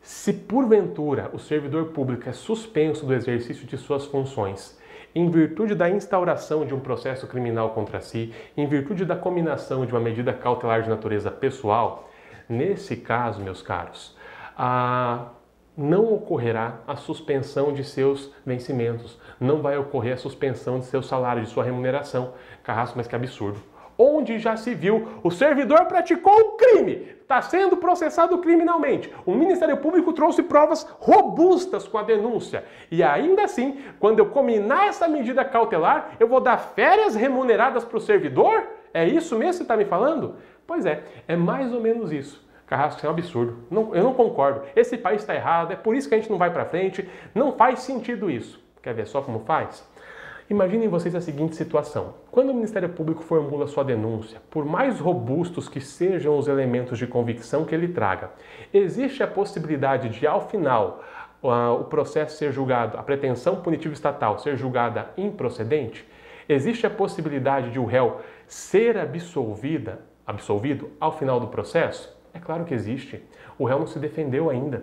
Se 0.00 0.32
porventura 0.32 1.30
o 1.32 1.38
servidor 1.38 1.86
público 1.86 2.28
é 2.28 2.32
suspenso 2.32 3.06
do 3.06 3.14
exercício 3.14 3.66
de 3.66 3.76
suas 3.76 4.04
funções 4.06 4.80
em 5.14 5.30
virtude 5.30 5.74
da 5.74 5.90
instauração 5.90 6.64
de 6.64 6.74
um 6.74 6.80
processo 6.80 7.26
criminal 7.26 7.70
contra 7.70 8.00
si, 8.00 8.32
em 8.56 8.66
virtude 8.66 9.04
da 9.04 9.14
combinação 9.14 9.84
de 9.84 9.92
uma 9.92 10.00
medida 10.00 10.32
cautelar 10.32 10.82
de 10.82 10.88
natureza 10.88 11.30
pessoal, 11.30 12.08
nesse 12.52 12.96
caso, 12.96 13.42
meus 13.42 13.62
caros, 13.62 14.16
a 14.56 15.28
não 15.76 16.12
ocorrerá 16.12 16.80
a 16.86 16.96
suspensão 16.96 17.72
de 17.72 17.82
seus 17.82 18.30
vencimentos, 18.44 19.18
não 19.40 19.62
vai 19.62 19.78
ocorrer 19.78 20.12
a 20.14 20.18
suspensão 20.18 20.78
de 20.78 20.84
seu 20.84 21.02
salário, 21.02 21.42
de 21.42 21.48
sua 21.48 21.64
remuneração. 21.64 22.34
Carrasco, 22.62 22.98
mas 22.98 23.08
que 23.08 23.16
absurdo 23.16 23.72
onde 24.02 24.38
já 24.38 24.56
se 24.56 24.74
viu 24.74 25.08
o 25.22 25.30
servidor 25.30 25.84
praticou 25.86 26.34
um 26.34 26.56
crime, 26.56 27.08
está 27.20 27.40
sendo 27.42 27.76
processado 27.76 28.38
criminalmente. 28.38 29.12
O 29.24 29.34
Ministério 29.34 29.76
Público 29.76 30.12
trouxe 30.12 30.42
provas 30.42 30.86
robustas 30.98 31.86
com 31.86 31.98
a 31.98 32.02
denúncia. 32.02 32.64
E 32.90 33.02
ainda 33.02 33.44
assim, 33.44 33.82
quando 33.98 34.18
eu 34.18 34.26
combinar 34.26 34.88
essa 34.88 35.08
medida 35.08 35.44
cautelar, 35.44 36.12
eu 36.18 36.26
vou 36.26 36.40
dar 36.40 36.58
férias 36.58 37.14
remuneradas 37.14 37.84
para 37.84 37.96
o 37.96 38.00
servidor? 38.00 38.66
É 38.94 39.06
isso 39.06 39.36
mesmo 39.36 39.52
que 39.52 39.56
você 39.58 39.62
está 39.62 39.76
me 39.76 39.86
falando? 39.86 40.36
Pois 40.72 40.86
é, 40.86 41.02
é 41.28 41.36
mais 41.36 41.70
ou 41.70 41.82
menos 41.82 42.10
isso. 42.10 42.42
Carrasco, 42.66 42.96
isso 42.96 43.06
é 43.06 43.10
um 43.10 43.12
absurdo. 43.12 43.58
Não, 43.70 43.94
eu 43.94 44.02
não 44.02 44.14
concordo. 44.14 44.62
Esse 44.74 44.96
país 44.96 45.20
está 45.20 45.34
errado, 45.34 45.70
é 45.70 45.76
por 45.76 45.94
isso 45.94 46.08
que 46.08 46.14
a 46.14 46.18
gente 46.18 46.30
não 46.30 46.38
vai 46.38 46.50
para 46.50 46.64
frente. 46.64 47.06
Não 47.34 47.52
faz 47.52 47.80
sentido 47.80 48.30
isso. 48.30 48.58
Quer 48.82 48.94
ver 48.94 49.06
só 49.06 49.20
como 49.20 49.40
faz? 49.40 49.86
Imaginem 50.48 50.88
vocês 50.88 51.14
a 51.14 51.20
seguinte 51.20 51.56
situação: 51.56 52.14
quando 52.30 52.48
o 52.48 52.54
Ministério 52.54 52.88
Público 52.88 53.22
formula 53.22 53.66
sua 53.66 53.84
denúncia, 53.84 54.40
por 54.48 54.64
mais 54.64 54.98
robustos 54.98 55.68
que 55.68 55.78
sejam 55.78 56.38
os 56.38 56.48
elementos 56.48 56.96
de 56.96 57.06
convicção 57.06 57.66
que 57.66 57.74
ele 57.74 57.88
traga, 57.88 58.30
existe 58.72 59.22
a 59.22 59.26
possibilidade 59.26 60.08
de, 60.08 60.26
ao 60.26 60.48
final, 60.48 61.04
o 61.42 61.84
processo 61.84 62.38
ser 62.38 62.50
julgado, 62.50 62.96
a 62.96 63.02
pretensão 63.02 63.56
punitiva 63.56 63.92
estatal 63.92 64.38
ser 64.38 64.56
julgada 64.56 65.10
improcedente? 65.18 66.08
Existe 66.48 66.86
a 66.86 66.90
possibilidade 66.90 67.70
de 67.70 67.78
o 67.78 67.84
réu 67.84 68.22
ser 68.46 68.96
absolvida, 68.96 70.00
absolvido 70.32 70.90
ao 70.98 71.12
final 71.12 71.38
do 71.38 71.46
processo? 71.46 72.14
É 72.34 72.38
claro 72.38 72.64
que 72.64 72.74
existe. 72.74 73.22
O 73.58 73.64
réu 73.64 73.78
não 73.78 73.86
se 73.86 73.98
defendeu 73.98 74.50
ainda. 74.50 74.82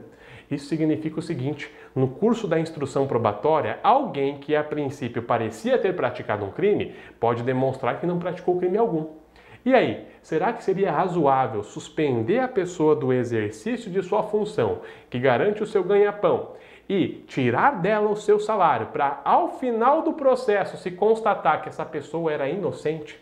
Isso 0.49 0.65
significa 0.65 1.19
o 1.19 1.23
seguinte: 1.23 1.71
no 1.95 2.07
curso 2.07 2.47
da 2.47 2.59
instrução 2.59 3.07
probatória, 3.07 3.79
alguém 3.83 4.37
que 4.37 4.55
a 4.55 4.63
princípio 4.63 5.21
parecia 5.23 5.77
ter 5.77 5.95
praticado 5.95 6.45
um 6.45 6.51
crime 6.51 6.95
pode 7.19 7.43
demonstrar 7.43 7.99
que 7.99 8.07
não 8.07 8.19
praticou 8.19 8.57
crime 8.57 8.77
algum. 8.77 9.07
E 9.65 9.73
aí, 9.73 10.07
será 10.21 10.53
que 10.53 10.63
seria 10.63 10.91
razoável 10.91 11.63
suspender 11.63 12.39
a 12.39 12.47
pessoa 12.47 12.95
do 12.95 13.11
exercício 13.11 13.91
de 13.91 14.01
sua 14.01 14.23
função, 14.23 14.79
que 15.09 15.19
garante 15.19 15.61
o 15.61 15.67
seu 15.67 15.83
ganha-pão, 15.83 16.53
e 16.87 17.23
tirar 17.27 17.81
dela 17.81 18.09
o 18.09 18.15
seu 18.15 18.39
salário 18.39 18.87
para, 18.87 19.21
ao 19.23 19.59
final 19.59 20.01
do 20.01 20.13
processo, 20.13 20.77
se 20.77 20.89
constatar 20.91 21.61
que 21.61 21.69
essa 21.69 21.85
pessoa 21.85 22.31
era 22.31 22.49
inocente? 22.49 23.19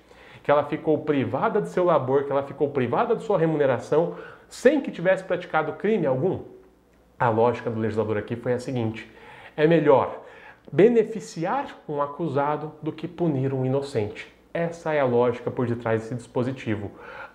Que 0.48 0.52
ela 0.52 0.64
ficou 0.64 1.00
privada 1.00 1.62
de 1.62 1.68
seu 1.68 1.84
labor, 1.84 2.24
que 2.24 2.32
ela 2.32 2.42
ficou 2.42 2.70
privada 2.70 3.14
de 3.18 3.24
sua 3.24 3.38
remuneração, 3.38 4.16
sem 4.48 4.80
que 4.80 4.90
tivesse 4.90 5.22
praticado 5.26 5.74
crime 5.74 6.08
algum? 6.08 6.40
A 7.20 7.28
lógica 7.28 7.70
do 7.70 7.78
legislador 7.78 8.18
aqui 8.18 8.34
foi 8.38 8.54
a 8.54 8.60
seguinte: 8.60 9.12
é 9.58 9.68
melhor 9.68 10.22
beneficiar 10.72 11.78
um 11.86 12.02
acusado 12.02 12.72
do 12.82 12.94
que 12.94 13.10
punir 13.10 13.54
um 13.54 13.66
inocente. 13.66 14.34
Essa 14.58 14.92
é 14.92 15.00
a 15.00 15.06
lógica 15.06 15.52
por 15.52 15.68
detrás 15.68 16.02
desse 16.02 16.16
dispositivo. 16.16 16.90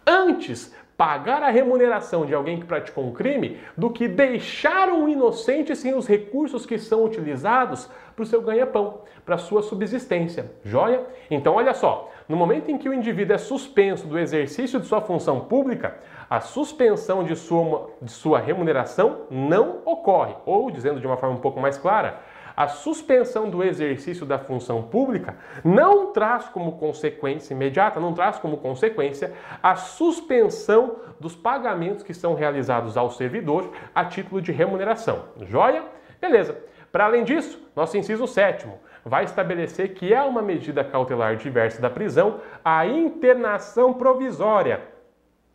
Antes 0.04 0.74
pagar 0.96 1.40
a 1.40 1.50
remuneração 1.50 2.26
de 2.26 2.34
alguém 2.34 2.58
que 2.58 2.66
praticou 2.66 3.06
um 3.06 3.12
crime 3.12 3.60
do 3.76 3.90
que 3.90 4.08
deixar 4.08 4.88
um 4.88 5.08
inocente 5.08 5.76
sem 5.76 5.94
os 5.94 6.08
recursos 6.08 6.66
que 6.66 6.76
são 6.78 7.04
utilizados 7.04 7.88
para 8.16 8.24
o 8.24 8.26
seu 8.26 8.42
ganha-pão, 8.42 9.02
para 9.24 9.36
a 9.36 9.38
sua 9.38 9.62
subsistência. 9.62 10.50
Joia? 10.64 11.06
Então, 11.30 11.54
olha 11.54 11.74
só: 11.74 12.10
no 12.28 12.36
momento 12.36 12.72
em 12.72 12.76
que 12.76 12.88
o 12.88 12.92
indivíduo 12.92 13.36
é 13.36 13.38
suspenso 13.38 14.08
do 14.08 14.18
exercício 14.18 14.80
de 14.80 14.86
sua 14.88 15.00
função 15.00 15.42
pública, 15.42 15.98
a 16.28 16.40
suspensão 16.40 17.22
de 17.22 17.36
sua, 17.36 17.88
de 18.02 18.10
sua 18.10 18.40
remuneração 18.40 19.26
não 19.30 19.78
ocorre. 19.84 20.34
Ou, 20.44 20.72
dizendo 20.72 20.98
de 20.98 21.06
uma 21.06 21.16
forma 21.16 21.36
um 21.36 21.40
pouco 21.40 21.60
mais 21.60 21.78
clara, 21.78 22.20
a 22.56 22.68
suspensão 22.68 23.48
do 23.48 23.62
exercício 23.62 24.26
da 24.26 24.38
função 24.38 24.82
pública 24.82 25.36
não 25.64 26.12
traz 26.12 26.48
como 26.48 26.72
consequência 26.72 27.54
imediata, 27.54 28.00
não 28.00 28.12
traz 28.12 28.38
como 28.38 28.56
consequência 28.56 29.32
a 29.62 29.76
suspensão 29.76 30.96
dos 31.18 31.34
pagamentos 31.34 32.02
que 32.02 32.14
são 32.14 32.34
realizados 32.34 32.96
ao 32.96 33.10
servidor 33.10 33.70
a 33.94 34.04
título 34.04 34.40
de 34.40 34.52
remuneração. 34.52 35.24
Joia? 35.42 35.84
Beleza. 36.20 36.56
Para 36.90 37.06
além 37.06 37.24
disso, 37.24 37.58
nosso 37.74 37.96
inciso 37.96 38.26
sétimo 38.26 38.78
vai 39.04 39.24
estabelecer 39.24 39.94
que 39.94 40.12
é 40.12 40.22
uma 40.22 40.42
medida 40.42 40.84
cautelar 40.84 41.36
diversa 41.36 41.80
da 41.80 41.90
prisão 41.90 42.40
a 42.64 42.86
internação 42.86 43.94
provisória 43.94 44.92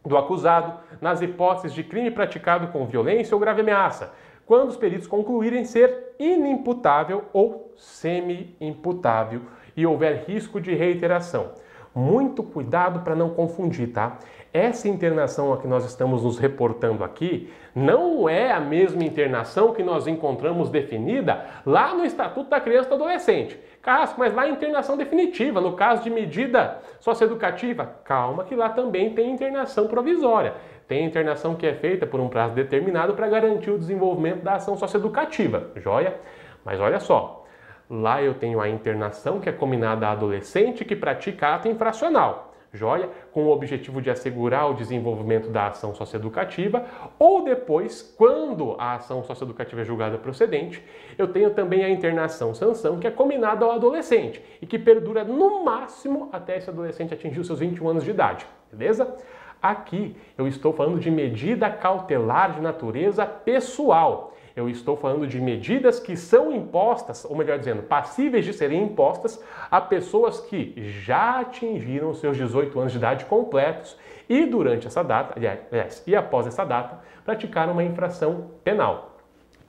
do 0.06 0.18
acusado 0.18 0.80
nas 1.02 1.22
hipóteses 1.22 1.74
de 1.74 1.84
crime 1.84 2.10
praticado 2.10 2.68
com 2.68 2.86
violência 2.86 3.36
ou 3.36 3.40
grave 3.40 3.62
ameaça, 3.62 4.14
quando 4.48 4.70
os 4.70 4.78
peritos 4.78 5.06
concluírem 5.06 5.66
ser 5.66 6.16
inimputável 6.18 7.26
ou 7.34 7.74
semi-imputável 7.76 9.42
e 9.76 9.86
houver 9.86 10.24
risco 10.26 10.60
de 10.60 10.74
reiteração. 10.74 11.52
Muito 11.94 12.42
cuidado 12.42 13.02
para 13.02 13.16
não 13.16 13.32
confundir, 13.32 13.92
tá? 13.92 14.18
Essa 14.54 14.88
internação 14.88 15.52
a 15.52 15.58
que 15.58 15.68
nós 15.68 15.86
estamos 15.86 16.24
nos 16.24 16.40
reportando 16.40 17.04
aqui 17.04 17.52
não 17.76 18.28
é 18.30 18.52
a 18.52 18.60
mesma 18.60 19.04
internação 19.04 19.74
que 19.74 19.84
nós 19.84 20.08
encontramos 20.08 20.70
definida 20.70 21.46
lá 21.66 21.94
no 21.94 22.06
Estatuto 22.06 22.50
da 22.50 22.60
Criança 22.60 22.88
e 22.88 22.90
do 22.90 22.96
Adolescente. 22.96 23.60
Carrasco, 23.82 24.20
mas 24.20 24.34
lá 24.34 24.48
é 24.48 24.50
internação 24.50 24.98
definitiva, 24.98 25.62
no 25.62 25.74
caso 25.74 26.04
de 26.04 26.10
medida 26.10 26.80
socioeducativa, 27.00 27.86
calma 28.04 28.44
que 28.46 28.56
lá 28.56 28.70
também 28.70 29.14
tem 29.14 29.32
internação 29.32 29.88
provisória. 29.88 30.56
Tem 30.88 31.06
internação 31.06 31.56
que 31.56 31.66
é 31.66 31.74
feita 31.74 32.08
por 32.08 32.20
um 32.20 32.30
prazo 32.30 32.56
determinado 32.56 33.14
para 33.14 33.28
garantir 33.28 33.72
o 33.72 33.78
desenvolvimento 33.78 34.42
da 34.42 34.56
ação 34.56 34.78
socioeducativa, 34.78 35.72
joia? 35.76 36.16
Mas 36.64 36.80
olha 36.80 37.00
só, 37.00 37.46
lá 37.90 38.22
eu 38.22 38.34
tenho 38.34 38.62
a 38.62 38.70
internação 38.70 39.40
que 39.40 39.50
é 39.50 39.52
combinada 39.52 40.08
a 40.08 40.12
adolescente 40.12 40.86
que 40.86 40.96
pratica 40.96 41.56
ato 41.56 41.68
infracional 41.68 42.48
joia, 42.74 43.10
com 43.32 43.46
o 43.46 43.50
objetivo 43.50 44.02
de 44.02 44.10
assegurar 44.10 44.70
o 44.70 44.74
desenvolvimento 44.74 45.50
da 45.50 45.68
ação 45.68 45.94
socioeducativa, 45.94 46.86
ou 47.18 47.44
depois, 47.44 48.02
quando 48.18 48.76
a 48.78 48.96
ação 48.96 49.24
socioeducativa 49.24 49.82
é 49.82 49.86
julgada 49.86 50.18
procedente, 50.18 50.84
eu 51.18 51.28
tenho 51.28 51.50
também 51.52 51.84
a 51.84 51.90
internação 51.90 52.54
sanção, 52.54 53.00
que 53.00 53.08
é 53.08 53.12
combinada 53.12 53.66
ao 53.66 53.72
adolescente 53.72 54.42
e 54.62 54.66
que 54.66 54.78
perdura 54.78 55.24
no 55.24 55.64
máximo 55.64 56.30
até 56.32 56.58
esse 56.58 56.70
adolescente 56.70 57.14
atingir 57.14 57.40
os 57.40 57.48
seus 57.48 57.60
21 57.60 57.90
anos 57.90 58.04
de 58.04 58.12
idade, 58.12 58.46
beleza? 58.72 59.16
Aqui 59.62 60.16
eu 60.38 60.48
estou 60.48 60.74
falando 60.74 61.00
de 61.00 61.10
medida 61.10 61.70
cautelar 61.70 62.54
de 62.54 62.62
natureza 62.62 63.26
pessoal. 63.26 64.34
Eu 64.56 64.68
estou 64.68 64.98
falando 64.98 65.28
de 65.28 65.40
medidas 65.40 66.00
que 66.00 66.18
são 66.18 66.52
impostas, 66.52 67.24
ou 67.26 67.36
melhor 67.36 67.60
dizendo, 67.60 67.84
passíveis 67.84 68.44
de 68.44 68.54
serem 68.54 68.84
impostas 68.84 69.40
a 69.70 69.80
pessoas 69.80 70.40
que 70.40 70.74
já 71.04 71.42
atingiram 71.42 72.14
seus 72.16 72.36
18 72.38 72.80
anos 72.80 72.92
de 72.92 72.98
idade 72.98 73.26
completos 73.26 73.96
e 74.28 74.46
durante 74.46 74.88
essa 74.88 75.04
data, 75.04 75.36
aliás, 75.36 76.04
e 76.08 76.16
após 76.16 76.48
essa 76.48 76.66
data, 76.66 77.00
praticaram 77.24 77.74
uma 77.74 77.84
infração 77.84 78.52
penal. 78.64 79.18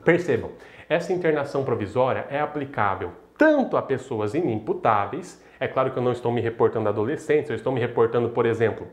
Percebam, 0.04 0.52
essa 0.88 1.12
internação 1.12 1.64
provisória 1.64 2.26
é 2.30 2.40
aplicável 2.40 3.12
tanto 3.38 3.76
a 3.76 3.82
pessoas 3.82 4.34
inimputáveis, 4.34 5.40
é 5.60 5.68
claro 5.68 5.92
que 5.92 5.98
eu 5.98 6.02
não 6.02 6.10
estou 6.10 6.32
me 6.32 6.40
reportando 6.40 6.88
a 6.88 6.90
adolescentes, 6.90 7.48
eu 7.48 7.56
estou 7.56 7.72
me 7.72 7.80
reportando, 7.80 8.30
por 8.30 8.44
exemplo, 8.44 8.88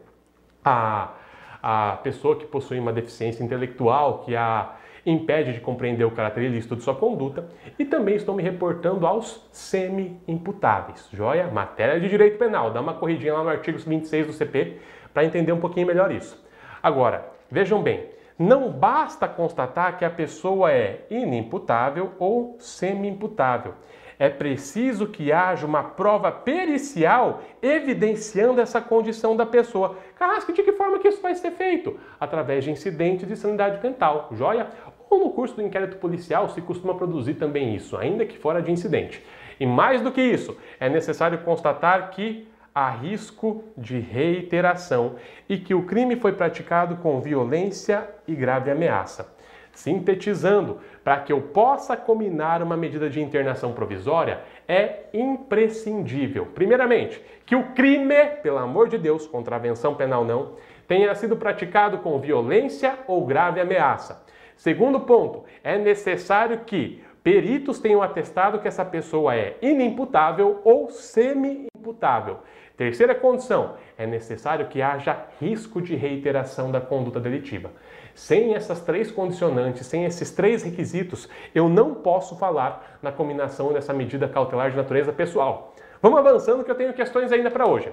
a, 0.65 1.13
a 1.61 1.97
pessoa 1.97 2.35
que 2.35 2.45
possui 2.45 2.79
uma 2.79 2.91
deficiência 2.91 3.43
intelectual 3.43 4.19
que 4.19 4.35
a 4.35 4.73
impede 5.05 5.53
de 5.53 5.61
compreender 5.61 6.03
o 6.03 6.11
caráter 6.11 6.43
ilícito 6.43 6.75
de 6.75 6.81
sua 6.81 6.95
conduta 6.95 7.47
e 7.77 7.85
também 7.85 8.15
estou 8.15 8.33
me 8.33 8.41
reportando 8.41 9.05
aos 9.05 9.47
semi-imputáveis. 9.51 11.07
Joia? 11.13 11.47
Matéria 11.47 11.99
de 11.99 12.09
direito 12.09 12.39
penal. 12.39 12.71
Dá 12.71 12.81
uma 12.81 12.95
corridinha 12.95 13.33
lá 13.33 13.43
no 13.43 13.49
artigo 13.49 13.77
26 13.77 14.27
do 14.27 14.33
CP 14.33 14.79
para 15.13 15.23
entender 15.23 15.51
um 15.51 15.59
pouquinho 15.59 15.85
melhor 15.85 16.11
isso. 16.11 16.43
Agora, 16.81 17.25
vejam 17.51 17.83
bem, 17.83 18.09
não 18.37 18.71
basta 18.71 19.27
constatar 19.27 19.97
que 19.97 20.03
a 20.03 20.09
pessoa 20.09 20.71
é 20.71 21.05
inimputável 21.09 22.13
ou 22.19 22.57
semi-imputável. 22.59 23.75
É 24.17 24.29
preciso 24.29 25.07
que 25.07 25.31
haja 25.31 25.65
uma 25.65 25.83
prova 25.83 26.31
pericial 26.31 27.41
evidenciando 27.61 28.61
essa 28.61 28.79
condição 28.79 29.35
da 29.35 29.45
pessoa. 29.45 29.97
Carrasco, 30.17 30.53
de 30.53 30.63
que 30.63 30.71
forma 30.71 30.99
que 30.99 31.07
isso 31.07 31.21
vai 31.21 31.35
ser 31.35 31.51
feito? 31.51 31.99
Através 32.19 32.63
de 32.63 32.71
incidentes 32.71 33.27
de 33.27 33.35
sanidade 33.35 33.81
mental, 33.83 34.29
joia? 34.31 34.67
Ou 35.09 35.19
no 35.19 35.31
curso 35.31 35.55
do 35.55 35.61
inquérito 35.61 35.97
policial 35.97 36.49
se 36.49 36.61
costuma 36.61 36.95
produzir 36.95 37.35
também 37.35 37.75
isso, 37.75 37.97
ainda 37.97 38.25
que 38.25 38.37
fora 38.37 38.61
de 38.61 38.71
incidente. 38.71 39.23
E 39.59 39.65
mais 39.65 40.01
do 40.01 40.11
que 40.11 40.21
isso, 40.21 40.57
é 40.79 40.89
necessário 40.89 41.39
constatar 41.39 42.09
que 42.11 42.47
há 42.73 42.89
risco 42.89 43.63
de 43.77 43.99
reiteração 43.99 45.15
e 45.47 45.57
que 45.57 45.73
o 45.73 45.83
crime 45.83 46.17
foi 46.17 46.33
praticado 46.33 46.97
com 46.97 47.21
violência 47.21 48.09
e 48.27 48.35
grave 48.35 48.69
ameaça. 48.69 49.34
Sintetizando, 49.75 50.79
para 51.03 51.19
que 51.19 51.31
eu 51.31 51.41
possa 51.41 51.97
combinar 51.97 52.63
uma 52.63 52.77
medida 52.77 53.09
de 53.09 53.21
internação 53.21 53.73
provisória, 53.73 54.39
é 54.67 55.01
imprescindível, 55.13 56.47
primeiramente, 56.47 57.21
que 57.45 57.55
o 57.55 57.73
crime, 57.73 58.25
pelo 58.41 58.57
amor 58.57 58.87
de 58.87 58.97
Deus, 58.97 59.27
contravenção 59.27 59.93
penal 59.93 60.23
não, 60.23 60.53
tenha 60.87 61.13
sido 61.13 61.35
praticado 61.35 61.97
com 61.97 62.19
violência 62.19 62.97
ou 63.05 63.25
grave 63.25 63.59
ameaça. 63.59 64.23
Segundo 64.55 65.01
ponto, 65.01 65.43
é 65.61 65.77
necessário 65.77 66.59
que 66.59 67.03
peritos 67.21 67.79
tenham 67.79 68.01
atestado 68.01 68.59
que 68.59 68.67
essa 68.67 68.85
pessoa 68.85 69.35
é 69.35 69.57
inimputável 69.61 70.61
ou 70.63 70.89
semi-imputável. 70.89 72.39
Terceira 72.77 73.15
condição, 73.15 73.75
é 73.97 74.05
necessário 74.05 74.67
que 74.67 74.81
haja 74.81 75.25
risco 75.39 75.81
de 75.81 75.95
reiteração 75.95 76.71
da 76.71 76.81
conduta 76.81 77.19
delitiva. 77.19 77.71
Sem 78.15 78.55
essas 78.55 78.79
três 78.79 79.11
condicionantes, 79.11 79.85
sem 79.85 80.05
esses 80.05 80.31
três 80.31 80.63
requisitos, 80.63 81.27
eu 81.53 81.67
não 81.67 81.93
posso 81.93 82.37
falar 82.37 82.97
na 83.01 83.11
combinação 83.11 83.73
dessa 83.73 83.93
medida 83.93 84.29
cautelar 84.29 84.71
de 84.71 84.77
natureza 84.77 85.11
pessoal. 85.11 85.75
Vamos 86.01 86.19
avançando 86.19 86.63
que 86.63 86.71
eu 86.71 86.75
tenho 86.75 86.93
questões 86.93 87.33
ainda 87.33 87.51
para 87.51 87.67
hoje. 87.67 87.91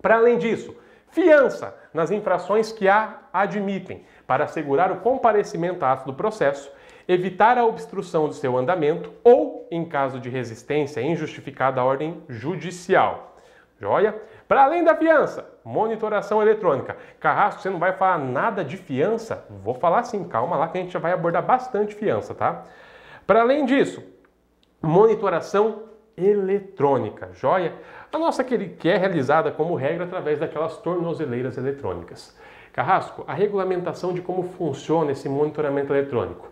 Para 0.00 0.16
além 0.16 0.38
disso, 0.38 0.74
fiança 1.10 1.76
nas 1.92 2.10
infrações 2.10 2.72
que 2.72 2.88
a 2.88 3.18
admitem, 3.30 4.06
para 4.26 4.44
assegurar 4.44 4.90
o 4.90 5.00
comparecimento 5.00 5.84
à 5.84 5.92
ato 5.92 6.06
do 6.06 6.14
processo, 6.14 6.72
evitar 7.06 7.58
a 7.58 7.66
obstrução 7.66 8.28
do 8.28 8.34
seu 8.34 8.56
andamento 8.56 9.12
ou, 9.22 9.68
em 9.70 9.84
caso 9.84 10.18
de 10.18 10.30
resistência 10.30 11.02
injustificada 11.02 11.78
à 11.78 11.84
ordem 11.84 12.22
judicial. 12.26 13.36
Joia? 13.78 14.14
Para 14.52 14.64
além 14.64 14.84
da 14.84 14.94
fiança, 14.94 15.46
monitoração 15.64 16.42
eletrônica. 16.42 16.94
Carrasco, 17.18 17.62
você 17.62 17.70
não 17.70 17.78
vai 17.78 17.94
falar 17.94 18.18
nada 18.18 18.62
de 18.62 18.76
fiança? 18.76 19.46
Vou 19.48 19.72
falar 19.72 20.02
sim, 20.02 20.24
calma 20.24 20.58
lá 20.58 20.68
que 20.68 20.76
a 20.76 20.80
gente 20.82 20.92
já 20.92 20.98
vai 20.98 21.10
abordar 21.10 21.42
bastante 21.42 21.94
fiança, 21.94 22.34
tá? 22.34 22.64
Para 23.26 23.40
além 23.40 23.64
disso, 23.64 24.04
monitoração 24.82 25.84
eletrônica, 26.14 27.30
joia? 27.32 27.72
A 28.12 28.18
nossa 28.18 28.44
que 28.44 28.90
é 28.90 28.98
realizada 28.98 29.50
como 29.50 29.74
regra 29.74 30.04
através 30.04 30.38
daquelas 30.38 30.76
tornozeleiras 30.76 31.56
eletrônicas. 31.56 32.38
Carrasco, 32.74 33.24
a 33.26 33.32
regulamentação 33.32 34.12
de 34.12 34.20
como 34.20 34.42
funciona 34.42 35.12
esse 35.12 35.30
monitoramento 35.30 35.94
eletrônico. 35.94 36.51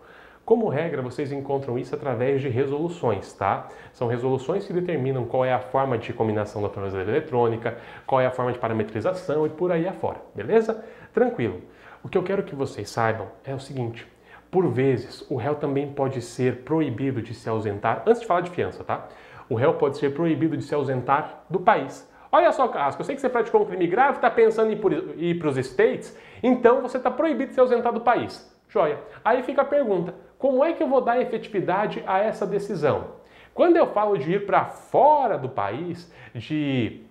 Como 0.50 0.68
regra, 0.68 1.00
vocês 1.00 1.30
encontram 1.30 1.78
isso 1.78 1.94
através 1.94 2.42
de 2.42 2.48
resoluções, 2.48 3.32
tá? 3.34 3.68
São 3.92 4.08
resoluções 4.08 4.66
que 4.66 4.72
determinam 4.72 5.24
qual 5.24 5.44
é 5.44 5.52
a 5.52 5.60
forma 5.60 5.96
de 5.96 6.12
combinação 6.12 6.60
da 6.60 6.68
tornozeleira 6.68 7.12
eletrônica, 7.12 7.78
qual 8.04 8.20
é 8.20 8.26
a 8.26 8.32
forma 8.32 8.50
de 8.50 8.58
parametrização 8.58 9.46
e 9.46 9.48
por 9.48 9.70
aí 9.70 9.86
afora, 9.86 10.20
beleza? 10.34 10.84
Tranquilo. 11.14 11.60
O 12.02 12.08
que 12.08 12.18
eu 12.18 12.24
quero 12.24 12.42
que 12.42 12.56
vocês 12.56 12.90
saibam 12.90 13.28
é 13.44 13.54
o 13.54 13.60
seguinte: 13.60 14.04
por 14.50 14.66
vezes, 14.66 15.24
o 15.30 15.36
réu 15.36 15.54
também 15.54 15.92
pode 15.92 16.20
ser 16.20 16.64
proibido 16.64 17.22
de 17.22 17.32
se 17.32 17.48
ausentar, 17.48 18.02
antes 18.04 18.20
de 18.20 18.26
falar 18.26 18.40
de 18.40 18.50
fiança, 18.50 18.82
tá? 18.82 19.06
O 19.48 19.54
réu 19.54 19.74
pode 19.74 19.98
ser 19.98 20.12
proibido 20.12 20.56
de 20.56 20.64
se 20.64 20.74
ausentar 20.74 21.44
do 21.48 21.60
país. 21.60 22.10
Olha 22.32 22.50
só, 22.50 22.66
Casco, 22.66 23.02
eu 23.02 23.04
sei 23.06 23.14
que 23.14 23.20
você 23.20 23.28
praticou 23.28 23.62
um 23.62 23.66
crime 23.66 23.86
grave, 23.86 24.16
está 24.16 24.28
pensando 24.28 24.72
em 24.72 24.80
ir 25.16 25.38
para 25.38 25.48
os 25.48 25.56
States, 25.56 26.18
então 26.42 26.82
você 26.82 26.96
está 26.96 27.08
proibido 27.08 27.50
de 27.50 27.54
se 27.54 27.60
ausentar 27.60 27.92
do 27.92 28.00
país. 28.00 28.50
Joia. 28.68 28.98
Aí 29.24 29.42
fica 29.42 29.62
a 29.62 29.64
pergunta: 29.64 30.14
como 30.40 30.64
é 30.64 30.72
que 30.72 30.82
eu 30.82 30.88
vou 30.88 31.02
dar 31.02 31.20
efetividade 31.20 32.02
a 32.06 32.18
essa 32.18 32.46
decisão? 32.46 33.08
Quando 33.52 33.76
eu 33.76 33.86
falo 33.88 34.16
de 34.16 34.32
ir 34.32 34.46
para 34.46 34.64
fora 34.64 35.36
do 35.36 35.50
país, 35.50 36.10
de 36.34 37.02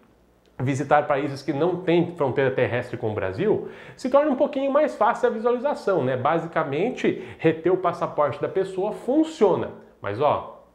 visitar 0.59 1.05
países 1.05 1.43
que 1.43 1.53
não 1.53 1.83
têm 1.83 2.15
fronteira 2.15 2.49
terrestre 2.49 2.97
com 2.97 3.11
o 3.11 3.13
Brasil, 3.13 3.69
se 3.95 4.09
torna 4.09 4.31
um 4.31 4.35
pouquinho 4.35 4.71
mais 4.71 4.95
fácil 4.95 5.29
a 5.29 5.31
visualização, 5.31 6.03
né? 6.03 6.17
Basicamente, 6.17 7.23
reter 7.37 7.71
o 7.71 7.77
passaporte 7.77 8.41
da 8.41 8.49
pessoa 8.49 8.93
funciona. 8.93 9.73
Mas 10.01 10.19
ó, 10.19 10.65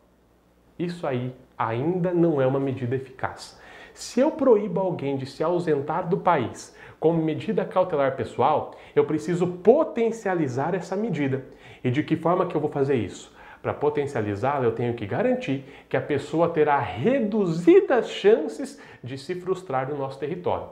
isso 0.78 1.08
aí 1.08 1.34
ainda 1.58 2.14
não 2.14 2.40
é 2.40 2.46
uma 2.46 2.60
medida 2.60 2.94
eficaz. 2.94 3.60
Se 3.92 4.20
eu 4.20 4.30
proíbo 4.30 4.78
alguém 4.78 5.16
de 5.16 5.26
se 5.26 5.42
ausentar 5.42 6.08
do 6.08 6.18
país 6.18 6.76
como 7.00 7.20
medida 7.20 7.64
cautelar 7.64 8.16
pessoal, 8.16 8.76
eu 8.94 9.04
preciso 9.04 9.46
potencializar 9.46 10.72
essa 10.72 10.94
medida. 10.94 11.44
E 11.84 11.90
de 11.90 12.02
que 12.02 12.16
forma 12.16 12.46
que 12.46 12.56
eu 12.56 12.60
vou 12.60 12.70
fazer 12.70 12.94
isso? 12.94 13.32
Para 13.62 13.72
potencializá-la, 13.72 14.64
eu 14.64 14.72
tenho 14.72 14.94
que 14.94 15.06
garantir 15.06 15.64
que 15.88 15.96
a 15.96 16.00
pessoa 16.00 16.48
terá 16.48 16.78
reduzidas 16.78 18.10
chances 18.10 18.80
de 19.02 19.16
se 19.16 19.34
frustrar 19.34 19.88
no 19.88 19.96
nosso 19.96 20.18
território. 20.18 20.68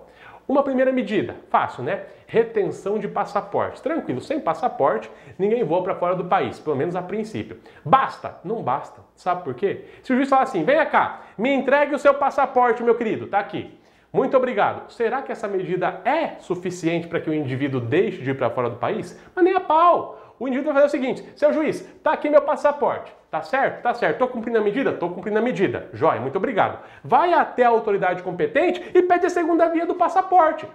Uma 0.48 0.62
primeira 0.62 0.92
medida, 0.92 1.36
fácil, 1.48 1.84
né? 1.84 2.02
Retenção 2.26 2.98
de 2.98 3.06
passaporte. 3.08 3.80
Tranquilo, 3.80 4.20
sem 4.20 4.40
passaporte, 4.40 5.10
ninguém 5.38 5.62
voa 5.62 5.82
para 5.82 5.94
fora 5.94 6.16
do 6.16 6.24
país, 6.24 6.58
pelo 6.58 6.76
menos 6.76 6.96
a 6.96 7.02
princípio. 7.02 7.58
Basta? 7.84 8.38
Não 8.44 8.62
basta. 8.62 9.00
Sabe 9.14 9.44
por 9.44 9.54
quê? 9.54 9.84
Se 10.02 10.12
o 10.12 10.16
juiz 10.16 10.28
falar 10.28 10.42
assim, 10.42 10.64
venha 10.64 10.84
cá, 10.84 11.22
me 11.38 11.50
entregue 11.50 11.94
o 11.94 11.98
seu 11.98 12.14
passaporte, 12.14 12.82
meu 12.82 12.94
querido, 12.94 13.26
tá 13.26 13.38
aqui. 13.38 13.78
Muito 14.12 14.36
obrigado. 14.36 14.92
Será 14.92 15.22
que 15.22 15.32
essa 15.32 15.48
medida 15.48 16.02
é 16.04 16.34
suficiente 16.40 17.08
para 17.08 17.20
que 17.20 17.30
o 17.30 17.34
indivíduo 17.34 17.80
deixe 17.80 18.20
de 18.20 18.30
ir 18.30 18.36
para 18.36 18.50
fora 18.50 18.68
do 18.68 18.76
país? 18.76 19.18
Mas 19.34 19.42
nem 19.42 19.54
a 19.54 19.60
pau. 19.60 20.21
O 20.42 20.48
indivíduo 20.48 20.72
vai 20.72 20.82
fazer 20.82 20.96
o 20.96 21.00
seguinte: 21.00 21.24
seu 21.36 21.52
juiz, 21.52 21.88
tá 22.02 22.14
aqui 22.14 22.28
meu 22.28 22.42
passaporte. 22.42 23.14
Tá 23.30 23.42
certo? 23.42 23.80
Tá 23.80 23.94
certo. 23.94 24.18
Tô 24.18 24.26
cumprindo 24.26 24.58
a 24.58 24.60
medida? 24.60 24.92
Tô 24.92 25.08
cumprindo 25.08 25.38
a 25.38 25.40
medida. 25.40 25.88
Joia, 25.92 26.20
muito 26.20 26.34
obrigado. 26.34 26.80
Vai 27.04 27.32
até 27.32 27.64
a 27.64 27.68
autoridade 27.68 28.24
competente 28.24 28.82
e 28.92 29.02
pede 29.02 29.24
a 29.24 29.30
segunda 29.30 29.68
via 29.68 29.86
do 29.86 29.94
passaporte. 29.94 30.66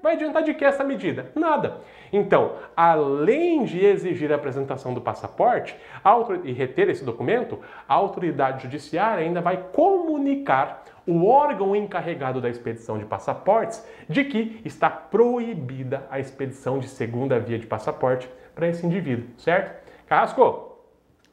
Vai, 0.00 0.14
adiantar 0.14 0.44
de 0.44 0.54
que 0.54 0.64
essa 0.64 0.84
medida? 0.84 1.32
Nada. 1.34 1.78
Então, 2.12 2.52
além 2.76 3.64
de 3.64 3.84
exigir 3.84 4.30
a 4.30 4.36
apresentação 4.36 4.94
do 4.94 5.00
passaporte 5.00 5.76
e 6.44 6.52
reter 6.52 6.88
esse 6.88 7.04
documento, 7.04 7.58
a 7.88 7.94
autoridade 7.94 8.62
judiciária 8.62 9.24
ainda 9.24 9.40
vai 9.40 9.56
comunicar 9.72 10.84
o 11.04 11.26
órgão 11.26 11.74
encarregado 11.74 12.40
da 12.40 12.48
expedição 12.48 12.96
de 12.96 13.04
passaportes 13.04 13.84
de 14.08 14.24
que 14.24 14.60
está 14.64 14.88
proibida 14.88 16.06
a 16.10 16.18
expedição 16.18 16.78
de 16.78 16.88
segunda 16.88 17.38
via 17.38 17.58
de 17.58 17.66
passaporte 17.66 18.28
para 18.56 18.66
esse 18.68 18.84
indivíduo, 18.84 19.28
certo? 19.36 19.86
Carrasco, 20.06 20.78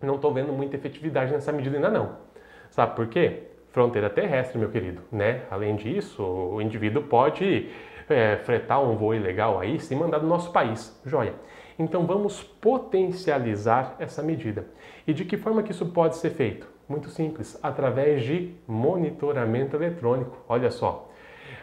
não 0.01 0.15
estou 0.15 0.33
vendo 0.33 0.51
muita 0.51 0.75
efetividade 0.75 1.31
nessa 1.31 1.53
medida 1.53 1.77
ainda 1.77 1.89
não. 1.89 2.17
Sabe 2.69 2.95
por 2.95 3.07
quê? 3.07 3.43
Fronteira 3.71 4.09
terrestre, 4.09 4.59
meu 4.59 4.69
querido, 4.69 5.01
né? 5.09 5.43
Além 5.49 5.77
disso, 5.77 6.21
o 6.21 6.61
indivíduo 6.61 7.03
pode 7.03 7.69
é, 8.09 8.35
fretar 8.37 8.83
um 8.83 8.97
voo 8.97 9.15
ilegal 9.15 9.57
aí 9.57 9.79
se 9.79 9.95
mandar 9.95 10.19
do 10.19 10.27
nosso 10.27 10.51
país. 10.51 11.01
Joia. 11.05 11.33
Então 11.79 12.05
vamos 12.05 12.43
potencializar 12.43 13.95
essa 13.97 14.21
medida. 14.21 14.67
E 15.07 15.13
de 15.13 15.23
que 15.23 15.37
forma 15.37 15.63
que 15.63 15.71
isso 15.71 15.85
pode 15.87 16.17
ser 16.17 16.31
feito? 16.31 16.67
Muito 16.89 17.09
simples, 17.09 17.57
através 17.63 18.23
de 18.23 18.53
monitoramento 18.67 19.77
eletrônico. 19.77 20.37
Olha 20.47 20.69
só. 20.69 21.09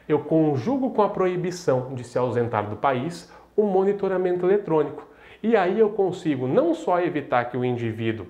Eu 0.08 0.20
conjugo 0.20 0.90
com 0.90 1.02
a 1.02 1.10
proibição 1.10 1.94
de 1.94 2.02
se 2.02 2.18
ausentar 2.18 2.68
do 2.68 2.76
país 2.76 3.30
o 3.54 3.64
monitoramento 3.64 4.46
eletrônico. 4.46 5.09
E 5.42 5.56
aí 5.56 5.78
eu 5.78 5.90
consigo 5.90 6.46
não 6.46 6.74
só 6.74 7.00
evitar 7.00 7.46
que 7.46 7.56
o 7.56 7.64
indivíduo 7.64 8.26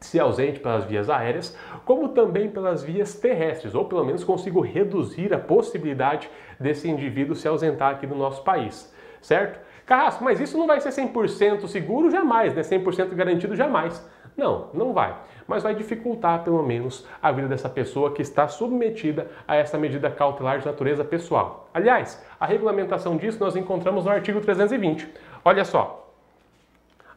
se 0.00 0.18
ausente 0.18 0.60
pelas 0.60 0.84
vias 0.84 1.08
aéreas, 1.08 1.56
como 1.84 2.08
também 2.08 2.50
pelas 2.50 2.82
vias 2.82 3.14
terrestres, 3.14 3.74
ou 3.74 3.84
pelo 3.84 4.04
menos 4.04 4.24
consigo 4.24 4.60
reduzir 4.60 5.32
a 5.32 5.38
possibilidade 5.38 6.28
desse 6.58 6.88
indivíduo 6.88 7.36
se 7.36 7.46
ausentar 7.46 7.92
aqui 7.92 8.06
do 8.06 8.14
nosso 8.14 8.42
país, 8.42 8.92
certo? 9.20 9.60
Carrasco, 9.86 10.24
mas 10.24 10.40
isso 10.40 10.58
não 10.58 10.66
vai 10.66 10.80
ser 10.80 10.90
100% 10.90 11.66
seguro 11.66 12.10
jamais, 12.10 12.54
né? 12.54 12.62
100% 12.62 13.14
garantido 13.14 13.54
jamais. 13.54 14.04
Não, 14.36 14.70
não 14.72 14.92
vai. 14.92 15.14
Mas 15.46 15.62
vai 15.62 15.74
dificultar, 15.74 16.42
pelo 16.42 16.62
menos, 16.62 17.06
a 17.20 17.30
vida 17.30 17.48
dessa 17.48 17.68
pessoa 17.68 18.12
que 18.12 18.22
está 18.22 18.48
submetida 18.48 19.30
a 19.46 19.56
essa 19.56 19.76
medida 19.76 20.10
cautelar 20.10 20.58
de 20.58 20.66
natureza 20.66 21.04
pessoal. 21.04 21.68
Aliás, 21.74 22.24
a 22.40 22.46
regulamentação 22.46 23.16
disso 23.16 23.38
nós 23.40 23.56
encontramos 23.56 24.04
no 24.04 24.10
artigo 24.10 24.40
320. 24.40 25.08
Olha 25.44 25.64
só. 25.64 26.01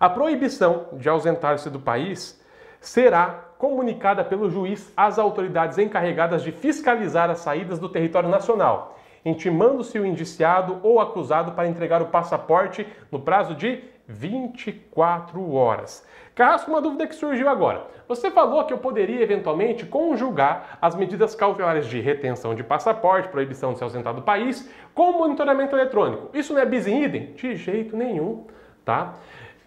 A 0.05 0.09
proibição 0.09 0.89
de 0.93 1.09
ausentar-se 1.09 1.67
do 1.67 1.79
país 1.79 2.39
será 2.79 3.43
comunicada 3.57 4.23
pelo 4.23 4.51
juiz 4.51 4.93
às 4.95 5.17
autoridades 5.17 5.79
encarregadas 5.79 6.43
de 6.43 6.51
fiscalizar 6.51 7.31
as 7.31 7.39
saídas 7.39 7.79
do 7.79 7.89
território 7.89 8.29
nacional, 8.29 8.99
intimando-se 9.25 9.97
o 9.97 10.05
indiciado 10.05 10.79
ou 10.83 10.99
acusado 10.99 11.53
para 11.53 11.67
entregar 11.67 12.03
o 12.03 12.09
passaporte 12.09 12.85
no 13.11 13.19
prazo 13.19 13.55
de 13.55 13.83
24 14.07 15.51
horas. 15.51 16.07
Carrasco, 16.35 16.69
uma 16.69 16.81
dúvida 16.81 17.07
que 17.07 17.15
surgiu 17.15 17.49
agora. 17.49 17.87
Você 18.07 18.29
falou 18.29 18.63
que 18.63 18.73
eu 18.73 18.77
poderia 18.77 19.23
eventualmente 19.23 19.87
conjugar 19.87 20.77
as 20.79 20.93
medidas 20.93 21.33
cautelares 21.33 21.87
de 21.87 21.99
retenção 21.99 22.53
de 22.53 22.63
passaporte, 22.63 23.29
proibição 23.29 23.71
de 23.71 23.79
se 23.79 23.83
ausentar 23.83 24.13
do 24.13 24.21
país, 24.21 24.71
com 24.93 25.13
monitoramento 25.13 25.75
eletrônico. 25.75 26.29
Isso 26.31 26.53
não 26.53 26.61
é 26.61 26.65
bis 26.67 26.85
in 26.85 27.01
idem? 27.01 27.33
De 27.33 27.55
jeito 27.55 27.97
nenhum, 27.97 28.45
tá? 28.85 29.15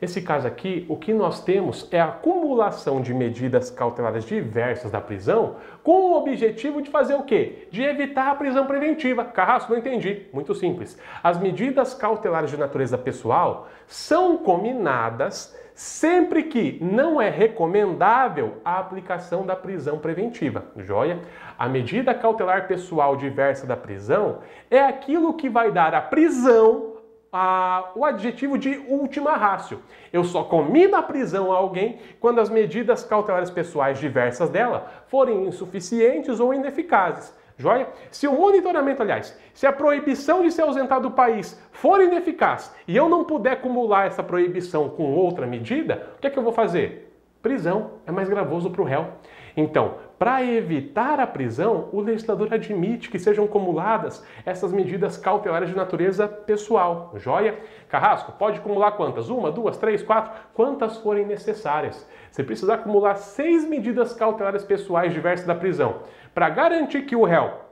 Nesse 0.01 0.23
caso 0.23 0.47
aqui, 0.47 0.87
o 0.89 0.97
que 0.97 1.13
nós 1.13 1.43
temos 1.43 1.89
é 1.91 2.01
a 2.01 2.07
acumulação 2.07 3.01
de 3.01 3.13
medidas 3.13 3.69
cautelares 3.69 4.25
diversas 4.25 4.93
da 4.93 5.01
prisão 5.01 5.57
com 5.83 6.13
o 6.13 6.17
objetivo 6.17 6.81
de 6.81 6.89
fazer 6.89 7.15
o 7.15 7.25
quê? 7.25 7.67
De 7.73 7.83
evitar 7.83 8.31
a 8.31 8.35
prisão 8.37 8.65
preventiva. 8.65 9.25
Carrasco, 9.25 9.73
não 9.73 9.79
entendi. 9.79 10.27
Muito 10.33 10.55
simples. 10.55 10.97
As 11.23 11.39
medidas 11.39 11.95
cautelares 11.95 12.51
de 12.51 12.57
natureza 12.57 12.97
pessoal 12.97 13.69
são 13.89 14.37
combinadas 14.39 15.57
sempre 15.75 16.45
que 16.45 16.79
não 16.81 17.21
é 17.21 17.31
recomendável 17.31 18.59
a 18.65 18.79
aplicação 18.79 19.47
da 19.47 19.55
prisão 19.55 19.99
preventiva. 19.99 20.65
Joia? 20.77 21.21
A 21.57 21.69
medida 21.69 22.15
cautelar 22.15 22.69
pessoal 22.69 23.17
diversa 23.17 23.67
da 23.67 23.77
prisão 23.77 24.39
é 24.71 24.81
aquilo 24.81 25.35
que 25.35 25.49
vai 25.49 25.73
dar 25.73 25.95
a 25.95 26.01
prisão 26.01 26.98
a, 27.33 27.91
o 27.95 28.05
adjetivo 28.05 28.59
de 28.59 28.77
última 28.89 29.37
rácio. 29.37 29.83
Eu 30.13 30.25
só 30.25 30.45
comi 30.45 30.87
na 30.87 31.03
prisão 31.03 31.53
a 31.53 31.57
alguém 31.57 31.99
quando 32.21 32.41
as 32.41 32.49
medidas 32.49 33.05
cautelares 33.05 33.51
pessoais 33.51 33.99
diversas 33.99 34.49
dela 34.49 34.91
forem 35.09 35.47
insuficientes 35.47 36.41
ou 36.41 36.55
ineficazes. 36.55 37.37
Joia? 37.57 37.89
Se 38.11 38.29
o 38.29 38.33
monitoramento, 38.33 39.03
aliás, 39.03 39.37
se 39.53 39.67
a 39.67 39.73
proibição 39.73 40.43
de 40.43 40.53
se 40.53 40.63
ausentar 40.63 41.01
do 41.01 41.11
país 41.11 41.61
for 41.73 42.01
ineficaz 42.01 42.73
e 42.87 42.97
eu 42.97 43.09
não 43.09 43.25
puder 43.25 43.55
acumular 43.55 44.07
essa 44.07 44.23
proibição 44.23 44.89
com 44.89 45.13
outra 45.13 45.45
medida, 45.45 46.09
o 46.17 46.21
que 46.21 46.29
é 46.29 46.31
que 46.31 46.39
eu 46.39 46.43
vou 46.45 46.53
fazer? 46.53 47.13
Prisão 47.43 47.93
é 48.07 48.13
mais 48.13 48.29
gravoso 48.29 48.71
para 48.71 48.83
o 48.83 48.85
réu. 48.85 49.09
Então, 49.57 49.97
para 50.19 50.45
evitar 50.45 51.21
a 51.21 51.27
prisão, 51.27 51.89
o 51.93 52.01
legislador 52.01 52.53
admite 52.53 53.09
que 53.09 53.21
sejam 53.21 53.45
acumuladas 53.45 54.25
essas 54.45 54.73
medidas 54.73 55.17
cautelares 55.17 55.69
de 55.69 55.77
natureza 55.77 56.27
pessoal. 56.27 57.13
Joia? 57.17 57.57
Carrasco, 57.89 58.33
pode 58.33 58.59
acumular 58.59 58.93
quantas? 58.93 59.29
Uma, 59.29 59.53
duas, 59.53 59.79
três, 59.79 60.03
quatro? 60.03 60.33
Quantas 60.55 60.97
forem 60.97 61.25
necessárias. 61.25 62.09
Você 62.33 62.43
precisa 62.43 62.75
acumular 62.75 63.15
seis 63.15 63.65
medidas 63.69 64.13
cautelares 64.13 64.65
pessoais 64.65 65.13
diversas 65.13 65.47
da 65.47 65.55
prisão 65.55 66.01
para 66.35 66.51
garantir 66.51 67.03
que 67.03 67.15
o 67.15 67.25
réu 67.25 67.68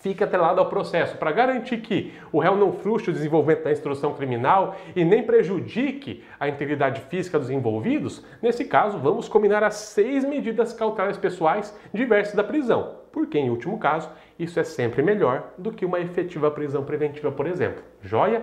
fique 0.00 0.24
atrelado 0.24 0.60
ao 0.60 0.68
processo 0.68 1.16
para 1.16 1.30
garantir 1.30 1.78
que 1.78 2.12
o 2.32 2.40
réu 2.40 2.56
não 2.56 2.72
frustre 2.72 3.10
o 3.10 3.14
desenvolvimento 3.14 3.64
da 3.64 3.72
instrução 3.72 4.14
criminal 4.14 4.76
e 4.96 5.04
nem 5.04 5.22
prejudique 5.22 6.24
a 6.38 6.48
integridade 6.48 7.02
física 7.02 7.38
dos 7.38 7.50
envolvidos, 7.50 8.24
nesse 8.42 8.64
caso, 8.64 8.98
vamos 8.98 9.28
combinar 9.28 9.62
as 9.62 9.74
seis 9.74 10.24
medidas 10.24 10.72
cautelares 10.72 11.18
pessoais 11.18 11.78
diversas 11.92 12.34
da 12.34 12.42
prisão, 12.42 12.96
porque, 13.12 13.38
em 13.38 13.50
último 13.50 13.78
caso, 13.78 14.10
isso 14.38 14.58
é 14.58 14.64
sempre 14.64 15.02
melhor 15.02 15.52
do 15.56 15.70
que 15.70 15.84
uma 15.84 16.00
efetiva 16.00 16.50
prisão 16.50 16.82
preventiva, 16.82 17.30
por 17.30 17.46
exemplo. 17.46 17.82
Joia? 18.02 18.42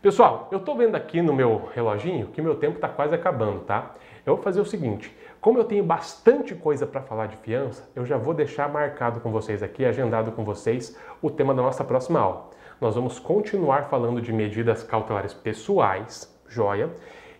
Pessoal, 0.00 0.48
eu 0.50 0.58
estou 0.58 0.76
vendo 0.76 0.96
aqui 0.96 1.22
no 1.22 1.32
meu 1.32 1.68
reloginho 1.74 2.26
que 2.28 2.42
meu 2.42 2.56
tempo 2.56 2.76
está 2.76 2.88
quase 2.88 3.14
acabando, 3.14 3.60
tá? 3.60 3.94
Eu 4.24 4.34
vou 4.34 4.42
fazer 4.42 4.60
o 4.60 4.64
seguinte, 4.64 5.14
como 5.42 5.58
eu 5.58 5.64
tenho 5.64 5.82
bastante 5.82 6.54
coisa 6.54 6.86
para 6.86 7.02
falar 7.02 7.26
de 7.26 7.36
fiança, 7.38 7.90
eu 7.96 8.06
já 8.06 8.16
vou 8.16 8.32
deixar 8.32 8.68
marcado 8.68 9.18
com 9.18 9.32
vocês 9.32 9.60
aqui, 9.60 9.84
agendado 9.84 10.30
com 10.30 10.44
vocês, 10.44 10.96
o 11.20 11.28
tema 11.28 11.52
da 11.52 11.60
nossa 11.60 11.82
próxima 11.82 12.20
aula. 12.20 12.50
Nós 12.80 12.94
vamos 12.94 13.18
continuar 13.18 13.88
falando 13.88 14.22
de 14.22 14.32
medidas 14.32 14.84
cautelares 14.84 15.34
pessoais, 15.34 16.32
joia, 16.48 16.90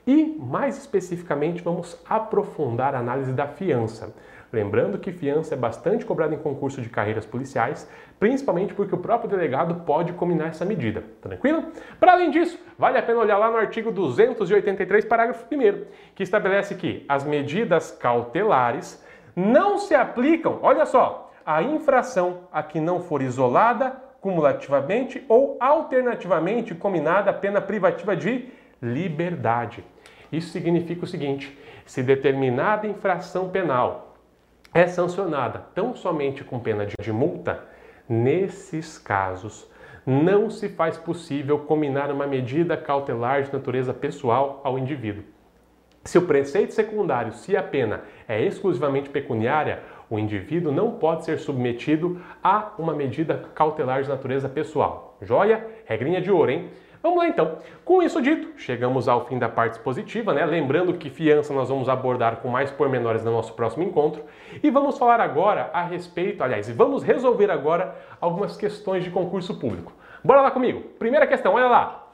e 0.05 0.37
mais 0.37 0.79
especificamente 0.79 1.63
vamos 1.63 1.97
aprofundar 2.05 2.93
a 2.97 2.99
análise 2.99 3.33
da 3.33 3.47
fiança. 3.47 4.13
Lembrando 4.53 4.99
que 4.99 5.13
fiança 5.13 5.55
é 5.55 5.57
bastante 5.57 6.05
cobrada 6.05 6.35
em 6.35 6.39
concurso 6.39 6.83
de 6.83 6.89
carreiras 6.89 7.25
policiais, 7.25 7.89
principalmente 8.23 8.73
porque 8.73 8.95
o 8.95 8.99
próprio 8.99 9.29
delegado 9.29 9.83
pode 9.85 10.12
combinar 10.12 10.47
essa 10.47 10.64
medida. 10.64 11.03
Tranquilo? 11.20 11.73
Para 11.99 12.12
além 12.12 12.31
disso, 12.31 12.57
vale 12.79 12.97
a 12.97 13.03
pena 13.03 13.18
olhar 13.18 13.37
lá 13.37 13.51
no 13.51 13.57
artigo 13.57 13.91
283, 13.91 15.05
parágrafo 15.07 15.45
1, 15.53 15.87
que 16.14 16.23
estabelece 16.23 16.77
que 16.77 17.05
as 17.09 17.25
medidas 17.25 17.91
cautelares 17.91 19.05
não 19.35 19.77
se 19.77 19.93
aplicam, 19.93 20.61
olha 20.62 20.87
só, 20.87 21.33
à 21.45 21.64
infração 21.64 22.43
a 22.53 22.62
que 22.62 22.79
não 22.79 23.01
for 23.01 23.23
isolada, 23.23 23.91
cumulativamente 24.20 25.25
ou 25.29 25.57
alternativamente 25.59 26.77
combinada 26.77 27.33
a 27.33 27.35
pena 27.35 27.61
privativa 27.61 28.14
de 28.14 28.47
liberdade. 28.81 29.85
Isso 30.31 30.51
significa 30.51 31.03
o 31.03 31.09
seguinte: 31.09 31.59
se 31.85 32.05
determinada 32.05 32.87
infração 32.87 33.49
penal 33.49 34.14
é 34.73 34.87
sancionada 34.87 35.66
tão 35.75 35.97
somente 35.97 36.45
com 36.45 36.61
pena 36.61 36.87
de 36.87 37.12
multa, 37.12 37.72
nesses 38.09 38.99
casos 38.99 39.71
não 40.05 40.51
se 40.51 40.69
faz 40.69 40.97
possível 40.97 41.61
combinar 41.61 42.11
uma 42.11 42.27
medida 42.27 42.77
cautelar 42.77 43.43
de 43.43 43.53
natureza 43.53 43.95
pessoal 43.95 44.61
ao 44.65 44.79
indivíduo. 44.79 45.25
Se 46.05 46.19
o 46.19 46.23
preceito 46.23 46.75
secundário, 46.75 47.33
se 47.33 47.57
a 47.57 47.63
pena 47.63 48.03
é 48.27 48.43
exclusivamente 48.45 49.09
pecuniária, 49.09 49.83
o 50.11 50.19
indivíduo 50.19 50.73
não 50.73 50.93
pode 50.93 51.25
ser 51.25 51.39
submetido 51.39 52.21
a 52.43 52.73
uma 52.77 52.93
medida 52.93 53.45
cautelar 53.55 54.03
de 54.03 54.09
natureza 54.09 54.49
pessoal. 54.49 55.17
Joia? 55.23 55.65
Regrinha 55.85 56.21
de 56.21 56.31
ouro, 56.31 56.51
hein? 56.51 56.71
Vamos 57.03 57.19
lá 57.19 57.29
então. 57.29 57.59
Com 57.85 58.01
isso 58.01 58.23
dito, 58.23 58.57
chegamos 58.57 59.09
ao 59.09 59.27
fim 59.27 59.37
da 59.37 59.49
parte 59.49 59.73
expositiva, 59.73 60.33
né? 60.33 60.47
Lembrando 60.47 60.95
que 60.95 61.11
fiança 61.11 61.53
nós 61.53 61.69
vamos 61.69 61.89
abordar 61.89 62.37
com 62.37 62.49
mais 62.49 62.71
pormenores 62.71 63.25
no 63.25 63.33
nosso 63.33 63.55
próximo 63.55 63.83
encontro. 63.83 64.23
E 64.63 64.71
vamos 64.71 64.97
falar 64.97 65.21
agora 65.21 65.69
a 65.73 65.83
respeito, 65.83 66.45
aliás, 66.45 66.71
vamos 66.71 67.03
resolver 67.03 67.51
agora 67.51 67.97
algumas 68.21 68.57
questões 68.57 69.03
de 69.03 69.11
concurso 69.11 69.59
público. 69.59 69.93
Bora 70.23 70.43
lá 70.43 70.51
comigo. 70.53 70.81
Primeira 70.99 71.27
questão, 71.27 71.55
olha 71.55 71.67
lá. 71.67 72.07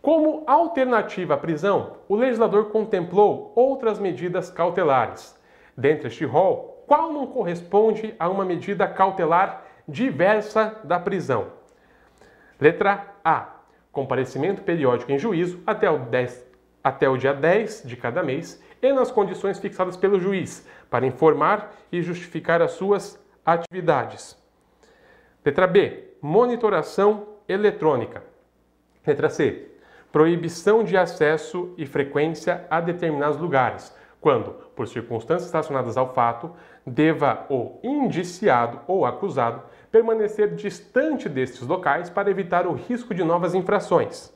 Como 0.00 0.44
alternativa 0.46 1.34
à 1.34 1.36
prisão, 1.36 1.96
o 2.08 2.14
legislador 2.14 2.66
contemplou 2.66 3.52
outras 3.56 3.98
medidas 3.98 4.50
cautelares. 4.50 5.36
Dentre 5.76 6.08
este 6.08 6.24
rol, 6.24 6.84
qual 6.86 7.12
não 7.12 7.26
corresponde 7.26 8.14
a 8.18 8.28
uma 8.28 8.44
medida 8.44 8.86
cautelar 8.86 9.64
diversa 9.88 10.80
da 10.84 11.00
prisão? 11.00 11.46
Letra 12.60 13.11
A. 13.24 13.56
Comparecimento 13.90 14.62
periódico 14.62 15.12
em 15.12 15.18
juízo 15.18 15.60
até 15.66 15.90
o, 15.90 15.98
10, 15.98 16.46
até 16.82 17.08
o 17.08 17.16
dia 17.16 17.34
10 17.34 17.82
de 17.84 17.96
cada 17.96 18.22
mês 18.22 18.62
e 18.80 18.92
nas 18.92 19.10
condições 19.10 19.58
fixadas 19.58 19.96
pelo 19.96 20.18
juiz, 20.18 20.66
para 20.90 21.06
informar 21.06 21.72
e 21.90 22.02
justificar 22.02 22.60
as 22.60 22.72
suas 22.72 23.22
atividades. 23.44 24.36
Letra 25.44 25.66
B. 25.66 26.10
Monitoração 26.20 27.28
eletrônica. 27.48 28.22
Letra 29.06 29.28
C. 29.28 29.68
Proibição 30.10 30.84
de 30.84 30.96
acesso 30.96 31.74
e 31.76 31.86
frequência 31.86 32.66
a 32.70 32.80
determinados 32.80 33.38
lugares, 33.38 33.94
quando, 34.20 34.52
por 34.76 34.86
circunstâncias 34.86 35.50
relacionadas 35.50 35.96
ao 35.96 36.14
fato, 36.14 36.54
deva 36.86 37.46
o 37.48 37.78
indiciado 37.82 38.80
ou 38.86 39.04
acusado 39.04 39.62
permanecer 39.92 40.54
distante 40.54 41.28
destes 41.28 41.66
locais 41.66 42.08
para 42.08 42.30
evitar 42.30 42.66
o 42.66 42.72
risco 42.72 43.14
de 43.14 43.22
novas 43.22 43.54
infrações. 43.54 44.32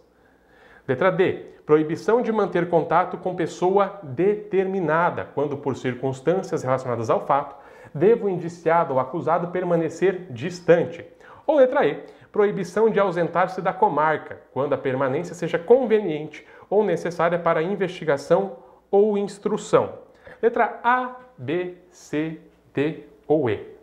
Letra 0.87 1.11
D. 1.11 1.57
Proibição 1.65 2.23
de 2.23 2.31
manter 2.31 2.69
contato 2.69 3.17
com 3.17 3.35
pessoa 3.35 3.99
determinada, 4.05 5.25
quando 5.35 5.57
por 5.57 5.75
circunstâncias 5.75 6.63
relacionadas 6.63 7.11
ao 7.11 7.27
fato, 7.27 7.57
deva 7.93 8.27
o 8.27 8.29
indiciado 8.29 8.95
ou 8.95 9.01
acusado 9.01 9.49
permanecer 9.49 10.27
distante. 10.31 11.05
Ou 11.45 11.57
letra 11.57 11.85
E. 11.87 12.05
Proibição 12.31 12.91
de 12.91 13.01
ausentar-se 13.01 13.63
da 13.63 13.73
comarca, 13.73 14.43
quando 14.53 14.75
a 14.75 14.79
permanência 14.79 15.35
seja 15.35 15.59
conveniente 15.59 16.47
ou 16.69 16.85
necessária 16.85 17.39
para 17.39 17.63
investigação 17.63 18.59
ou 18.91 19.17
instrução. 19.17 19.95
Letra 20.41 20.79
A, 20.85 21.17
B, 21.39 21.75
C, 21.91 22.39
D 22.75 23.05
ou 23.27 23.49
E. 23.49 23.76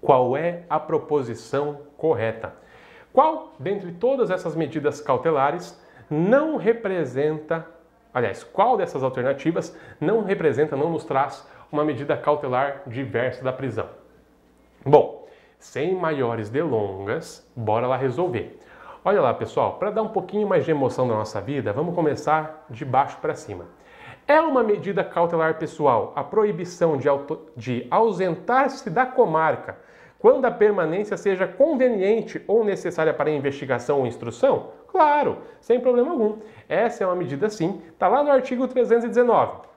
Qual 0.00 0.36
é 0.36 0.62
a 0.70 0.78
proposição 0.78 1.80
correta? 1.96 2.54
Qual, 3.12 3.54
dentre 3.58 3.92
todas 3.92 4.30
essas 4.30 4.54
medidas 4.54 5.00
cautelares, 5.00 5.78
não 6.08 6.56
representa, 6.56 7.66
aliás, 8.14 8.44
qual 8.44 8.76
dessas 8.76 9.02
alternativas 9.02 9.76
não 10.00 10.22
representa, 10.22 10.76
não 10.76 10.90
nos 10.90 11.04
traz 11.04 11.46
uma 11.70 11.84
medida 11.84 12.16
cautelar 12.16 12.82
diversa 12.86 13.42
da 13.42 13.52
prisão? 13.52 13.88
Bom, 14.84 15.26
sem 15.58 15.94
maiores 15.94 16.48
delongas, 16.48 17.44
bora 17.56 17.86
lá 17.86 17.96
resolver. 17.96 18.60
Olha 19.04 19.20
lá, 19.20 19.34
pessoal, 19.34 19.78
para 19.78 19.90
dar 19.90 20.02
um 20.02 20.08
pouquinho 20.08 20.46
mais 20.46 20.64
de 20.64 20.70
emoção 20.70 21.06
na 21.06 21.14
nossa 21.14 21.40
vida, 21.40 21.72
vamos 21.72 21.94
começar 21.94 22.66
de 22.70 22.84
baixo 22.84 23.18
para 23.18 23.34
cima. 23.34 23.64
É 24.26 24.40
uma 24.40 24.62
medida 24.62 25.02
cautelar 25.02 25.58
pessoal 25.58 26.12
a 26.14 26.22
proibição 26.22 26.96
de, 26.96 27.08
de 27.56 27.86
ausentar-se 27.90 28.90
da 28.90 29.06
comarca 29.06 29.87
quando 30.18 30.44
a 30.46 30.50
permanência 30.50 31.16
seja 31.16 31.46
conveniente 31.46 32.42
ou 32.48 32.64
necessária 32.64 33.14
para 33.14 33.30
investigação 33.30 34.00
ou 34.00 34.06
instrução? 34.06 34.70
Claro, 34.88 35.38
sem 35.60 35.78
problema 35.78 36.10
algum. 36.10 36.38
Essa 36.68 37.04
é 37.04 37.06
uma 37.06 37.14
medida 37.14 37.48
sim, 37.48 37.80
está 37.92 38.08
lá 38.08 38.22
no 38.22 38.30
artigo 38.30 38.66
319. 38.66 39.68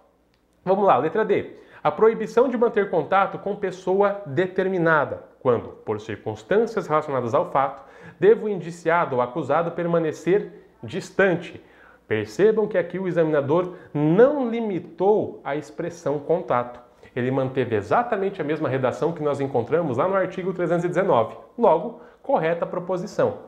Vamos 0.66 0.86
lá, 0.86 0.98
letra 0.98 1.24
D. 1.24 1.52
A 1.84 1.92
proibição 1.92 2.48
de 2.48 2.58
manter 2.58 2.90
contato 2.90 3.40
com 3.40 3.56
pessoa 3.56 4.22
determinada, 4.26 5.24
quando, 5.40 5.70
por 5.70 6.00
circunstâncias 6.00 6.88
relacionadas 6.88 7.34
ao 7.34 7.52
fato, 7.52 7.84
deva 8.20 8.46
o 8.46 8.50
indiciado 8.50 9.16
ou 9.16 9.22
acusado 9.22 9.72
permanecer 9.72 10.52
distante. 10.84 11.62
Percebam 12.08 12.68
que 12.68 12.78
aqui 12.78 13.00
o 13.00 13.08
examinador 13.08 13.76
não 13.94 14.50
limitou 14.50 15.40
a 15.44 15.56
expressão 15.56 16.20
contato 16.20 16.80
ele 17.16 17.32
manteve 17.32 17.76
exatamente 17.76 18.42
a 18.42 18.44
mesma 18.44 18.70
redação 18.70 19.12
que 19.12 19.24
nós 19.24 19.40
encontramos 19.40 19.98
lá 19.98 20.08
no 20.08 20.16
artigo 20.16 20.54
319. 20.54 21.36
Logo, 21.58 22.02
correta 22.22 22.66
proposição. 22.66 23.40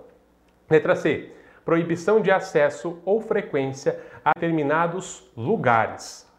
Letra 0.69 0.95
C. 0.95 1.31
Proibição 1.63 2.19
de 2.19 2.29
acesso 2.29 2.99
ou 3.05 3.21
frequência 3.21 3.99
a 4.23 4.31
determinados 4.35 5.31
lugares. 5.35 6.29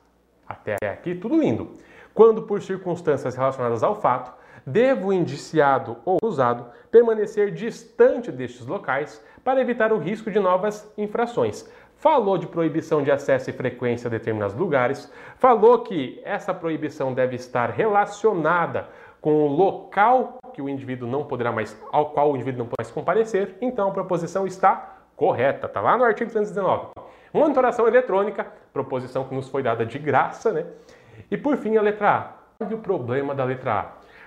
Até 0.47 0.77
aqui, 0.83 1.15
tudo 1.15 1.41
lindo. 1.41 1.73
Quando, 2.13 2.43
por 2.43 2.61
circunstâncias 2.61 3.35
relacionadas 3.35 3.83
ao 3.83 4.01
fato, 4.01 4.33
devo 4.67 5.09
o 5.09 5.13
indiciado 5.13 5.97
ou 6.05 6.19
acusado 6.19 6.67
permanecer 6.91 7.51
distante 7.53 8.31
destes 8.31 8.67
locais 8.67 9.23
para 9.43 9.61
evitar 9.61 9.93
o 9.93 9.99
risco 9.99 10.31
de 10.31 10.39
novas 10.39 10.91
infrações 10.97 11.69
falou 12.05 12.37
de 12.37 12.47
proibição 12.47 13.03
de 13.03 13.11
acesso 13.11 13.49
e 13.49 13.53
frequência 13.55 14.09
a 14.09 14.11
determinados 14.11 14.55
lugares, 14.55 15.11
falou 15.39 15.79
que 15.79 16.21
essa 16.23 16.53
proibição 16.53 17.15
deve 17.15 17.35
estar 17.35 17.71
relacionada 17.71 18.91
com 19.23 19.43
o 19.43 19.47
local 19.47 20.37
que 20.53 20.61
o 20.61 20.69
indivíduo 20.69 21.09
não 21.09 21.25
poderá 21.25 21.51
mais, 21.51 21.75
ao 21.91 22.11
qual 22.11 22.31
o 22.31 22.37
indivíduo 22.37 22.59
não 22.59 22.67
pode 22.67 22.77
mais 22.87 22.91
comparecer, 22.91 23.57
então 23.59 23.89
a 23.89 23.91
proposição 23.91 24.47
está 24.47 24.99
correta, 25.17 25.67
está 25.67 25.81
lá 25.81 25.97
no 25.97 26.05
artigo 26.05 26.31
319. 26.31 26.89
Monitoração 27.33 27.89
eletrônica, 27.89 28.49
proposição 28.71 29.25
que 29.25 29.35
nos 29.35 29.49
foi 29.49 29.63
dada 29.63 29.87
de 29.87 29.99
graça, 29.99 30.53
né? 30.53 30.67
E 31.31 31.39
por 31.39 31.57
fim 31.57 31.79
a 31.79 31.81
letra 31.81 32.11
A. 32.11 32.33
Olha 32.63 32.77
o 32.77 32.81
problema 32.81 33.35
da 33.35 33.45
letra 33.45 33.81
A. 33.81 33.87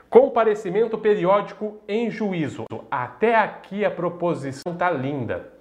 Comparecimento 0.09 0.97
periódico 0.97 1.77
em 1.87 2.09
juízo. 2.09 2.65
Até 2.89 3.35
aqui 3.35 3.85
a 3.85 3.91
proposição 3.91 4.73
está 4.73 4.89
linda. 4.89 5.53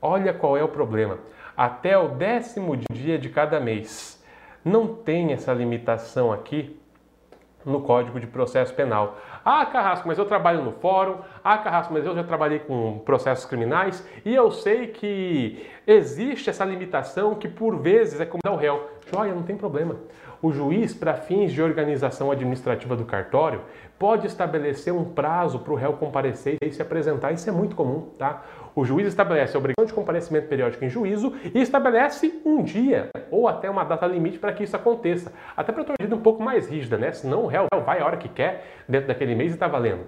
Olha 0.00 0.34
qual 0.34 0.56
é 0.56 0.64
o 0.64 0.68
problema 0.68 1.18
até 1.56 1.96
o 1.96 2.08
décimo 2.08 2.76
dia 2.92 3.18
de 3.18 3.28
cada 3.28 3.60
mês. 3.60 4.22
Não 4.64 4.94
tem 4.94 5.32
essa 5.32 5.52
limitação 5.52 6.32
aqui 6.32 6.78
no 7.64 7.80
Código 7.80 8.18
de 8.18 8.26
Processo 8.26 8.74
Penal. 8.74 9.18
Ah, 9.44 9.64
Carrasco, 9.66 10.06
mas 10.06 10.18
eu 10.18 10.24
trabalho 10.24 10.62
no 10.62 10.72
fórum. 10.72 11.16
Ah, 11.42 11.58
Carrasco, 11.58 11.92
mas 11.92 12.04
eu 12.04 12.14
já 12.14 12.24
trabalhei 12.24 12.58
com 12.58 12.98
processos 13.04 13.44
criminais 13.44 14.06
e 14.24 14.34
eu 14.34 14.50
sei 14.50 14.88
que 14.88 15.66
existe 15.86 16.50
essa 16.50 16.64
limitação 16.64 17.34
que 17.34 17.48
por 17.48 17.76
vezes 17.76 18.20
é 18.20 18.26
como 18.26 18.40
dar 18.44 18.52
o 18.52 18.56
réu. 18.56 18.88
Joia, 19.12 19.34
não 19.34 19.42
tem 19.42 19.56
problema. 19.56 19.96
O 20.40 20.50
juiz, 20.50 20.92
para 20.92 21.14
fins 21.14 21.52
de 21.52 21.62
organização 21.62 22.30
administrativa 22.32 22.96
do 22.96 23.04
cartório, 23.04 23.60
pode 23.96 24.26
estabelecer 24.26 24.92
um 24.92 25.04
prazo 25.04 25.60
para 25.60 25.72
o 25.72 25.76
réu 25.76 25.92
comparecer 25.92 26.56
e 26.60 26.72
se 26.72 26.82
apresentar. 26.82 27.30
Isso 27.30 27.48
é 27.48 27.52
muito 27.52 27.76
comum, 27.76 28.08
tá? 28.18 28.42
O 28.74 28.84
juiz 28.84 29.06
estabelece 29.06 29.56
a 29.56 29.58
obrigação 29.58 29.84
de 29.84 29.92
comparecimento 29.92 30.48
periódico 30.48 30.84
em 30.84 30.88
juízo 30.88 31.34
e 31.54 31.60
estabelece 31.60 32.40
um 32.44 32.62
dia 32.62 33.10
ou 33.30 33.46
até 33.46 33.68
uma 33.68 33.84
data 33.84 34.06
limite 34.06 34.38
para 34.38 34.52
que 34.52 34.64
isso 34.64 34.74
aconteça. 34.74 35.32
Até 35.56 35.72
para 35.72 35.84
tornar 35.84 36.16
um 36.16 36.20
pouco 36.20 36.42
mais 36.42 36.68
rígida, 36.68 36.96
né? 36.96 37.12
Senão 37.12 37.44
o 37.44 37.46
réu 37.46 37.66
vai 37.84 38.00
a 38.00 38.06
hora 38.06 38.16
que 38.16 38.28
quer 38.28 38.64
dentro 38.88 39.08
daquele 39.08 39.34
mês 39.34 39.52
e 39.52 39.54
está 39.54 39.68
valendo. 39.68 40.06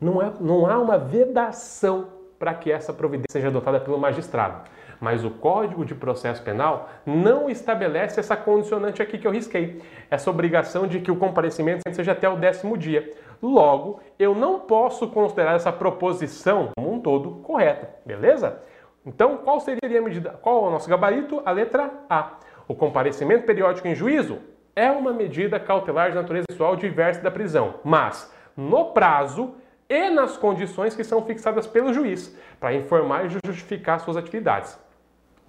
Não, 0.00 0.22
é, 0.22 0.32
não 0.40 0.66
há 0.66 0.78
uma 0.78 0.96
vedação 0.96 2.08
para 2.38 2.54
que 2.54 2.70
essa 2.70 2.92
providência 2.92 3.32
seja 3.32 3.48
adotada 3.48 3.80
pelo 3.80 3.98
magistrado 3.98 4.62
mas 5.00 5.22
o 5.22 5.30
Código 5.30 5.84
de 5.84 5.94
Processo 5.94 6.42
Penal 6.42 6.88
não 7.04 7.50
estabelece 7.50 8.18
essa 8.18 8.36
condicionante 8.36 9.02
aqui 9.02 9.18
que 9.18 9.26
eu 9.26 9.30
risquei, 9.30 9.82
essa 10.10 10.30
obrigação 10.30 10.86
de 10.86 11.00
que 11.00 11.10
o 11.10 11.16
comparecimento 11.16 11.82
seja 11.92 12.12
até 12.12 12.26
o 12.26 12.36
décimo 12.36 12.76
dia. 12.78 13.12
Logo, 13.44 14.00
eu 14.18 14.34
não 14.34 14.60
posso 14.60 15.06
considerar 15.08 15.54
essa 15.54 15.70
proposição 15.70 16.70
como 16.74 16.94
um 16.94 16.98
todo 16.98 17.42
correta, 17.42 17.94
beleza? 18.02 18.62
Então, 19.04 19.36
qual 19.36 19.60
seria 19.60 19.98
a 19.98 20.02
medida? 20.02 20.30
Qual 20.40 20.64
é 20.64 20.68
o 20.68 20.70
nosso 20.70 20.88
gabarito? 20.88 21.42
A 21.44 21.50
letra 21.50 21.90
A. 22.08 22.38
O 22.66 22.74
comparecimento 22.74 23.44
periódico 23.44 23.86
em 23.86 23.94
juízo 23.94 24.38
é 24.74 24.90
uma 24.90 25.12
medida 25.12 25.60
cautelar 25.60 26.08
de 26.08 26.16
natureza 26.16 26.46
pessoal 26.48 26.74
diversa 26.74 27.20
da 27.20 27.30
prisão, 27.30 27.74
mas 27.84 28.34
no 28.56 28.92
prazo 28.92 29.56
e 29.90 30.08
nas 30.08 30.38
condições 30.38 30.96
que 30.96 31.04
são 31.04 31.20
fixadas 31.26 31.66
pelo 31.66 31.92
juiz, 31.92 32.34
para 32.58 32.72
informar 32.72 33.26
e 33.26 33.38
justificar 33.44 34.00
suas 34.00 34.16
atividades. 34.16 34.78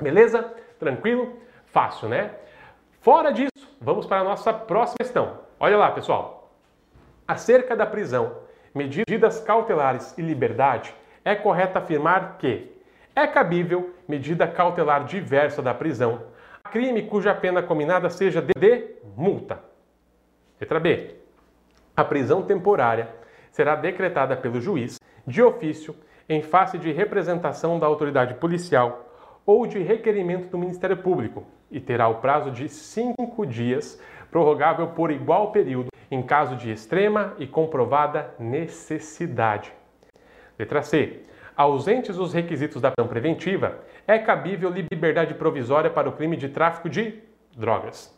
Beleza? 0.01 0.53
Tranquilo? 0.77 1.39
Fácil, 1.67 2.09
né? 2.09 2.31
Fora 2.99 3.31
disso, 3.31 3.73
vamos 3.79 4.05
para 4.05 4.19
a 4.19 4.23
nossa 4.25 4.51
próxima 4.51 4.97
questão. 4.97 5.39
Olha 5.57 5.77
lá, 5.77 5.91
pessoal. 5.91 6.34
Acerca 7.27 7.75
da 7.75 7.87
prisão, 7.87 8.37
medidas 8.73 9.39
cautelares 9.39 10.15
e 10.15 10.21
liberdade, 10.21 10.93
é 11.23 11.33
correto 11.33 11.77
afirmar 11.79 12.37
que 12.37 12.71
é 13.15 13.25
cabível 13.25 13.95
medida 14.07 14.47
cautelar 14.47 15.05
diversa 15.05 15.59
da 15.59 15.73
prisão, 15.73 16.21
crime 16.71 17.01
cuja 17.07 17.33
pena 17.33 17.63
combinada 17.63 18.09
seja 18.11 18.43
de 18.43 18.97
multa. 19.15 19.59
Letra 20.61 20.79
B. 20.79 21.15
A 21.97 22.03
prisão 22.03 22.43
temporária 22.43 23.09
será 23.51 23.75
decretada 23.75 24.37
pelo 24.37 24.61
juiz, 24.61 24.99
de 25.25 25.41
ofício, 25.41 25.95
em 26.29 26.43
face 26.43 26.77
de 26.77 26.91
representação 26.91 27.79
da 27.79 27.87
autoridade 27.87 28.35
policial 28.35 29.09
ou 29.45 29.65
de 29.65 29.79
requerimento 29.79 30.49
do 30.49 30.57
Ministério 30.57 30.97
Público 30.97 31.43
e 31.71 31.79
terá 31.79 32.07
o 32.07 32.15
prazo 32.15 32.51
de 32.51 32.69
cinco 32.69 33.45
dias, 33.45 33.99
prorrogável 34.29 34.89
por 34.89 35.09
igual 35.11 35.51
período, 35.51 35.87
em 36.09 36.21
caso 36.21 36.55
de 36.55 36.71
extrema 36.71 37.33
e 37.37 37.47
comprovada 37.47 38.33
necessidade. 38.39 39.73
Letra 40.57 40.81
C. 40.81 41.21
Ausentes 41.55 42.17
os 42.17 42.33
requisitos 42.33 42.81
da 42.81 42.91
prisão 42.91 43.09
preventiva, 43.09 43.79
é 44.05 44.19
cabível 44.19 44.69
liberdade 44.69 45.33
provisória 45.33 45.89
para 45.89 46.09
o 46.09 46.11
crime 46.11 46.35
de 46.35 46.49
tráfico 46.49 46.89
de 46.89 47.21
drogas. 47.55 48.13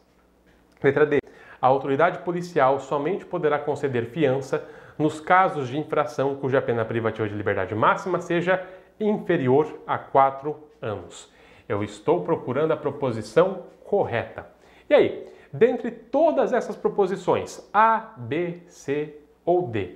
Letra 0.83 1.05
D. 1.05 1.19
A 1.61 1.67
autoridade 1.67 2.19
policial 2.19 2.79
somente 2.79 3.25
poderá 3.25 3.59
conceder 3.59 4.05
fiança 4.07 4.67
nos 4.97 5.19
casos 5.19 5.67
de 5.67 5.77
infração 5.77 6.35
cuja 6.35 6.61
pena 6.61 6.83
privativa 6.83 7.27
de 7.27 7.35
liberdade 7.35 7.75
máxima 7.75 8.19
seja 8.19 8.63
inferior 8.99 9.79
a 9.85 9.97
quatro 9.97 10.57
anos. 10.81 11.31
Eu 11.67 11.83
estou 11.83 12.23
procurando 12.23 12.71
a 12.71 12.77
proposição 12.77 13.63
correta. 13.83 14.47
E 14.89 14.93
aí, 14.93 15.27
dentre 15.51 15.91
todas 15.91 16.53
essas 16.53 16.75
proposições, 16.75 17.67
A, 17.73 18.13
B, 18.17 18.61
C 18.67 19.19
ou 19.45 19.67
D, 19.67 19.95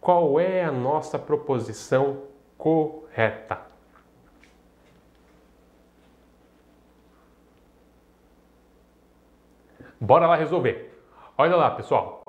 qual 0.00 0.38
é 0.38 0.64
a 0.64 0.72
nossa 0.72 1.18
proposição 1.18 2.22
correta? 2.56 3.58
Bora 10.00 10.26
lá 10.26 10.36
resolver. 10.36 10.96
Olha 11.36 11.56
lá, 11.56 11.70
pessoal. 11.72 12.22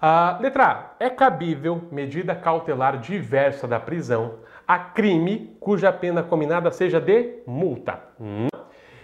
A 0.00 0.38
letra 0.40 0.94
A. 1.00 1.04
É 1.04 1.10
cabível 1.10 1.82
medida 1.90 2.34
cautelar 2.34 2.98
diversa 2.98 3.66
da 3.66 3.80
prisão 3.80 4.38
a 4.66 4.78
crime 4.78 5.56
cuja 5.60 5.92
pena 5.92 6.22
combinada 6.22 6.70
seja 6.70 7.00
de 7.00 7.42
multa. 7.46 8.00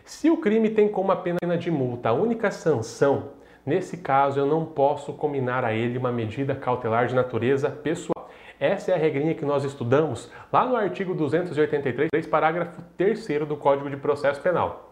Se 0.05 0.31
o 0.31 0.37
crime 0.37 0.71
tem 0.71 0.89
como 0.89 1.13
a 1.13 1.17
pena 1.17 1.57
de 1.59 1.71
multa 1.71 2.09
a 2.09 2.13
única 2.13 2.51
sanção, 2.51 3.31
nesse 3.65 3.99
caso 3.99 4.41
eu 4.41 4.47
não 4.47 4.65
posso 4.65 5.13
combinar 5.13 5.65
a 5.65 5.73
ele 5.73 5.99
uma 5.99 6.13
medida 6.13 6.55
cautelar 6.55 7.07
de 7.07 7.15
natureza 7.15 7.71
pessoal. 7.71 8.29
Essa 8.59 8.93
é 8.93 8.95
a 8.95 8.99
regrinha 8.99 9.35
que 9.35 9.45
nós 9.45 9.65
estudamos 9.65 10.31
lá 10.53 10.67
no 10.67 10.77
artigo 10.77 11.15
283, 11.15 12.27
parágrafo 12.27 12.83
3 12.97 13.47
do 13.47 13.57
Código 13.57 13.89
de 13.89 13.97
Processo 13.97 14.41
Penal. 14.41 14.91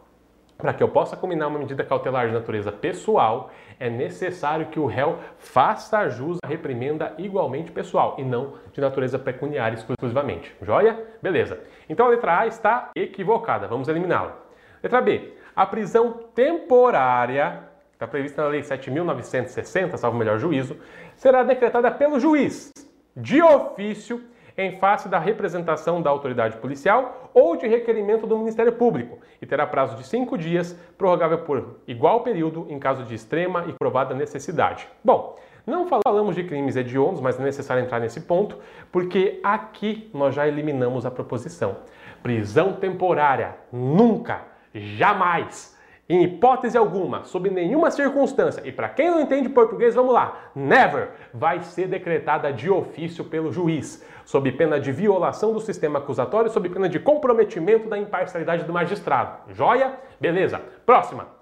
Para 0.56 0.74
que 0.74 0.82
eu 0.82 0.88
possa 0.88 1.16
combinar 1.16 1.46
uma 1.46 1.58
medida 1.58 1.84
cautelar 1.84 2.26
de 2.26 2.34
natureza 2.34 2.72
pessoal, 2.72 3.50
é 3.78 3.88
necessário 3.88 4.66
que 4.66 4.80
o 4.80 4.86
réu 4.86 5.18
faça 5.38 6.08
jus 6.08 6.38
à 6.42 6.48
reprimenda 6.48 7.14
igualmente 7.16 7.70
pessoal 7.70 8.16
e 8.18 8.24
não 8.24 8.54
de 8.72 8.80
natureza 8.80 9.18
pecuniária 9.20 9.76
exclusivamente. 9.76 10.52
Joia? 10.60 10.98
Beleza. 11.22 11.60
Então 11.88 12.06
a 12.06 12.08
letra 12.08 12.40
A 12.40 12.46
está 12.48 12.90
equivocada. 12.96 13.68
Vamos 13.68 13.86
eliminá-la. 13.86 14.47
Letra 14.82 15.00
B. 15.00 15.34
A 15.54 15.66
prisão 15.66 16.12
temporária, 16.34 17.64
está 17.92 18.06
prevista 18.06 18.42
na 18.42 18.48
Lei 18.48 18.60
7.960, 18.60 19.96
salvo 19.96 20.16
melhor 20.16 20.38
juízo, 20.38 20.76
será 21.16 21.42
decretada 21.42 21.90
pelo 21.90 22.20
juiz, 22.20 22.70
de 23.16 23.42
ofício, 23.42 24.22
em 24.58 24.76
face 24.78 25.08
da 25.08 25.20
representação 25.20 26.02
da 26.02 26.10
autoridade 26.10 26.56
policial 26.56 27.30
ou 27.32 27.56
de 27.56 27.68
requerimento 27.68 28.26
do 28.26 28.36
Ministério 28.36 28.72
Público 28.72 29.18
e 29.40 29.46
terá 29.46 29.64
prazo 29.64 29.96
de 29.96 30.04
cinco 30.04 30.36
dias, 30.36 30.76
prorrogável 30.98 31.38
por 31.38 31.76
igual 31.86 32.24
período 32.24 32.66
em 32.68 32.78
caso 32.78 33.04
de 33.04 33.14
extrema 33.14 33.66
e 33.68 33.72
provada 33.72 34.16
necessidade. 34.16 34.88
Bom, 35.04 35.38
não 35.64 35.86
falamos 35.86 36.34
de 36.34 36.42
crimes 36.42 36.74
hediondos, 36.74 37.20
mas 37.20 37.38
é 37.38 37.42
necessário 37.42 37.84
entrar 37.84 38.00
nesse 38.00 38.22
ponto, 38.22 38.58
porque 38.90 39.38
aqui 39.44 40.10
nós 40.12 40.34
já 40.34 40.48
eliminamos 40.48 41.06
a 41.06 41.10
proposição. 41.10 41.76
Prisão 42.20 42.72
temporária, 42.72 43.54
nunca, 43.70 44.42
jamais 44.74 45.76
em 46.08 46.24
hipótese 46.24 46.78
alguma, 46.78 47.24
sob 47.24 47.50
nenhuma 47.50 47.90
circunstância, 47.90 48.62
e 48.64 48.72
para 48.72 48.88
quem 48.88 49.10
não 49.10 49.20
entende 49.20 49.48
português, 49.50 49.94
vamos 49.94 50.14
lá, 50.14 50.50
never 50.54 51.10
vai 51.34 51.62
ser 51.62 51.86
decretada 51.86 52.50
de 52.50 52.70
ofício 52.70 53.24
pelo 53.24 53.52
juiz, 53.52 54.02
sob 54.24 54.50
pena 54.52 54.80
de 54.80 54.90
violação 54.90 55.52
do 55.52 55.60
sistema 55.60 55.98
acusatório, 55.98 56.50
sob 56.50 56.66
pena 56.70 56.88
de 56.88 56.98
comprometimento 56.98 57.90
da 57.90 57.98
imparcialidade 57.98 58.64
do 58.64 58.72
magistrado. 58.72 59.52
Joia? 59.52 59.98
Beleza. 60.18 60.62
Próxima. 60.86 61.37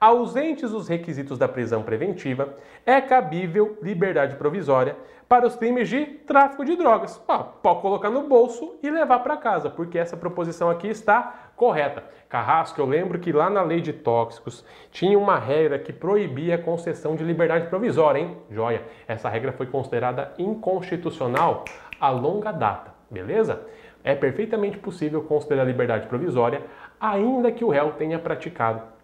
Ausentes 0.00 0.72
os 0.72 0.88
requisitos 0.88 1.36
da 1.36 1.46
prisão 1.46 1.82
preventiva, 1.82 2.54
é 2.86 3.02
cabível 3.02 3.76
liberdade 3.82 4.34
provisória 4.36 4.96
para 5.28 5.46
os 5.46 5.54
crimes 5.54 5.90
de 5.90 6.06
tráfico 6.06 6.64
de 6.64 6.74
drogas. 6.74 7.22
Ah, 7.28 7.40
pode 7.40 7.82
colocar 7.82 8.08
no 8.08 8.26
bolso 8.26 8.78
e 8.82 8.88
levar 8.88 9.18
para 9.18 9.36
casa, 9.36 9.68
porque 9.68 9.98
essa 9.98 10.16
proposição 10.16 10.70
aqui 10.70 10.88
está 10.88 11.50
correta. 11.54 12.02
Carrasco, 12.30 12.80
eu 12.80 12.86
lembro 12.86 13.18
que 13.18 13.30
lá 13.30 13.50
na 13.50 13.62
lei 13.62 13.82
de 13.82 13.92
tóxicos 13.92 14.64
tinha 14.90 15.18
uma 15.18 15.38
regra 15.38 15.78
que 15.78 15.92
proibia 15.92 16.54
a 16.54 16.62
concessão 16.62 17.14
de 17.14 17.22
liberdade 17.22 17.66
provisória, 17.66 18.20
hein? 18.20 18.38
Joia. 18.50 18.82
Essa 19.06 19.28
regra 19.28 19.52
foi 19.52 19.66
considerada 19.66 20.32
inconstitucional 20.38 21.62
a 22.00 22.08
longa 22.08 22.52
data, 22.52 22.94
beleza? 23.10 23.60
É 24.02 24.14
perfeitamente 24.14 24.78
possível 24.78 25.22
considerar 25.24 25.64
liberdade 25.64 26.06
provisória, 26.06 26.62
ainda 26.98 27.52
que 27.52 27.62
o 27.62 27.68
réu 27.68 27.92
tenha 27.92 28.18
praticado 28.18 28.98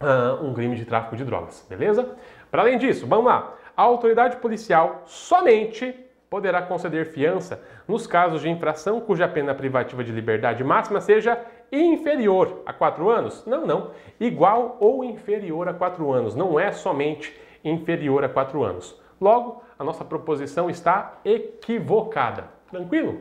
uh, 0.00 0.44
um 0.44 0.52
crime 0.54 0.76
de 0.76 0.84
tráfico 0.84 1.16
de 1.16 1.24
drogas, 1.24 1.66
beleza? 1.68 2.16
Para 2.50 2.62
além 2.62 2.78
disso, 2.78 3.06
vamos 3.06 3.26
lá 3.26 3.54
a 3.80 3.82
autoridade 3.82 4.36
policial 4.36 5.04
somente 5.06 5.94
poderá 6.28 6.60
conceder 6.60 7.06
fiança 7.06 7.62
nos 7.88 8.06
casos 8.06 8.42
de 8.42 8.50
infração 8.50 9.00
cuja 9.00 9.26
pena 9.26 9.54
privativa 9.54 10.04
de 10.04 10.12
liberdade 10.12 10.62
máxima 10.62 11.00
seja 11.00 11.42
inferior 11.72 12.60
a 12.66 12.74
quatro 12.74 13.08
anos? 13.08 13.42
Não, 13.46 13.66
não. 13.66 13.92
Igual 14.20 14.76
ou 14.80 15.02
inferior 15.02 15.66
a 15.66 15.72
quatro 15.72 16.12
anos. 16.12 16.34
Não 16.34 16.60
é 16.60 16.72
somente 16.72 17.34
inferior 17.64 18.22
a 18.22 18.28
quatro 18.28 18.62
anos. 18.62 19.00
Logo, 19.18 19.62
a 19.78 19.82
nossa 19.82 20.04
proposição 20.04 20.68
está 20.68 21.18
equivocada. 21.24 22.48
Tranquilo? 22.70 23.18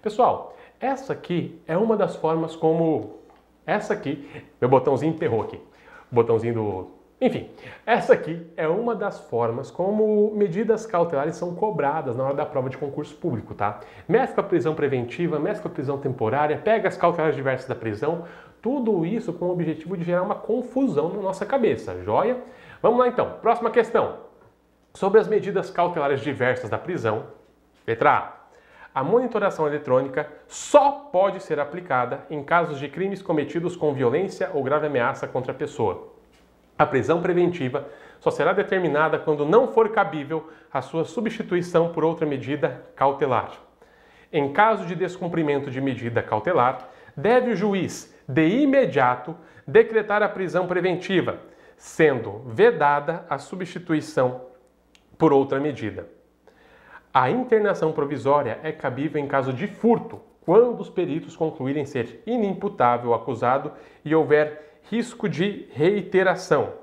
Pessoal, 0.00 0.56
essa 0.78 1.14
aqui 1.14 1.60
é 1.66 1.76
uma 1.76 1.96
das 1.96 2.14
formas 2.14 2.54
como. 2.54 3.16
Essa 3.66 3.92
aqui, 3.92 4.30
meu 4.60 4.70
botãozinho 4.70 5.12
enterrou 5.12 5.42
aqui. 5.42 5.60
Botãozinho 6.10 6.54
do, 6.54 6.90
enfim, 7.18 7.48
essa 7.86 8.12
aqui 8.12 8.46
é 8.58 8.68
uma 8.68 8.94
das 8.94 9.18
formas 9.18 9.70
como 9.70 10.32
medidas 10.34 10.84
cautelares 10.84 11.36
são 11.36 11.54
cobradas 11.54 12.14
na 12.14 12.24
hora 12.24 12.34
da 12.34 12.44
prova 12.44 12.68
de 12.68 12.76
concurso 12.76 13.14
público, 13.16 13.54
tá? 13.54 13.80
Mescla 14.06 14.42
prisão 14.42 14.74
preventiva, 14.74 15.38
mescla 15.38 15.70
prisão 15.70 15.96
temporária, 15.96 16.58
pega 16.58 16.88
as 16.88 16.96
cautelares 16.96 17.34
diversas 17.34 17.66
da 17.66 17.74
prisão, 17.74 18.24
tudo 18.60 19.06
isso 19.06 19.32
com 19.32 19.46
o 19.46 19.52
objetivo 19.52 19.96
de 19.96 20.04
gerar 20.04 20.22
uma 20.22 20.34
confusão 20.34 21.08
na 21.08 21.22
nossa 21.22 21.46
cabeça, 21.46 22.02
joia? 22.02 22.36
Vamos 22.82 22.98
lá 22.98 23.08
então, 23.08 23.36
próxima 23.40 23.70
questão. 23.70 24.18
Sobre 24.92 25.18
as 25.18 25.26
medidas 25.26 25.70
cautelares 25.70 26.20
diversas 26.20 26.68
da 26.68 26.76
prisão, 26.76 27.28
letra 27.86 28.10
A. 28.10 28.35
A 28.96 29.04
monitoração 29.04 29.66
eletrônica 29.66 30.26
só 30.48 30.90
pode 31.12 31.42
ser 31.42 31.60
aplicada 31.60 32.24
em 32.30 32.42
casos 32.42 32.78
de 32.78 32.88
crimes 32.88 33.20
cometidos 33.20 33.76
com 33.76 33.92
violência 33.92 34.50
ou 34.54 34.62
grave 34.62 34.86
ameaça 34.86 35.28
contra 35.28 35.52
a 35.52 35.54
pessoa. 35.54 36.14
A 36.78 36.86
prisão 36.86 37.20
preventiva 37.20 37.86
só 38.18 38.30
será 38.30 38.54
determinada 38.54 39.18
quando 39.18 39.44
não 39.44 39.68
for 39.68 39.90
cabível 39.90 40.48
a 40.72 40.80
sua 40.80 41.04
substituição 41.04 41.92
por 41.92 42.04
outra 42.04 42.24
medida 42.24 42.86
cautelar. 42.96 43.52
Em 44.32 44.50
caso 44.54 44.86
de 44.86 44.94
descumprimento 44.94 45.70
de 45.70 45.78
medida 45.78 46.22
cautelar, 46.22 46.88
deve 47.14 47.50
o 47.50 47.54
juiz, 47.54 48.18
de 48.26 48.48
imediato, 48.48 49.36
decretar 49.68 50.22
a 50.22 50.28
prisão 50.30 50.66
preventiva, 50.66 51.40
sendo 51.76 52.38
vedada 52.46 53.26
a 53.28 53.36
substituição 53.36 54.46
por 55.18 55.34
outra 55.34 55.60
medida. 55.60 56.15
A 57.18 57.30
internação 57.30 57.92
provisória 57.92 58.60
é 58.62 58.70
cabível 58.70 59.18
em 59.18 59.26
caso 59.26 59.50
de 59.50 59.66
furto, 59.66 60.20
quando 60.44 60.78
os 60.82 60.90
peritos 60.90 61.34
concluírem 61.34 61.86
ser 61.86 62.22
inimputável 62.26 63.08
o 63.08 63.14
acusado 63.14 63.72
e 64.04 64.14
houver 64.14 64.80
risco 64.90 65.26
de 65.26 65.66
reiteração. 65.72 66.74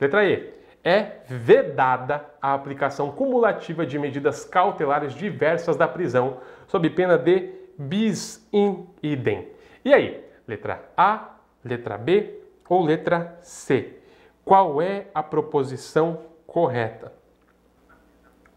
Letra 0.00 0.24
E. 0.24 0.50
É 0.82 1.18
vedada 1.26 2.24
a 2.40 2.54
aplicação 2.54 3.12
cumulativa 3.12 3.84
de 3.84 3.98
medidas 3.98 4.46
cautelares 4.46 5.12
diversas 5.12 5.76
da 5.76 5.86
prisão, 5.86 6.38
sob 6.66 6.88
pena 6.88 7.18
de 7.18 7.52
bis 7.76 8.48
in 8.50 8.86
idem. 9.02 9.46
E 9.84 9.92
aí? 9.92 10.24
Letra 10.48 10.90
A, 10.96 11.34
letra 11.62 11.98
B 11.98 12.40
ou 12.66 12.82
letra 12.82 13.36
C? 13.42 13.98
Qual 14.42 14.80
é 14.80 15.08
a 15.14 15.22
proposição 15.22 16.18
correta? 16.46 17.12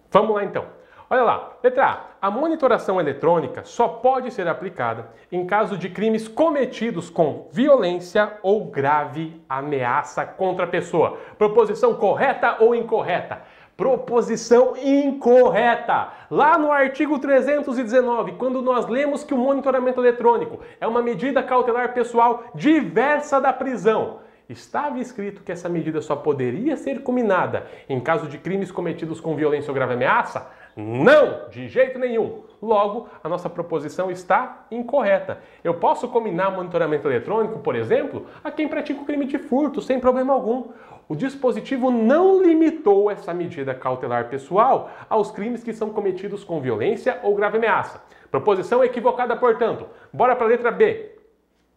Vamos 0.09 0.33
lá 0.33 0.45
então. 0.45 0.84
Olha 1.07 1.21
lá, 1.21 1.51
letra 1.63 1.85
A. 1.85 2.27
A 2.27 2.31
monitoração 2.31 2.99
eletrônica 2.99 3.63
só 3.63 3.87
pode 3.87 4.31
ser 4.31 4.47
aplicada 4.47 5.07
em 5.31 5.45
caso 5.45 5.77
de 5.77 5.87
crimes 5.87 6.27
cometidos 6.27 7.11
com 7.11 7.47
violência 7.51 8.39
ou 8.41 8.65
grave 8.65 9.39
ameaça 9.47 10.25
contra 10.25 10.65
a 10.65 10.67
pessoa. 10.67 11.19
Proposição 11.37 11.93
correta 11.93 12.57
ou 12.59 12.73
incorreta? 12.73 13.43
Proposição 13.77 14.73
incorreta. 14.77 16.07
Lá 16.31 16.57
no 16.57 16.71
artigo 16.71 17.19
319, 17.19 18.31
quando 18.31 18.59
nós 18.59 18.87
lemos 18.87 19.23
que 19.23 19.33
o 19.33 19.37
monitoramento 19.37 20.01
eletrônico 20.01 20.61
é 20.81 20.87
uma 20.87 21.03
medida 21.03 21.43
cautelar 21.43 21.93
pessoal 21.93 22.45
diversa 22.55 23.39
da 23.39 23.53
prisão, 23.53 24.21
estava 24.49 24.97
escrito 24.99 25.43
que 25.43 25.51
essa 25.51 25.69
medida 25.69 26.01
só 26.01 26.15
poderia 26.15 26.75
ser 26.77 27.03
combinada 27.03 27.67
em 27.87 27.99
caso 27.99 28.27
de 28.27 28.39
crimes 28.39 28.71
cometidos 28.71 29.19
com 29.19 29.35
violência 29.35 29.69
ou 29.69 29.75
grave 29.75 29.93
ameaça? 29.93 30.64
Não, 30.75 31.47
de 31.49 31.69
jeito 31.69 31.97
nenhum. 31.97 32.43
Logo, 32.61 33.07
a 33.23 33.29
nossa 33.29 33.49
proposição 33.49 34.11
está 34.11 34.65
incorreta. 34.69 35.39
Eu 35.63 35.75
posso 35.75 36.07
combinar 36.09 36.51
monitoramento 36.51 37.07
eletrônico, 37.07 37.59
por 37.59 37.75
exemplo, 37.75 38.25
a 38.43 38.51
quem 38.51 38.67
pratica 38.67 39.01
o 39.01 39.05
crime 39.05 39.25
de 39.25 39.37
furto, 39.37 39.81
sem 39.81 39.99
problema 39.99 40.33
algum. 40.33 40.65
O 41.07 41.15
dispositivo 41.15 41.91
não 41.91 42.41
limitou 42.41 43.09
essa 43.09 43.33
medida 43.33 43.73
cautelar 43.73 44.27
pessoal 44.27 44.89
aos 45.09 45.31
crimes 45.31 45.63
que 45.63 45.71
são 45.71 45.91
cometidos 45.91 46.43
com 46.43 46.59
violência 46.59 47.19
ou 47.23 47.35
grave 47.35 47.57
ameaça. 47.57 48.03
Proposição 48.29 48.83
equivocada, 48.83 49.35
portanto. 49.35 49.87
Bora 50.11 50.35
para 50.35 50.45
a 50.45 50.49
letra 50.49 50.71
B. 50.71 51.11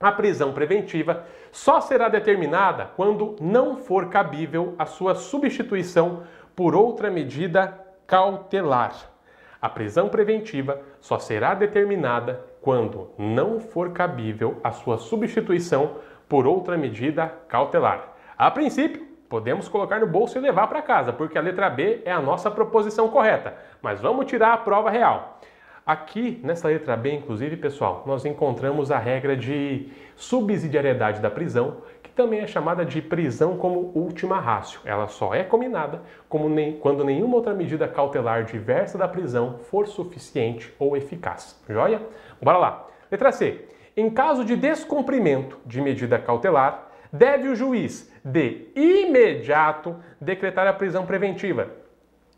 A 0.01 0.11
prisão 0.11 0.53
preventiva 0.53 1.25
só 1.53 1.81
será 1.81 2.09
determinada 2.09 2.91
quando 2.97 3.37
não 3.41 3.77
for 3.77 4.09
cabível 4.09 4.75
a 4.79 4.87
sua 4.87 5.15
substituição 5.15 6.23
por 6.57 6.75
outra 6.75 7.11
medida 7.11 7.88
cautelar. 8.09 8.95
A 9.61 9.69
prisão 9.69 10.09
preventiva 10.09 10.81
só 10.99 11.19
será 11.19 11.53
determinada 11.53 12.41
quando 12.63 13.11
não 13.19 13.61
for 13.61 13.93
cabível 13.93 14.59
a 14.65 14.73
sua 14.73 14.97
substituição 14.97 15.97
por 16.27 16.47
outra 16.47 16.79
medida 16.79 17.31
cautelar. 17.49 18.15
A 18.37 18.51
princípio, 18.51 19.07
podemos 19.29 19.69
colocar 19.69 20.01
no 20.01 20.07
bolso 20.07 20.39
e 20.39 20.41
levar 20.41 20.69
para 20.69 20.81
casa, 20.81 21.13
porque 21.13 21.37
a 21.37 21.43
letra 21.43 21.69
B 21.69 22.01
é 22.07 22.11
a 22.11 22.21
nossa 22.21 22.51
proposição 22.51 23.09
correta. 23.09 23.55
Mas 23.83 24.01
vamos 24.01 24.25
tirar 24.25 24.55
a 24.55 24.59
prova 24.59 24.89
real. 24.89 25.39
Aqui, 25.85 26.41
nessa 26.43 26.69
letra 26.69 26.97
B, 26.97 27.13
inclusive, 27.13 27.57
pessoal, 27.59 28.05
nós 28.07 28.25
encontramos 28.25 28.91
a 28.91 28.99
regra 28.99 29.37
de 29.37 29.91
subsidiariedade 30.17 31.21
da 31.21 31.31
prisão, 31.31 31.79
também 32.19 32.41
é 32.41 32.49
chamada 32.49 32.85
de 32.85 33.01
prisão 33.01 33.57
como 33.57 33.93
última 33.95 34.41
rácio. 34.41 34.81
Ela 34.85 35.07
só 35.07 35.33
é 35.33 35.45
combinada 35.45 36.03
nem, 36.51 36.77
quando 36.77 37.05
nenhuma 37.05 37.37
outra 37.37 37.55
medida 37.55 37.87
cautelar 37.87 38.43
diversa 38.43 38.99
da 38.99 39.07
prisão 39.07 39.61
for 39.71 39.87
suficiente 39.87 40.75
ou 40.81 40.97
eficaz. 40.97 41.63
Joia? 41.69 42.03
Bora 42.43 42.59
lá. 42.59 42.89
Letra 43.09 43.31
C. 43.31 43.69
Em 43.97 44.11
caso 44.11 44.45
de 44.45 44.57
descumprimento 44.57 45.61
de 45.65 45.81
medida 45.81 46.19
cautelar, 46.19 46.89
deve 47.13 47.47
o 47.51 47.55
juiz, 47.55 48.13
de 48.25 48.67
imediato, 48.75 49.95
decretar 50.21 50.67
a 50.67 50.73
prisão 50.73 51.07
preventiva, 51.07 51.71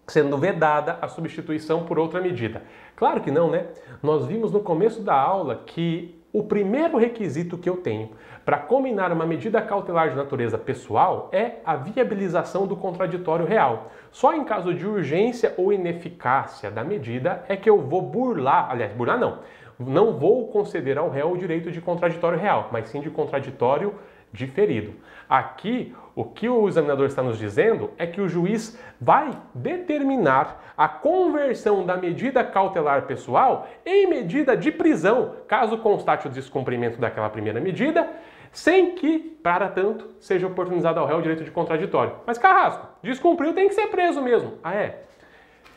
sendo 0.07 0.37
vedada 0.37 0.99
a 1.01 1.09
substituição 1.09 1.87
por 1.87 1.99
outra 1.99 2.21
medida. 2.21 2.63
Claro 2.95 3.23
que 3.23 3.31
não, 3.31 3.51
né? 3.51 3.69
Nós 4.03 4.27
vimos 4.27 4.53
no 4.53 4.61
começo 4.61 5.01
da 5.01 5.15
aula 5.15 5.63
que 5.65 6.20
o 6.33 6.43
primeiro 6.43 6.97
requisito 6.97 7.59
que 7.59 7.69
eu 7.69 7.79
tenho 7.79 8.11
para 8.45 8.57
combinar 8.57 9.13
uma 9.13 9.27
medida 9.27 9.61
cautelar 9.61 10.11
de 10.11 10.17
natureza 10.17 10.57
pessoal 10.57 11.29
é 11.33 11.57
a 11.65 11.77
viabilização 11.77 12.67
do 12.67 12.77
contraditório 12.77 13.45
real. 13.45 13.91
Só 14.11 14.35
em 14.35 14.45
caso 14.45 14.73
de 14.73 14.87
urgência 14.87 15.55
ou 15.57 15.73
ineficácia 15.73 16.71
da 16.71 16.85
medida 16.85 17.45
é 17.49 17.57
que 17.57 17.69
eu 17.69 17.81
vou 17.81 18.03
burlar, 18.03 18.71
aliás, 18.71 18.93
burlar 18.93 19.19
não, 19.19 19.39
não 19.79 20.19
vou 20.19 20.49
conceder 20.49 20.99
ao 20.99 21.09
réu 21.09 21.33
o 21.33 21.39
direito 21.39 21.71
de 21.71 21.81
contraditório 21.81 22.39
real, 22.39 22.69
mas 22.71 22.89
sim 22.89 23.01
de 23.01 23.11
contraditório 23.11 23.95
diferido. 24.33 24.95
Aqui, 25.29 25.95
o 26.15 26.25
que 26.25 26.49
o 26.49 26.69
examinador 26.69 27.07
está 27.07 27.23
nos 27.23 27.39
dizendo 27.39 27.91
é 27.97 28.07
que 28.07 28.21
o 28.21 28.29
juiz 28.29 28.79
vai 29.01 29.31
determinar 29.55 30.73
a 30.77 30.89
conversão 30.89 31.87
da 31.87 31.97
medida 31.97 32.43
cautelar 32.43 33.07
pessoal 33.07 33.69
em 33.87 34.09
medida 34.09 34.57
de 34.57 34.73
prisão, 34.73 35.37
caso 35.47 35.79
constate 35.79 36.27
o 36.27 36.31
descumprimento 36.31 37.01
daquela 37.01 37.31
primeira 37.31 37.61
medida, 37.61 38.09
sem 38.53 38.97
que, 38.97 39.19
para 39.43 39.69
tanto, 39.69 40.09
seja 40.19 40.47
oportunizado 40.47 40.99
ao 40.99 41.07
réu 41.07 41.19
o 41.19 41.23
direito 41.23 41.45
de 41.45 41.51
contraditório. 41.51 42.15
Mas 42.27 42.39
Carrasco, 42.39 42.89
descumpriu, 43.03 43.55
tem 43.55 43.69
que 43.69 43.75
ser 43.75 43.87
preso 43.87 44.21
mesmo. 44.21 44.55
Ah, 44.65 44.75
é? 44.75 45.05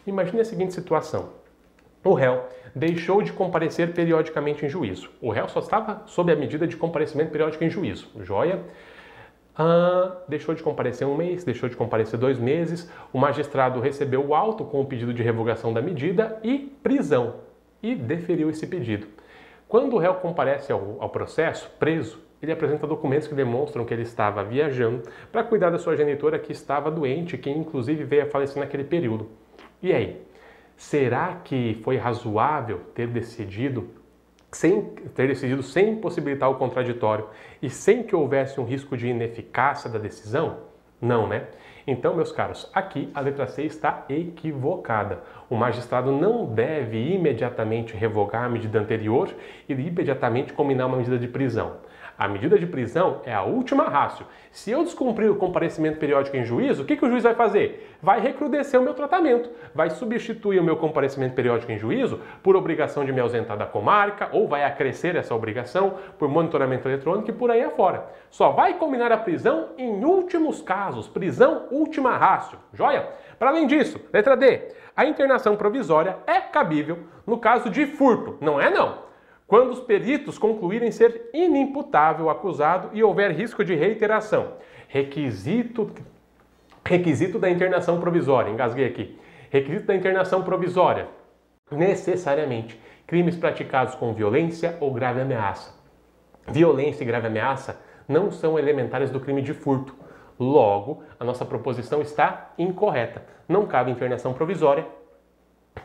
Imagine 0.08 0.42
a 0.42 0.46
seguinte 0.46 0.74
situação. 0.74 1.30
O 2.04 2.14
réu 2.14 2.44
deixou 2.76 3.22
de 3.22 3.32
comparecer 3.32 3.94
periodicamente 3.94 4.66
em 4.66 4.70
juízo. 4.70 5.10
O 5.22 5.30
réu 5.30 5.48
só 5.48 5.60
estava 5.60 6.04
sob 6.06 6.32
a 6.32 6.36
medida 6.36 6.68
de 6.68 6.76
comparecimento 6.76 7.32
periódico 7.32 7.64
em 7.64 7.70
juízo. 7.70 8.10
Joia? 8.22 8.62
Ah, 9.56 10.18
deixou 10.28 10.56
de 10.56 10.64
comparecer 10.64 11.08
um 11.08 11.16
mês, 11.16 11.44
deixou 11.44 11.70
de 11.70 11.76
comparecer 11.76 12.20
dois 12.20 12.40
meses, 12.40 12.92
o 13.12 13.20
magistrado 13.20 13.80
recebeu 13.80 14.26
o 14.26 14.34
auto 14.34 14.66
com 14.66 14.82
o 14.82 14.86
pedido 14.86 15.14
de 15.14 15.22
revogação 15.22 15.72
da 15.72 15.82
medida 15.82 16.40
e 16.44 16.76
prisão, 16.82 17.36
e 17.82 17.94
deferiu 17.94 18.50
esse 18.50 18.66
pedido. 18.66 19.06
Quando 19.68 19.96
o 19.96 20.00
réu 20.00 20.16
comparece 20.16 20.72
ao, 20.72 20.98
ao 21.00 21.10
processo, 21.10 21.70
preso, 21.78 22.20
ele 22.42 22.52
apresenta 22.52 22.88
documentos 22.88 23.28
que 23.28 23.36
demonstram 23.36 23.86
que 23.86 23.94
ele 23.94 24.02
estava 24.02 24.44
viajando 24.44 25.04
para 25.32 25.44
cuidar 25.44 25.70
da 25.70 25.78
sua 25.78 25.96
genitora 25.96 26.40
que 26.40 26.52
estava 26.52 26.90
doente, 26.90 27.38
que 27.38 27.50
inclusive 27.50 28.04
veio 28.04 28.24
a 28.24 28.26
falecer 28.26 28.60
naquele 28.60 28.84
período. 28.84 29.30
E 29.82 29.94
aí? 29.94 30.22
Será 30.84 31.40
que 31.46 31.80
foi 31.82 31.96
razoável 31.96 32.82
ter 32.94 33.08
decidido 33.08 33.90
sem 34.52 34.82
ter 35.16 35.30
decidido 35.30 35.64
sem 35.64 35.96
possibilitar 35.96 36.52
o 36.52 36.56
contraditório 36.56 37.30
e 37.62 37.70
sem 37.70 38.04
que 38.04 38.14
houvesse 38.14 38.60
um 38.60 38.66
risco 38.66 38.98
de 38.98 39.08
ineficácia 39.08 39.90
da 39.90 39.98
decisão? 39.98 40.58
Não, 41.02 41.26
né? 41.26 41.48
Então, 41.88 42.14
meus 42.14 42.34
caros, 42.34 42.70
aqui 42.74 43.10
a 43.16 43.22
letra 43.22 43.48
C 43.48 43.64
está 43.64 44.06
equivocada. 44.10 45.24
O 45.50 45.56
magistrado 45.56 46.12
não 46.12 46.46
deve 46.46 46.98
imediatamente 47.14 47.96
revogar 47.96 48.44
a 48.44 48.50
medida 48.50 48.78
anterior 48.78 49.34
e 49.70 49.74
imediatamente 49.74 50.52
combinar 50.52 50.88
uma 50.88 50.98
medida 50.98 51.18
de 51.18 51.30
prisão. 51.30 51.78
A 52.18 52.28
medida 52.28 52.60
de 52.60 52.68
prisão 52.68 53.22
é 53.26 53.34
a 53.34 53.42
última 53.42 53.86
rácio. 53.86 54.26
Se 54.52 54.70
eu 54.70 54.84
descumprir 54.84 55.32
o 55.32 55.36
comparecimento 55.36 55.98
periódico 55.98 56.38
em 56.38 56.46
juízo, 56.46 56.84
o 56.84 56.86
que, 56.86 56.96
que 56.96 57.04
o 57.04 57.10
juiz 57.10 57.24
vai 57.24 57.34
fazer? 57.34 57.98
Vai 58.02 58.20
recrudescer 58.20 58.80
o 58.80 58.84
meu 58.84 58.94
tratamento, 58.94 59.50
vai 59.74 59.90
substituir 59.90 60.60
o 60.60 60.64
meu 60.64 60.78
comparecimento 60.78 61.34
periódico 61.34 61.72
em 61.72 61.78
juízo 61.78 62.22
por 62.44 62.56
obrigação 62.56 63.04
de 63.04 63.12
me 63.12 63.20
ausentar 63.20 63.58
da 63.58 63.66
comarca, 63.66 64.30
ou 64.32 64.48
vai 64.48 64.64
acrescer 64.64 65.16
essa 65.16 65.34
obrigação 65.34 65.96
por 66.20 66.30
monitoramento 66.30 66.88
eletrônico 66.88 67.32
e 67.32 67.34
por 67.34 67.50
aí 67.50 67.64
afora. 67.64 68.06
Só 68.30 68.52
vai 68.52 68.76
combinar 68.76 69.12
a 69.12 69.18
prisão 69.18 69.70
em 69.78 70.06
últimos 70.06 70.62
casos, 70.62 71.08
prisão 71.08 71.68
última 71.72 72.16
rácio. 72.16 72.60
Joia? 72.74 73.10
Para 73.40 73.50
além 73.50 73.66
disso, 73.66 74.00
letra 74.14 74.38
D, 74.38 74.70
a 74.96 75.04
internação 75.06 75.56
provisória 75.56 76.18
é 76.28 76.40
cabível 76.40 77.00
no 77.26 77.40
caso 77.40 77.72
de 77.72 77.88
furto. 77.88 78.38
Não 78.40 78.62
é 78.62 78.70
não 78.70 79.03
quando 79.54 79.70
os 79.70 79.80
peritos 79.80 80.40
concluírem 80.40 80.90
ser 80.90 81.30
inimputável 81.32 82.26
o 82.26 82.30
acusado 82.32 82.90
e 82.92 83.04
houver 83.04 83.30
risco 83.30 83.64
de 83.64 83.76
reiteração. 83.76 84.54
Requisito, 84.88 85.92
requisito 86.84 87.38
da 87.38 87.48
internação 87.52 88.00
provisória, 88.00 88.50
engasguei 88.50 88.88
aqui. 88.88 89.16
Requisito 89.52 89.86
da 89.86 89.96
internação 89.96 90.42
provisória, 90.42 91.08
necessariamente 91.70 92.82
crimes 93.06 93.36
praticados 93.36 93.94
com 93.94 94.12
violência 94.12 94.76
ou 94.80 94.92
grave 94.92 95.22
ameaça. 95.22 95.72
Violência 96.48 97.04
e 97.04 97.06
grave 97.06 97.28
ameaça 97.28 97.80
não 98.08 98.32
são 98.32 98.58
elementares 98.58 99.12
do 99.12 99.20
crime 99.20 99.44
de 99.44 99.54
furto. 99.54 99.96
Logo, 100.40 101.04
a 101.20 101.24
nossa 101.24 101.46
proposição 101.46 102.02
está 102.02 102.54
incorreta. 102.58 103.24
Não 103.48 103.68
cabe 103.68 103.92
internação 103.92 104.34
provisória 104.34 104.84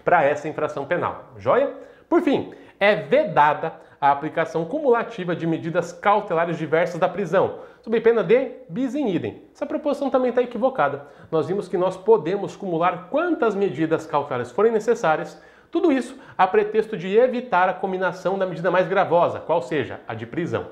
para 0.03 0.25
essa 0.25 0.49
infração 0.49 0.87
penal. 0.87 1.35
Joia? 1.37 1.87
Por 2.09 2.23
fim, 2.23 2.55
é 2.79 2.95
vedada 2.95 3.73
a 4.01 4.11
aplicação 4.13 4.65
cumulativa 4.65 5.35
de 5.35 5.47
medidas 5.47 5.93
cautelares 5.93 6.57
diversas 6.57 7.01
da 7.01 7.09
prisão, 7.09 7.61
sob 7.83 8.01
pena 8.01 8.23
de 8.23 8.53
bis 8.69 8.95
in 8.95 9.09
idem. 9.09 9.43
Essa 9.53 9.67
proposição 9.67 10.09
também 10.09 10.31
está 10.31 10.43
equivocada. 10.43 11.07
Nós 11.31 11.49
vimos 11.49 11.69
que 11.69 11.77
nós 11.77 11.97
podemos 11.97 12.55
cumular 12.55 13.09
quantas 13.11 13.55
medidas 13.55 14.07
cautelares 14.07 14.53
forem 14.53 14.73
necessárias, 14.73 15.41
tudo 15.71 15.93
isso 15.93 16.17
a 16.37 16.47
pretexto 16.47 16.97
de 16.97 17.15
evitar 17.17 17.69
a 17.69 17.75
combinação 17.75 18.39
da 18.39 18.47
medida 18.47 18.71
mais 18.71 18.89
gravosa, 18.89 19.41
qual 19.41 19.61
seja, 19.61 20.01
a 20.07 20.15
de 20.15 20.27
prisão. 20.27 20.67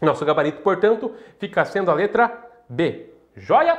Nosso 0.00 0.24
gabarito, 0.24 0.62
portanto, 0.62 1.12
fica 1.38 1.64
sendo 1.64 1.90
a 1.90 1.94
letra 1.94 2.32
B. 2.68 3.10
Joia? 3.34 3.78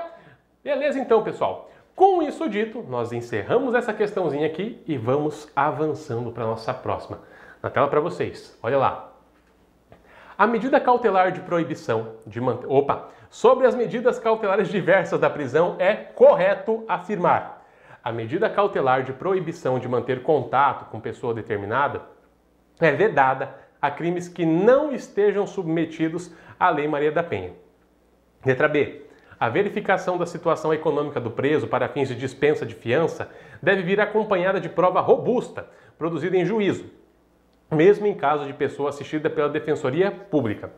Beleza 0.63 0.99
então, 0.99 1.23
pessoal. 1.23 1.69
Com 1.95 2.21
isso 2.21 2.49
dito, 2.49 2.83
nós 2.89 3.11
encerramos 3.11 3.75
essa 3.75 3.93
questãozinha 3.93 4.47
aqui 4.47 4.81
e 4.87 4.97
vamos 4.97 5.49
avançando 5.55 6.31
para 6.31 6.43
a 6.43 6.47
nossa 6.47 6.73
próxima 6.73 7.19
na 7.61 7.69
tela 7.69 7.87
para 7.87 7.99
vocês. 7.99 8.57
Olha 8.61 8.77
lá. 8.77 9.11
A 10.37 10.47
medida 10.47 10.79
cautelar 10.79 11.31
de 11.31 11.41
proibição 11.41 12.15
de 12.25 12.41
manter. 12.41 12.65
Opa! 12.67 13.09
Sobre 13.29 13.65
as 13.65 13.75
medidas 13.75 14.19
cautelares 14.19 14.67
diversas 14.67 15.19
da 15.19 15.29
prisão, 15.29 15.75
é 15.79 15.93
correto 15.93 16.83
afirmar. 16.87 17.65
A 18.03 18.11
medida 18.11 18.49
cautelar 18.49 19.03
de 19.03 19.13
proibição 19.13 19.79
de 19.79 19.87
manter 19.87 20.23
contato 20.23 20.89
com 20.89 20.99
pessoa 20.99 21.33
determinada 21.33 22.01
é 22.79 22.91
vedada 22.91 23.55
a 23.81 23.89
crimes 23.89 24.27
que 24.27 24.45
não 24.45 24.91
estejam 24.91 25.45
submetidos 25.47 26.33
à 26.59 26.69
Lei 26.69 26.87
Maria 26.87 27.11
da 27.11 27.23
Penha. 27.23 27.53
Letra 28.45 28.67
B. 28.67 29.05
A 29.39 29.49
verificação 29.49 30.17
da 30.17 30.25
situação 30.25 30.73
econômica 30.73 31.19
do 31.19 31.31
preso 31.31 31.67
para 31.67 31.87
fins 31.87 32.07
de 32.07 32.15
dispensa 32.15 32.65
de 32.65 32.75
fiança 32.75 33.29
deve 33.61 33.81
vir 33.81 33.99
acompanhada 33.99 34.59
de 34.59 34.69
prova 34.69 34.99
robusta, 34.99 35.67
produzida 35.97 36.37
em 36.37 36.45
juízo, 36.45 36.85
mesmo 37.71 38.05
em 38.05 38.13
caso 38.13 38.45
de 38.45 38.53
pessoa 38.53 38.89
assistida 38.89 39.29
pela 39.29 39.49
Defensoria 39.49 40.11
Pública. 40.11 40.71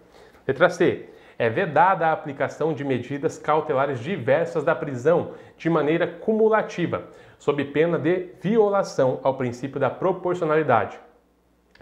Letra 0.48 0.70
C. 0.70 1.10
É 1.38 1.50
vedada 1.50 2.08
a 2.08 2.12
aplicação 2.12 2.74
de 2.74 2.84
medidas 2.86 3.40
cautelares 3.40 4.00
diversas 4.00 4.64
da 4.64 4.76
prisão 4.76 5.32
de 5.58 5.68
maneira 5.68 6.06
cumulativa, 6.06 7.06
sob 7.40 7.66
pena 7.66 7.98
de 7.98 8.30
violação 8.40 9.20
ao 9.24 9.36
princípio 9.36 9.80
da 9.80 9.90
proporcionalidade. 9.90 11.00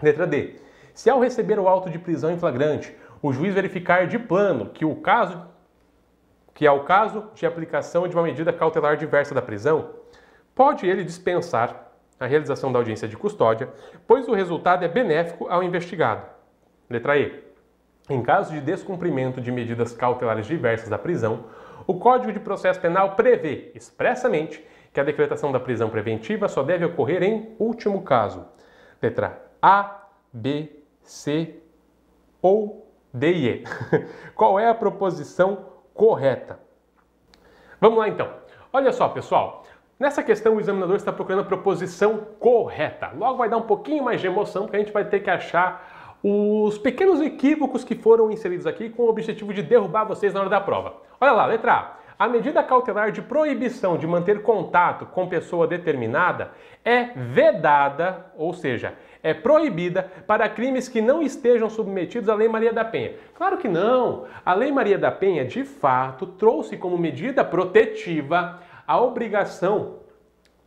Letra 0.02 0.26
D. 0.26 0.56
Se 0.94 1.10
ao 1.10 1.20
receber 1.20 1.58
o 1.58 1.68
auto 1.68 1.90
de 1.90 1.98
prisão 1.98 2.32
em 2.32 2.38
flagrante, 2.38 2.96
o 3.20 3.32
juiz 3.32 3.54
verificar 3.54 4.06
de 4.06 4.18
plano 4.18 4.70
que 4.70 4.84
o 4.84 4.96
caso 4.96 5.52
que 6.54 6.66
é 6.66 6.70
o 6.70 6.84
caso 6.84 7.30
de 7.34 7.46
aplicação 7.46 8.06
de 8.06 8.14
uma 8.14 8.22
medida 8.22 8.52
cautelar 8.52 8.96
diversa 8.96 9.34
da 9.34 9.42
prisão, 9.42 9.90
pode 10.54 10.86
ele 10.86 11.02
dispensar 11.02 11.91
a 12.22 12.26
realização 12.26 12.72
da 12.72 12.78
audiência 12.78 13.08
de 13.08 13.16
custódia, 13.16 13.68
pois 14.06 14.28
o 14.28 14.34
resultado 14.34 14.84
é 14.84 14.88
benéfico 14.88 15.48
ao 15.48 15.62
investigado. 15.62 16.24
Letra 16.88 17.18
E. 17.18 17.42
Em 18.08 18.22
caso 18.22 18.52
de 18.52 18.60
descumprimento 18.60 19.40
de 19.40 19.50
medidas 19.50 19.92
cautelares 19.92 20.46
diversas 20.46 20.88
da 20.88 20.98
prisão, 20.98 21.46
o 21.86 21.98
Código 21.98 22.32
de 22.32 22.38
Processo 22.38 22.80
Penal 22.80 23.16
prevê 23.16 23.72
expressamente 23.74 24.64
que 24.92 25.00
a 25.00 25.04
decretação 25.04 25.50
da 25.50 25.58
prisão 25.58 25.88
preventiva 25.88 26.48
só 26.48 26.62
deve 26.62 26.84
ocorrer 26.84 27.22
em 27.22 27.56
último 27.58 28.02
caso. 28.02 28.46
Letra 29.00 29.42
A, 29.60 30.06
B, 30.32 30.82
C 31.02 31.56
ou 32.40 32.92
D 33.12 33.32
e 33.32 33.48
E. 33.48 33.64
Qual 34.34 34.60
é 34.60 34.68
a 34.68 34.74
proposição 34.74 35.66
correta? 35.94 36.60
Vamos 37.80 37.98
lá 37.98 38.08
então. 38.08 38.32
Olha 38.72 38.92
só, 38.92 39.08
pessoal. 39.08 39.61
Nessa 40.02 40.20
questão, 40.20 40.56
o 40.56 40.60
examinador 40.60 40.96
está 40.96 41.12
procurando 41.12 41.42
a 41.42 41.44
proposição 41.44 42.26
correta. 42.40 43.12
Logo 43.16 43.38
vai 43.38 43.48
dar 43.48 43.56
um 43.56 43.62
pouquinho 43.62 44.02
mais 44.02 44.20
de 44.20 44.26
emoção, 44.26 44.62
porque 44.62 44.74
a 44.74 44.80
gente 44.80 44.92
vai 44.92 45.04
ter 45.04 45.20
que 45.20 45.30
achar 45.30 46.18
os 46.24 46.76
pequenos 46.76 47.20
equívocos 47.20 47.84
que 47.84 47.94
foram 47.94 48.28
inseridos 48.28 48.66
aqui 48.66 48.90
com 48.90 49.04
o 49.04 49.08
objetivo 49.08 49.54
de 49.54 49.62
derrubar 49.62 50.02
vocês 50.02 50.34
na 50.34 50.40
hora 50.40 50.48
da 50.48 50.60
prova. 50.60 50.94
Olha 51.20 51.30
lá, 51.30 51.46
letra 51.46 51.72
A. 51.72 52.02
A 52.18 52.28
medida 52.28 52.64
cautelar 52.64 53.12
de 53.12 53.22
proibição 53.22 53.96
de 53.96 54.04
manter 54.04 54.42
contato 54.42 55.06
com 55.06 55.28
pessoa 55.28 55.68
determinada 55.68 56.50
é 56.84 57.10
vedada, 57.14 58.26
ou 58.36 58.52
seja, 58.52 58.94
é 59.22 59.32
proibida 59.32 60.10
para 60.26 60.48
crimes 60.48 60.88
que 60.88 61.00
não 61.00 61.22
estejam 61.22 61.70
submetidos 61.70 62.28
à 62.28 62.34
Lei 62.34 62.48
Maria 62.48 62.72
da 62.72 62.84
Penha. 62.84 63.14
Claro 63.36 63.56
que 63.56 63.68
não! 63.68 64.24
A 64.44 64.52
Lei 64.52 64.72
Maria 64.72 64.98
da 64.98 65.12
Penha, 65.12 65.44
de 65.44 65.64
fato, 65.64 66.26
trouxe 66.26 66.76
como 66.76 66.98
medida 66.98 67.44
protetiva 67.44 68.60
a 68.92 69.00
obrigação, 69.00 70.00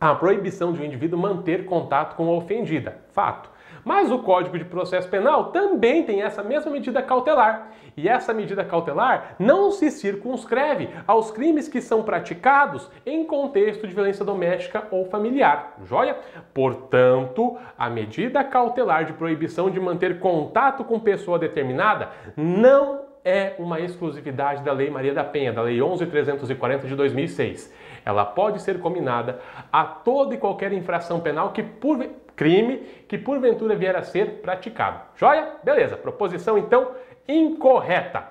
a 0.00 0.12
proibição 0.12 0.72
de 0.72 0.82
um 0.82 0.84
indivíduo 0.84 1.16
manter 1.16 1.64
contato 1.64 2.16
com 2.16 2.26
a 2.26 2.32
ofendida. 2.32 2.98
Fato. 3.12 3.48
Mas 3.84 4.10
o 4.10 4.18
Código 4.18 4.58
de 4.58 4.64
Processo 4.64 5.08
Penal 5.08 5.52
também 5.52 6.02
tem 6.02 6.22
essa 6.22 6.42
mesma 6.42 6.72
medida 6.72 7.00
cautelar. 7.00 7.68
E 7.96 8.08
essa 8.08 8.34
medida 8.34 8.64
cautelar 8.64 9.36
não 9.38 9.70
se 9.70 9.92
circunscreve 9.92 10.88
aos 11.06 11.30
crimes 11.30 11.68
que 11.68 11.80
são 11.80 12.02
praticados 12.02 12.90
em 13.06 13.24
contexto 13.24 13.86
de 13.86 13.94
violência 13.94 14.24
doméstica 14.24 14.88
ou 14.90 15.04
familiar. 15.04 15.76
Joia? 15.84 16.16
Portanto, 16.52 17.56
a 17.78 17.88
medida 17.88 18.42
cautelar 18.42 19.04
de 19.04 19.12
proibição 19.12 19.70
de 19.70 19.78
manter 19.78 20.18
contato 20.18 20.82
com 20.82 20.98
pessoa 20.98 21.38
determinada 21.38 22.08
não 22.36 23.06
é 23.26 23.56
uma 23.58 23.80
exclusividade 23.80 24.62
da 24.62 24.72
Lei 24.72 24.88
Maria 24.88 25.12
da 25.12 25.24
Penha, 25.24 25.52
da 25.52 25.60
Lei 25.60 25.78
11.340 25.78 26.86
de 26.86 26.94
2006. 26.94 27.74
Ela 28.06 28.24
pode 28.24 28.62
ser 28.62 28.78
combinada 28.78 29.40
a 29.72 29.84
toda 29.84 30.32
e 30.32 30.38
qualquer 30.38 30.72
infração 30.72 31.18
penal 31.18 31.50
que 31.50 31.60
por 31.60 32.08
crime 32.36 32.78
que 33.08 33.18
porventura 33.18 33.74
vier 33.74 33.96
a 33.96 34.02
ser 34.02 34.40
praticado. 34.40 35.00
Joia? 35.16 35.54
Beleza. 35.64 35.96
Proposição 35.96 36.56
então 36.56 36.92
incorreta. 37.26 38.28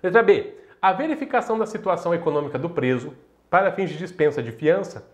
Letra 0.00 0.22
B. 0.22 0.54
A 0.80 0.92
verificação 0.92 1.58
da 1.58 1.66
situação 1.66 2.14
econômica 2.14 2.56
do 2.56 2.70
preso 2.70 3.12
para 3.50 3.72
fins 3.72 3.90
de 3.90 3.98
dispensa 3.98 4.40
de 4.40 4.52
fiança 4.52 5.04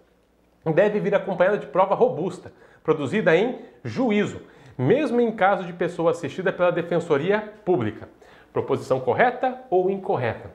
deve 0.62 1.00
vir 1.00 1.14
acompanhada 1.14 1.56
de 1.56 1.66
prova 1.66 1.94
robusta, 1.94 2.52
produzida 2.82 3.34
em 3.34 3.60
juízo, 3.82 4.42
mesmo 4.76 5.22
em 5.22 5.32
caso 5.32 5.64
de 5.64 5.72
pessoa 5.72 6.10
assistida 6.10 6.52
pela 6.52 6.70
Defensoria 6.70 7.54
Pública. 7.64 8.10
Proposição 8.52 9.00
correta 9.00 9.58
ou 9.70 9.90
incorreta? 9.90 10.50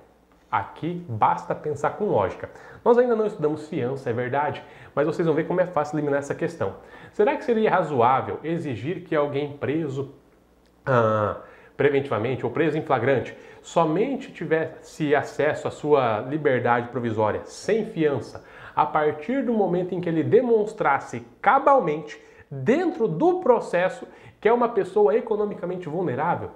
Aqui 0.51 1.05
basta 1.07 1.53
pensar 1.53 1.91
com 1.91 2.05
lógica. 2.05 2.49
Nós 2.83 2.97
ainda 2.97 3.15
não 3.15 3.25
estudamos 3.25 3.67
fiança, 3.67 4.09
é 4.09 4.13
verdade, 4.13 4.63
mas 4.95 5.05
vocês 5.05 5.25
vão 5.25 5.35
ver 5.35 5.45
como 5.45 5.61
é 5.61 5.65
fácil 5.65 5.97
eliminar 5.97 6.19
essa 6.19 6.35
questão. 6.35 6.75
Será 7.11 7.35
que 7.35 7.43
seria 7.43 7.69
razoável 7.69 8.39
exigir 8.43 9.01
que 9.01 9.15
alguém 9.15 9.53
preso 9.57 10.13
ah, 10.85 11.37
preventivamente 11.75 12.45
ou 12.45 12.51
preso 12.51 12.77
em 12.77 12.81
flagrante 12.81 13.35
somente 13.61 14.31
tivesse 14.31 15.15
acesso 15.15 15.67
à 15.67 15.71
sua 15.71 16.19
liberdade 16.21 16.89
provisória 16.89 17.41
sem 17.45 17.85
fiança 17.85 18.43
a 18.75 18.85
partir 18.85 19.43
do 19.43 19.53
momento 19.53 19.93
em 19.93 20.01
que 20.01 20.09
ele 20.09 20.23
demonstrasse 20.23 21.25
cabalmente 21.41 22.21
dentro 22.49 23.07
do 23.07 23.39
processo 23.39 24.07
que 24.41 24.47
é 24.47 24.53
uma 24.53 24.69
pessoa 24.69 25.15
economicamente 25.15 25.87
vulnerável? 25.89 26.51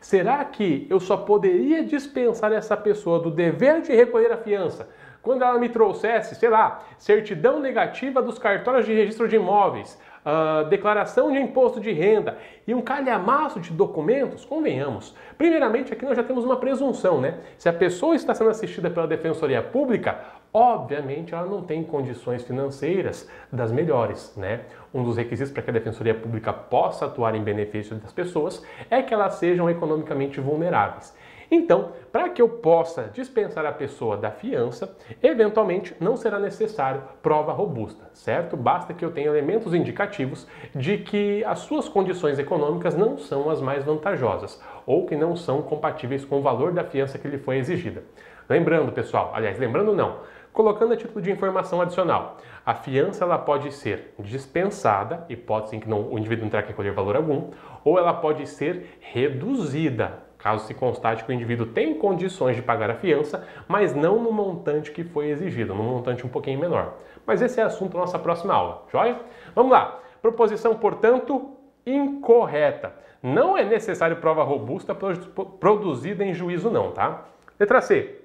Será 0.00 0.44
que 0.44 0.86
eu 0.88 1.00
só 1.00 1.16
poderia 1.16 1.84
dispensar 1.84 2.52
essa 2.52 2.76
pessoa 2.76 3.18
do 3.18 3.30
dever 3.30 3.82
de 3.82 3.92
recolher 3.92 4.30
a 4.30 4.36
fiança 4.36 4.88
quando 5.22 5.42
ela 5.42 5.58
me 5.58 5.68
trouxesse, 5.68 6.34
sei 6.34 6.48
lá, 6.48 6.82
certidão 6.98 7.60
negativa 7.60 8.22
dos 8.22 8.38
cartórios 8.38 8.86
de 8.86 8.94
registro 8.94 9.28
de 9.28 9.36
imóveis, 9.36 9.98
uh, 10.24 10.68
declaração 10.68 11.32
de 11.32 11.38
imposto 11.38 11.80
de 11.80 11.92
renda 11.92 12.38
e 12.66 12.74
um 12.74 12.80
calhamaço 12.80 13.60
de 13.60 13.72
documentos, 13.72 14.44
convenhamos. 14.44 15.14
Primeiramente, 15.36 15.92
aqui 15.92 16.04
nós 16.04 16.16
já 16.16 16.22
temos 16.22 16.44
uma 16.44 16.56
presunção, 16.56 17.20
né? 17.20 17.38
Se 17.56 17.68
a 17.68 17.72
pessoa 17.72 18.14
está 18.14 18.34
sendo 18.34 18.50
assistida 18.50 18.90
pela 18.90 19.06
Defensoria 19.06 19.62
Pública, 19.62 20.18
obviamente 20.52 21.34
ela 21.34 21.46
não 21.46 21.62
tem 21.62 21.82
condições 21.82 22.42
financeiras 22.44 23.28
das 23.52 23.72
melhores, 23.72 24.34
né? 24.36 24.60
Um 24.92 25.02
dos 25.02 25.16
requisitos 25.16 25.52
para 25.52 25.62
que 25.62 25.70
a 25.70 25.72
Defensoria 25.72 26.14
Pública 26.14 26.52
possa 26.52 27.06
atuar 27.06 27.34
em 27.34 27.42
benefício 27.42 27.96
das 27.96 28.12
pessoas 28.12 28.64
é 28.90 29.02
que 29.02 29.12
elas 29.12 29.34
sejam 29.34 29.68
economicamente 29.68 30.40
vulneráveis. 30.40 31.16
Então, 31.50 31.92
para 32.12 32.28
que 32.28 32.42
eu 32.42 32.48
possa 32.48 33.10
dispensar 33.12 33.64
a 33.64 33.72
pessoa 33.72 34.16
da 34.16 34.30
fiança, 34.30 34.94
eventualmente 35.22 35.94
não 35.98 36.16
será 36.16 36.38
necessário 36.38 37.02
prova 37.22 37.52
robusta, 37.52 38.10
certo? 38.12 38.56
Basta 38.56 38.92
que 38.92 39.04
eu 39.04 39.10
tenha 39.10 39.28
elementos 39.28 39.72
indicativos 39.72 40.46
de 40.74 40.98
que 40.98 41.42
as 41.44 41.60
suas 41.60 41.88
condições 41.88 42.38
econômicas 42.38 42.94
não 42.94 43.16
são 43.16 43.48
as 43.48 43.60
mais 43.60 43.84
vantajosas 43.84 44.62
ou 44.84 45.06
que 45.06 45.16
não 45.16 45.34
são 45.34 45.62
compatíveis 45.62 46.24
com 46.24 46.38
o 46.38 46.42
valor 46.42 46.72
da 46.72 46.84
fiança 46.84 47.18
que 47.18 47.28
lhe 47.28 47.38
foi 47.38 47.56
exigida. 47.56 48.02
Lembrando, 48.48 48.92
pessoal, 48.92 49.32
aliás, 49.34 49.58
lembrando 49.58 49.94
não, 49.94 50.20
colocando 50.52 50.92
a 50.92 50.96
título 50.96 51.20
de 51.20 51.30
informação 51.30 51.80
adicional, 51.80 52.38
a 52.64 52.74
fiança 52.74 53.24
ela 53.24 53.38
pode 53.38 53.72
ser 53.72 54.14
dispensada, 54.18 55.24
hipótese 55.28 55.76
em 55.76 55.80
que 55.80 55.88
não, 55.88 56.10
o 56.10 56.18
indivíduo 56.18 56.44
não 56.44 56.50
terá 56.50 56.62
que 56.62 56.70
recolher 56.70 56.92
valor 56.92 57.16
algum, 57.16 57.50
ou 57.84 57.98
ela 57.98 58.12
pode 58.12 58.46
ser 58.46 58.98
reduzida, 59.00 60.27
caso 60.48 60.66
se 60.66 60.72
constate 60.72 61.24
que 61.24 61.30
o 61.30 61.34
indivíduo 61.34 61.66
tem 61.66 61.94
condições 61.94 62.56
de 62.56 62.62
pagar 62.62 62.90
a 62.90 62.94
fiança, 62.94 63.46
mas 63.66 63.94
não 63.94 64.18
no 64.18 64.32
montante 64.32 64.90
que 64.90 65.04
foi 65.04 65.28
exigido, 65.28 65.74
num 65.74 65.82
montante 65.82 66.24
um 66.24 66.28
pouquinho 66.28 66.58
menor. 66.58 66.94
Mas 67.26 67.42
esse 67.42 67.60
é 67.60 67.64
assunto 67.64 67.92
da 67.92 67.98
nossa 67.98 68.18
próxima 68.18 68.54
aula, 68.54 68.84
joia? 68.90 69.20
Vamos 69.54 69.70
lá. 69.70 70.00
Proposição, 70.22 70.74
portanto, 70.74 71.50
incorreta. 71.84 72.94
Não 73.22 73.58
é 73.58 73.64
necessário 73.64 74.16
prova 74.16 74.42
robusta 74.42 74.94
produzida 74.94 76.24
em 76.24 76.32
juízo 76.32 76.70
não, 76.70 76.92
tá? 76.92 77.24
Letra 77.60 77.82
C. 77.82 78.22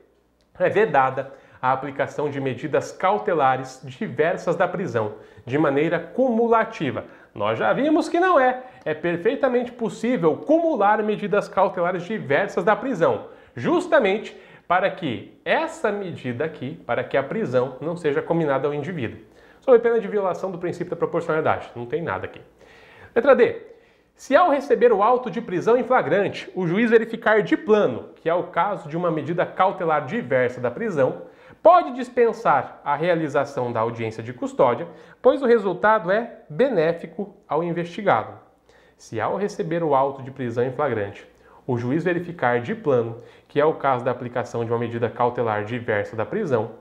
É 0.58 0.70
vedada 0.70 1.34
a 1.62 1.74
aplicação 1.74 2.30
de 2.30 2.40
medidas 2.40 2.92
cautelares 2.92 3.82
diversas 3.84 4.56
da 4.56 4.68
prisão, 4.68 5.16
de 5.46 5.58
maneira 5.58 6.00
cumulativa. 6.00 7.06
Nós 7.34 7.58
já 7.58 7.74
vimos 7.74 8.08
que 8.08 8.20
não 8.20 8.40
é. 8.40 8.64
É 8.86 8.94
perfeitamente 8.94 9.72
possível 9.72 10.38
cumular 10.38 11.02
medidas 11.02 11.48
cautelares 11.48 12.04
diversas 12.04 12.64
da 12.64 12.76
prisão, 12.76 13.28
justamente 13.56 14.38
para 14.68 14.90
que 14.90 15.38
essa 15.44 15.92
medida 15.92 16.46
aqui, 16.46 16.80
para 16.86 17.04
que 17.04 17.18
a 17.18 17.24
prisão 17.24 17.78
não 17.82 17.98
seja 17.98 18.22
combinada 18.22 18.68
ao 18.68 18.74
indivíduo. 18.74 19.20
Sob 19.62 19.80
pena 19.80 20.00
de 20.00 20.08
violação 20.08 20.52
do 20.52 20.58
princípio 20.58 20.92
da 20.92 20.96
proporcionalidade. 20.96 21.72
Não 21.76 21.86
tem 21.86 22.02
nada 22.02 22.26
aqui. 22.26 22.42
Letra 23.16 23.36
D. 23.36 23.74
Se 24.16 24.36
ao 24.36 24.52
receber 24.52 24.92
o 24.94 25.02
auto 25.02 25.32
de 25.32 25.42
prisão 25.42 25.76
em 25.76 25.84
flagrante, 25.84 26.50
o 26.54 26.68
juiz 26.68 26.92
verificar 26.92 27.42
de 27.42 27.58
plano, 27.58 28.10
que 28.16 28.30
é 28.30 28.34
o 28.34 28.44
caso 28.44 28.88
de 28.88 28.96
uma 28.96 29.10
medida 29.10 29.46
cautelar 29.46 30.06
diversa 30.06 30.62
da 30.62 30.70
prisão, 30.70 31.24
pode 31.64 31.94
dispensar 31.94 32.82
a 32.84 32.94
realização 32.94 33.72
da 33.72 33.80
audiência 33.80 34.22
de 34.22 34.34
custódia, 34.34 34.86
pois 35.22 35.42
o 35.42 35.46
resultado 35.46 36.12
é 36.12 36.42
benéfico 36.50 37.34
ao 37.48 37.64
investigado. 37.64 38.38
Se 38.98 39.20
ao 39.22 39.38
receber 39.38 39.82
o 39.82 39.96
auto 39.96 40.22
de 40.22 40.30
prisão 40.30 40.66
em 40.66 40.74
flagrante, 40.74 41.26
o 41.66 41.78
juiz 41.78 42.04
verificar 42.04 42.60
de 42.60 42.76
plano, 42.76 43.24
que 43.48 43.62
é 43.62 43.66
o 43.66 43.76
caso 43.76 44.04
da 44.04 44.12
aplicação 44.12 44.66
de 44.66 44.72
uma 44.72 44.78
medida 44.78 45.10
cautelar 45.10 45.64
diversa 45.64 46.18
da 46.18 46.26
prisão, 46.26 46.72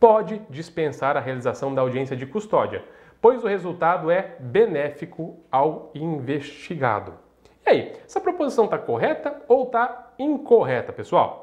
pode 0.00 0.42
dispensar 0.50 1.16
a 1.16 1.20
realização 1.20 1.72
da 1.72 1.82
audiência 1.82 2.16
de 2.16 2.26
custódia, 2.26 2.84
pois 3.20 3.44
o 3.44 3.46
resultado 3.46 4.10
é 4.10 4.34
benéfico 4.40 5.38
ao 5.52 5.92
investigado. 5.94 7.14
E 7.64 7.70
aí, 7.70 7.96
essa 8.04 8.20
proposição 8.20 8.64
está 8.64 8.76
correta 8.76 9.40
ou 9.46 9.62
está 9.62 10.12
incorreta, 10.18 10.92
pessoal? 10.92 11.41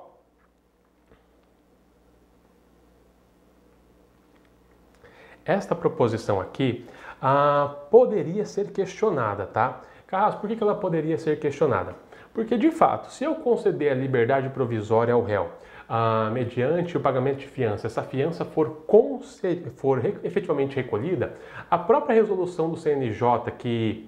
Esta 5.49 5.73
proposição 5.73 6.39
aqui 6.39 6.85
ah, 7.19 7.73
poderia 7.89 8.45
ser 8.45 8.71
questionada, 8.71 9.47
tá? 9.47 9.81
Carlos, 10.05 10.35
por 10.35 10.47
que 10.47 10.61
ela 10.61 10.75
poderia 10.75 11.17
ser 11.17 11.39
questionada? 11.39 11.95
Porque, 12.31 12.55
de 12.55 12.69
fato, 12.69 13.11
se 13.11 13.23
eu 13.23 13.33
conceder 13.33 13.91
a 13.91 13.95
liberdade 13.95 14.47
provisória 14.49 15.11
ao 15.11 15.23
réu 15.23 15.49
ah, 15.89 16.29
mediante 16.31 16.95
o 16.95 16.99
pagamento 16.99 17.39
de 17.39 17.47
fiança, 17.47 17.87
essa 17.87 18.03
fiança 18.03 18.45
for, 18.45 18.85
for 19.77 20.05
efetivamente 20.23 20.75
recolhida, 20.75 21.33
a 21.67 21.79
própria 21.79 22.13
resolução 22.13 22.69
do 22.69 22.77
CNJ 22.77 23.51
que 23.57 24.07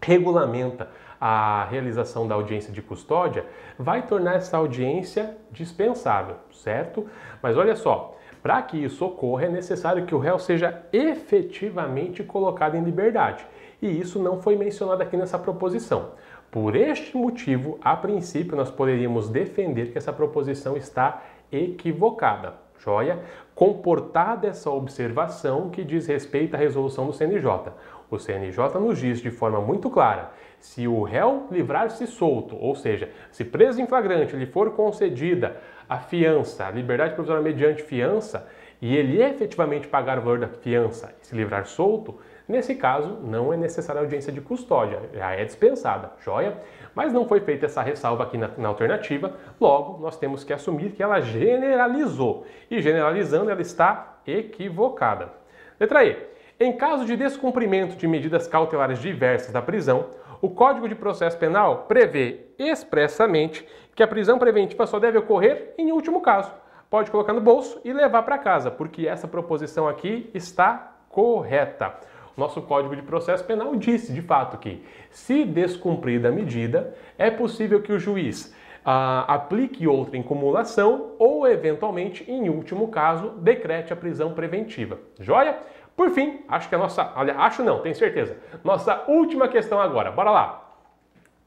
regulamenta 0.00 0.88
a 1.20 1.66
realização 1.68 2.28
da 2.28 2.36
audiência 2.36 2.72
de 2.72 2.80
custódia 2.80 3.44
vai 3.76 4.02
tornar 4.02 4.36
essa 4.36 4.56
audiência 4.56 5.36
dispensável, 5.50 6.36
certo? 6.52 7.04
Mas 7.42 7.56
olha 7.56 7.74
só, 7.74 8.16
para 8.42 8.60
que 8.62 8.76
isso 8.76 9.04
ocorra, 9.04 9.44
é 9.44 9.48
necessário 9.48 10.06
que 10.06 10.14
o 10.14 10.18
réu 10.18 10.38
seja 10.38 10.82
efetivamente 10.92 12.22
colocado 12.22 12.76
em 12.76 12.82
liberdade. 12.82 13.46
E 13.80 14.00
isso 14.00 14.18
não 14.18 14.40
foi 14.40 14.56
mencionado 14.56 15.02
aqui 15.02 15.16
nessa 15.16 15.38
proposição. 15.38 16.10
Por 16.50 16.74
este 16.74 17.16
motivo, 17.16 17.78
a 17.82 17.94
princípio, 17.94 18.56
nós 18.56 18.70
poderíamos 18.70 19.28
defender 19.28 19.92
que 19.92 19.98
essa 19.98 20.12
proposição 20.12 20.76
está 20.76 21.22
equivocada. 21.52 22.54
Joia? 22.78 23.20
Comportada 23.54 24.46
essa 24.48 24.70
observação 24.70 25.68
que 25.68 25.84
diz 25.84 26.06
respeito 26.06 26.54
à 26.54 26.58
resolução 26.58 27.06
do 27.06 27.12
CNJ. 27.12 27.72
O 28.10 28.18
CNJ 28.18 28.78
nos 28.80 28.98
diz 28.98 29.20
de 29.20 29.30
forma 29.30 29.60
muito 29.60 29.90
clara: 29.90 30.30
se 30.60 30.86
o 30.86 31.02
réu 31.02 31.46
livrar-se 31.50 32.06
solto, 32.06 32.56
ou 32.56 32.74
seja, 32.74 33.10
se 33.30 33.44
preso 33.44 33.80
em 33.80 33.86
flagrante 33.86 34.36
lhe 34.36 34.46
for 34.46 34.72
concedida 34.72 35.56
a 35.88 35.98
fiança, 35.98 36.66
a 36.66 36.70
liberdade 36.70 37.14
provisória 37.14 37.42
mediante 37.42 37.82
fiança, 37.82 38.46
e 38.80 38.96
ele 38.96 39.20
efetivamente 39.20 39.88
pagar 39.88 40.18
o 40.18 40.22
valor 40.22 40.38
da 40.38 40.48
fiança 40.48 41.12
e 41.20 41.26
se 41.26 41.34
livrar 41.34 41.66
solto, 41.66 42.20
nesse 42.46 42.74
caso 42.74 43.18
não 43.22 43.52
é 43.52 43.56
necessária 43.56 44.00
audiência 44.00 44.32
de 44.32 44.40
custódia, 44.40 45.00
já 45.12 45.32
é 45.32 45.44
dispensada, 45.44 46.12
joia? 46.20 46.56
Mas 46.94 47.12
não 47.12 47.26
foi 47.26 47.40
feita 47.40 47.66
essa 47.66 47.82
ressalva 47.82 48.24
aqui 48.24 48.38
na, 48.38 48.48
na 48.56 48.68
alternativa, 48.68 49.34
logo 49.60 50.00
nós 50.00 50.16
temos 50.16 50.44
que 50.44 50.52
assumir 50.52 50.92
que 50.92 51.02
ela 51.02 51.20
generalizou, 51.20 52.46
e 52.70 52.80
generalizando 52.80 53.50
ela 53.50 53.60
está 53.60 54.18
equivocada. 54.26 55.32
Letra 55.80 56.04
E. 56.04 56.16
Em 56.60 56.72
caso 56.76 57.04
de 57.04 57.16
descumprimento 57.16 57.94
de 57.96 58.08
medidas 58.08 58.48
cautelares 58.48 58.98
diversas 58.98 59.52
da 59.52 59.62
prisão, 59.62 60.06
o 60.40 60.50
Código 60.50 60.88
de 60.88 60.94
Processo 60.94 61.36
Penal 61.36 61.86
prevê 61.88 62.46
expressamente 62.58 63.66
que 63.94 64.02
a 64.02 64.08
prisão 64.08 64.38
preventiva 64.38 64.86
só 64.86 64.98
deve 64.98 65.18
ocorrer 65.18 65.74
em 65.76 65.90
último 65.90 66.20
caso. 66.20 66.52
Pode 66.88 67.10
colocar 67.10 67.32
no 67.32 67.40
bolso 67.40 67.80
e 67.84 67.92
levar 67.92 68.22
para 68.22 68.38
casa, 68.38 68.70
porque 68.70 69.06
essa 69.06 69.28
proposição 69.28 69.88
aqui 69.88 70.30
está 70.32 70.96
correta. 71.10 71.94
Nosso 72.36 72.62
Código 72.62 72.94
de 72.94 73.02
Processo 73.02 73.44
Penal 73.44 73.74
disse, 73.74 74.12
de 74.12 74.22
fato, 74.22 74.58
que 74.58 74.82
se 75.10 75.44
descumprida 75.44 76.28
a 76.28 76.32
medida, 76.32 76.94
é 77.18 77.30
possível 77.30 77.82
que 77.82 77.92
o 77.92 77.98
juiz 77.98 78.54
ah, 78.84 79.24
aplique 79.26 79.88
outra 79.88 80.16
incumulação 80.16 81.16
ou, 81.18 81.46
eventualmente, 81.46 82.24
em 82.30 82.48
último 82.48 82.88
caso, 82.88 83.30
decrete 83.38 83.92
a 83.92 83.96
prisão 83.96 84.32
preventiva. 84.32 84.98
Joia? 85.18 85.58
Por 85.98 86.10
fim, 86.10 86.44
acho 86.48 86.68
que 86.68 86.76
a 86.76 86.78
nossa. 86.78 87.12
Olha, 87.16 87.36
acho 87.40 87.60
não, 87.60 87.80
tenho 87.80 87.92
certeza. 87.96 88.36
Nossa 88.62 89.02
última 89.08 89.48
questão 89.48 89.80
agora. 89.80 90.12
Bora 90.12 90.30
lá. 90.30 90.76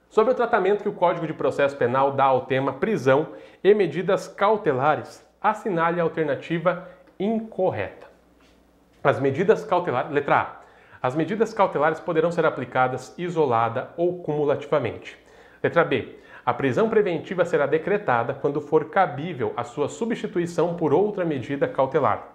Sobre 0.10 0.34
o 0.34 0.36
tratamento 0.36 0.84
que 0.84 0.90
o 0.90 0.94
Código 0.94 1.26
de 1.26 1.34
Processo 1.34 1.78
Penal 1.78 2.12
dá 2.12 2.26
ao 2.26 2.42
tema 2.42 2.74
prisão 2.74 3.30
e 3.64 3.74
medidas 3.74 4.28
cautelares, 4.28 5.26
assinale 5.42 6.02
a 6.02 6.04
alternativa 6.04 6.86
incorreta. 7.18 8.08
As 9.02 9.22
medidas 9.22 9.64
cautelares. 9.64 10.12
Letra 10.12 10.36
A. 10.42 10.62
As 11.02 11.16
medidas 11.16 11.54
cautelares 11.54 12.02
poderão 12.02 12.30
ser 12.30 12.46
aplicadas 12.46 13.18
isolada 13.18 13.92
ou 13.96 14.22
cumulativamente. 14.22 15.18
Letra 15.64 15.86
B. 15.86 16.20
A 16.46 16.54
prisão 16.54 16.90
preventiva 16.90 17.46
será 17.46 17.66
decretada 17.66 18.34
quando 18.34 18.60
for 18.60 18.90
cabível 18.90 19.54
a 19.56 19.64
sua 19.64 19.88
substituição 19.88 20.76
por 20.76 20.94
outra 20.94 21.24
medida 21.24 21.70
cautelar. 21.70 22.28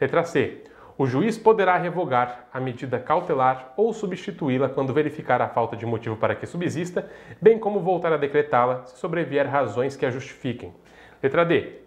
Letra 0.00 0.22
C. 0.22 0.62
O 0.98 1.06
juiz 1.06 1.38
poderá 1.38 1.76
revogar 1.76 2.48
a 2.52 2.58
medida 2.58 2.98
cautelar 2.98 3.72
ou 3.76 3.92
substituí-la 3.92 4.68
quando 4.68 4.92
verificar 4.92 5.40
a 5.40 5.48
falta 5.48 5.76
de 5.76 5.86
motivo 5.86 6.16
para 6.16 6.34
que 6.34 6.44
subsista, 6.44 7.08
bem 7.40 7.56
como 7.56 7.78
voltar 7.78 8.12
a 8.12 8.16
decretá-la 8.16 8.84
se 8.84 8.98
sobrevier 8.98 9.48
razões 9.48 9.94
que 9.94 10.04
a 10.04 10.10
justifiquem. 10.10 10.74
Letra 11.22 11.44
D. 11.44 11.82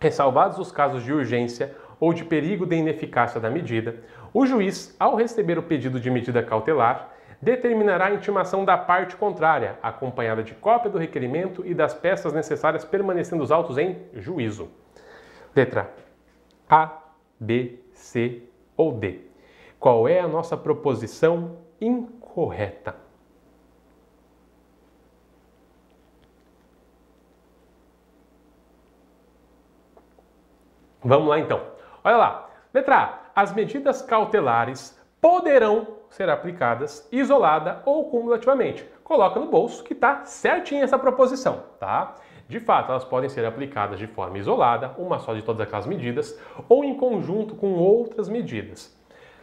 Ressalvados 0.00 0.60
os 0.60 0.70
casos 0.70 1.02
de 1.02 1.12
urgência 1.12 1.74
ou 1.98 2.14
de 2.14 2.24
perigo 2.24 2.64
de 2.64 2.76
ineficácia 2.76 3.40
da 3.40 3.50
medida, 3.50 3.96
o 4.32 4.46
juiz, 4.46 4.94
ao 5.00 5.16
receber 5.16 5.58
o 5.58 5.62
pedido 5.64 5.98
de 5.98 6.08
medida 6.08 6.40
cautelar, 6.40 7.10
determinará 7.42 8.06
a 8.06 8.14
intimação 8.14 8.64
da 8.64 8.78
parte 8.78 9.16
contrária, 9.16 9.78
acompanhada 9.82 10.44
de 10.44 10.54
cópia 10.54 10.90
do 10.90 10.98
requerimento 10.98 11.66
e 11.66 11.74
das 11.74 11.92
peças 11.92 12.32
necessárias 12.32 12.84
permanecendo 12.84 13.42
os 13.42 13.50
autos 13.50 13.78
em 13.78 13.98
juízo. 14.14 14.70
Letra 15.56 15.92
A, 16.68 17.02
B, 17.40 17.83
C 18.14 18.48
ou 18.76 18.92
D? 18.92 19.22
Qual 19.80 20.06
é 20.06 20.20
a 20.20 20.28
nossa 20.28 20.56
proposição 20.56 21.58
incorreta? 21.80 22.94
Vamos 31.02 31.28
lá 31.28 31.40
então. 31.40 31.60
Olha 32.04 32.16
lá. 32.16 32.50
Letra 32.72 32.96
A. 32.96 33.42
As 33.42 33.52
medidas 33.52 34.00
cautelares 34.00 34.96
poderão 35.20 35.98
ser 36.08 36.30
aplicadas 36.30 37.08
isolada 37.10 37.82
ou 37.84 38.08
cumulativamente. 38.10 38.88
Coloca 39.02 39.40
no 39.40 39.50
bolso 39.50 39.82
que 39.82 39.92
está 39.92 40.24
certinha 40.24 40.84
essa 40.84 40.98
proposição, 40.98 41.64
tá? 41.80 42.14
De 42.48 42.60
fato, 42.60 42.90
elas 42.90 43.04
podem 43.04 43.28
ser 43.28 43.44
aplicadas 43.44 43.98
de 43.98 44.06
forma 44.06 44.38
isolada, 44.38 44.94
uma 44.98 45.18
só 45.18 45.34
de 45.34 45.42
todas 45.42 45.60
aquelas 45.62 45.86
medidas, 45.86 46.38
ou 46.68 46.84
em 46.84 46.94
conjunto 46.94 47.54
com 47.54 47.72
outras 47.74 48.28
medidas. 48.28 48.94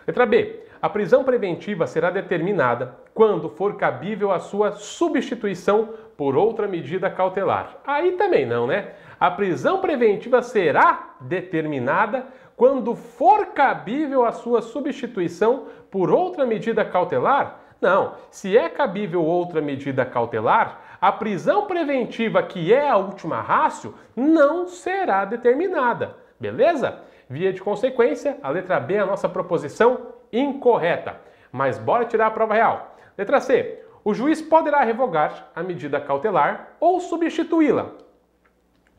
Letra 0.06 0.26
B. 0.26 0.64
A 0.82 0.90
prisão 0.90 1.24
preventiva 1.24 1.86
será 1.86 2.10
determinada 2.10 2.98
quando 3.14 3.50
for 3.50 3.76
cabível 3.76 4.32
a 4.32 4.40
sua 4.40 4.72
substituição 4.72 5.90
por 6.18 6.36
outra 6.36 6.68
medida 6.68 7.10
cautelar. 7.10 7.78
Aí 7.86 8.14
também 8.14 8.46
não, 8.46 8.66
né? 8.66 8.94
A 9.20 9.30
prisão 9.30 9.80
preventiva 9.80 10.42
será 10.42 11.16
determinada 11.22 12.26
quando 12.56 12.96
for 12.96 13.48
cabível 13.48 14.26
a 14.26 14.32
sua 14.32 14.62
substituição 14.62 15.68
por 15.92 16.10
outra 16.10 16.46
medida 16.46 16.84
cautelar? 16.84 17.60
Não. 17.80 18.16
Se 18.30 18.58
é 18.58 18.70
cabível 18.70 19.24
outra 19.24 19.62
medida 19.62 20.06
cautelar, 20.06 20.81
a 21.02 21.12
prisão 21.12 21.66
preventiva, 21.66 22.44
que 22.44 22.72
é 22.72 22.88
a 22.88 22.96
última 22.96 23.42
rácio, 23.42 23.96
não 24.16 24.68
será 24.68 25.26
determinada. 25.26 26.16
Beleza? 26.40 27.00
Via 27.28 27.52
de 27.52 27.60
consequência, 27.60 28.38
a 28.44 28.50
letra 28.50 28.80
B 28.80 28.94
é 28.94 29.00
a 29.00 29.06
nossa 29.06 29.28
proposição 29.28 30.14
incorreta. 30.32 31.20
Mas 31.52 31.80
bora 31.80 32.06
tirar 32.06 32.28
a 32.28 32.32
prova 32.32 32.54
real. 32.54 32.96
Letra 33.18 33.42
C. 33.42 33.84
O 34.04 34.14
juiz 34.14 34.42
poderá 34.42 34.84
revogar 34.84 35.50
a 35.56 35.64
medida 35.64 36.00
cautelar 36.00 36.76
ou 36.80 37.00
substituí-la 37.00 37.92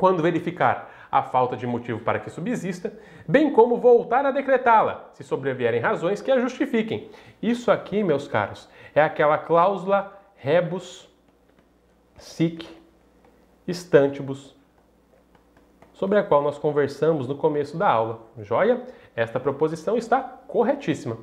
quando 0.02 0.22
verificar 0.22 0.90
a 1.12 1.22
falta 1.22 1.56
de 1.56 1.64
motivo 1.64 2.00
para 2.00 2.18
que 2.18 2.28
subsista, 2.28 2.92
bem 3.28 3.52
como 3.52 3.76
voltar 3.76 4.26
a 4.26 4.32
decretá-la, 4.32 5.10
se 5.12 5.22
sobrevierem 5.22 5.80
razões 5.80 6.20
que 6.20 6.32
a 6.32 6.40
justifiquem. 6.40 7.08
Isso 7.40 7.70
aqui, 7.70 8.02
meus 8.02 8.26
caros, 8.26 8.68
é 8.94 9.00
aquela 9.00 9.38
cláusula 9.38 10.20
rebus 10.34 11.08
sic 12.22 12.64
stantibus, 13.66 14.56
sobre 15.92 16.18
a 16.18 16.22
qual 16.22 16.40
nós 16.40 16.56
conversamos 16.56 17.26
no 17.26 17.34
começo 17.36 17.76
da 17.76 17.88
aula. 17.88 18.20
Joia? 18.38 18.82
Esta 19.14 19.40
proposição 19.40 19.96
está 19.96 20.20
corretíssima. 20.20 21.18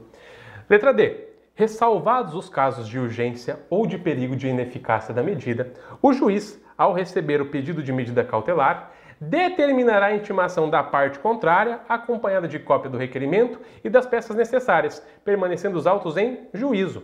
Letra 0.70 0.94
D. 0.94 1.30
Ressalvados 1.56 2.36
os 2.36 2.50
casos 2.50 2.88
de 2.88 3.00
urgência 3.00 3.60
ou 3.70 3.88
de 3.88 3.98
perigo 3.98 4.36
de 4.36 4.48
ineficácia 4.48 5.14
da 5.14 5.24
medida, 5.24 5.74
o 6.02 6.14
juiz, 6.14 6.62
ao 6.78 6.94
receber 6.94 7.42
o 7.42 7.50
pedido 7.50 7.82
de 7.82 7.92
medida 7.92 8.24
cautelar, 8.24 8.92
determinará 9.20 10.08
a 10.08 10.16
intimação 10.16 10.70
da 10.70 10.84
parte 10.84 11.20
contrária, 11.20 11.80
acompanhada 11.88 12.48
de 12.48 12.60
cópia 12.60 12.90
do 12.90 12.98
requerimento 12.98 13.60
e 13.84 13.90
das 13.90 14.06
peças 14.06 14.36
necessárias, 14.36 15.06
permanecendo 15.24 15.78
os 15.78 15.88
autos 15.88 16.18
em 16.18 16.48
juízo. 16.54 17.04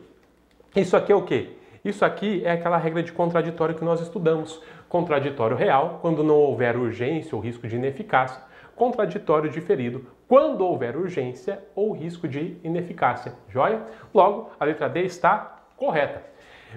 Isso 0.75 0.95
aqui 0.95 1.11
é 1.11 1.15
o 1.15 1.23
quê? 1.23 1.57
Isso 1.85 2.03
aqui 2.03 2.41
é 2.43 2.53
aquela 2.53 2.77
regra 2.77 3.03
de 3.03 3.11
contraditório 3.11 3.75
que 3.75 3.85
nós 3.85 4.01
estudamos. 4.01 4.59
Contraditório 4.89 5.55
real, 5.55 5.99
quando 6.01 6.23
não 6.23 6.33
houver 6.33 6.75
urgência 6.75 7.35
ou 7.35 7.41
risco 7.41 7.67
de 7.67 7.75
ineficácia. 7.75 8.41
Contraditório 8.75 9.51
diferido, 9.51 10.07
quando 10.27 10.65
houver 10.65 10.97
urgência 10.97 11.63
ou 11.75 11.91
risco 11.91 12.27
de 12.27 12.57
ineficácia. 12.63 13.33
Joia? 13.47 13.83
Logo, 14.11 14.49
a 14.59 14.65
letra 14.65 14.89
D 14.89 15.03
está 15.03 15.59
correta. 15.77 16.23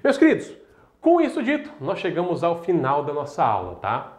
Meus 0.04 0.18
queridos, 0.18 0.54
com 1.00 1.22
isso 1.22 1.42
dito, 1.42 1.72
nós 1.80 1.98
chegamos 1.98 2.44
ao 2.44 2.62
final 2.62 3.02
da 3.02 3.14
nossa 3.14 3.42
aula, 3.42 3.76
tá? 3.76 4.18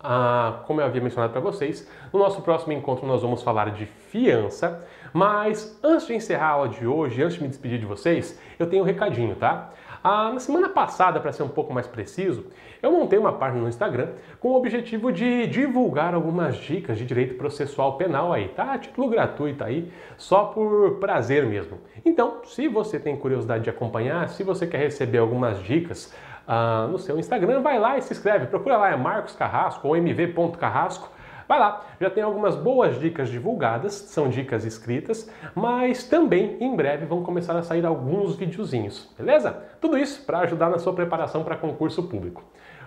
Ah, 0.00 0.62
como 0.66 0.80
eu 0.80 0.86
havia 0.86 1.00
mencionado 1.00 1.32
para 1.32 1.40
vocês, 1.40 1.88
no 2.12 2.18
nosso 2.18 2.42
próximo 2.42 2.72
encontro 2.72 3.06
nós 3.06 3.22
vamos 3.22 3.42
falar 3.42 3.70
de 3.70 3.86
fiança. 3.86 4.84
Mas 5.12 5.78
antes 5.84 6.06
de 6.06 6.14
encerrar 6.14 6.46
a 6.46 6.50
aula 6.50 6.68
de 6.70 6.86
hoje, 6.86 7.22
antes 7.22 7.36
de 7.36 7.42
me 7.42 7.48
despedir 7.48 7.78
de 7.78 7.86
vocês, 7.86 8.40
eu 8.58 8.68
tenho 8.68 8.82
um 8.82 8.86
recadinho, 8.86 9.36
tá? 9.36 9.70
Ah, 10.04 10.32
na 10.32 10.40
semana 10.40 10.68
passada, 10.68 11.20
para 11.20 11.32
ser 11.32 11.44
um 11.44 11.48
pouco 11.48 11.72
mais 11.72 11.86
preciso, 11.86 12.46
eu 12.82 12.90
montei 12.90 13.16
uma 13.16 13.32
página 13.34 13.62
no 13.62 13.68
Instagram 13.68 14.08
com 14.40 14.48
o 14.48 14.56
objetivo 14.56 15.12
de 15.12 15.46
divulgar 15.46 16.12
algumas 16.12 16.56
dicas 16.56 16.98
de 16.98 17.04
direito 17.04 17.34
processual 17.36 17.96
penal 17.96 18.32
aí, 18.32 18.48
tá? 18.48 18.76
Título 18.78 19.08
gratuito 19.08 19.62
aí, 19.62 19.92
só 20.16 20.46
por 20.46 20.98
prazer 20.98 21.46
mesmo. 21.46 21.78
Então, 22.04 22.40
se 22.44 22.66
você 22.66 22.98
tem 22.98 23.16
curiosidade 23.16 23.62
de 23.62 23.70
acompanhar, 23.70 24.28
se 24.28 24.42
você 24.42 24.66
quer 24.66 24.78
receber 24.78 25.18
algumas 25.18 25.62
dicas 25.62 26.12
ah, 26.48 26.88
no 26.90 26.98
seu 26.98 27.16
Instagram, 27.16 27.62
vai 27.62 27.78
lá 27.78 27.96
e 27.96 28.02
se 28.02 28.12
inscreve. 28.12 28.46
Procura 28.46 28.76
lá, 28.76 28.90
é 28.90 28.96
Marcos 28.96 29.36
Carrasco 29.36 29.86
ou 29.86 29.96
mv.carrasco. 29.96 31.08
Vai 31.48 31.58
lá, 31.58 31.84
já 32.00 32.10
tem 32.10 32.22
algumas 32.22 32.56
boas 32.56 32.98
dicas 32.98 33.28
divulgadas, 33.28 33.92
são 33.94 34.28
dicas 34.28 34.64
escritas, 34.64 35.30
mas 35.54 36.04
também 36.04 36.56
em 36.60 36.74
breve 36.74 37.06
vão 37.06 37.22
começar 37.22 37.56
a 37.56 37.62
sair 37.62 37.84
alguns 37.84 38.36
videozinhos, 38.36 39.12
beleza? 39.18 39.62
Tudo 39.80 39.98
isso 39.98 40.24
para 40.24 40.40
ajudar 40.40 40.70
na 40.70 40.78
sua 40.78 40.92
preparação 40.92 41.44
para 41.44 41.56
concurso 41.56 42.02
público. 42.04 42.44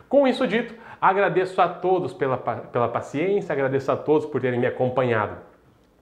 Com 0.08 0.28
isso 0.28 0.48
dito, 0.48 0.76
agradeço 1.02 1.60
a 1.62 1.68
todos 1.68 2.14
pela, 2.14 2.38
pela 2.38 2.88
paciência, 2.88 3.54
agradeço 3.54 3.92
a 3.92 3.98
todos 3.98 4.26
por 4.26 4.40
terem 4.40 4.60
me 4.60 4.68
acompanhado 4.68 5.38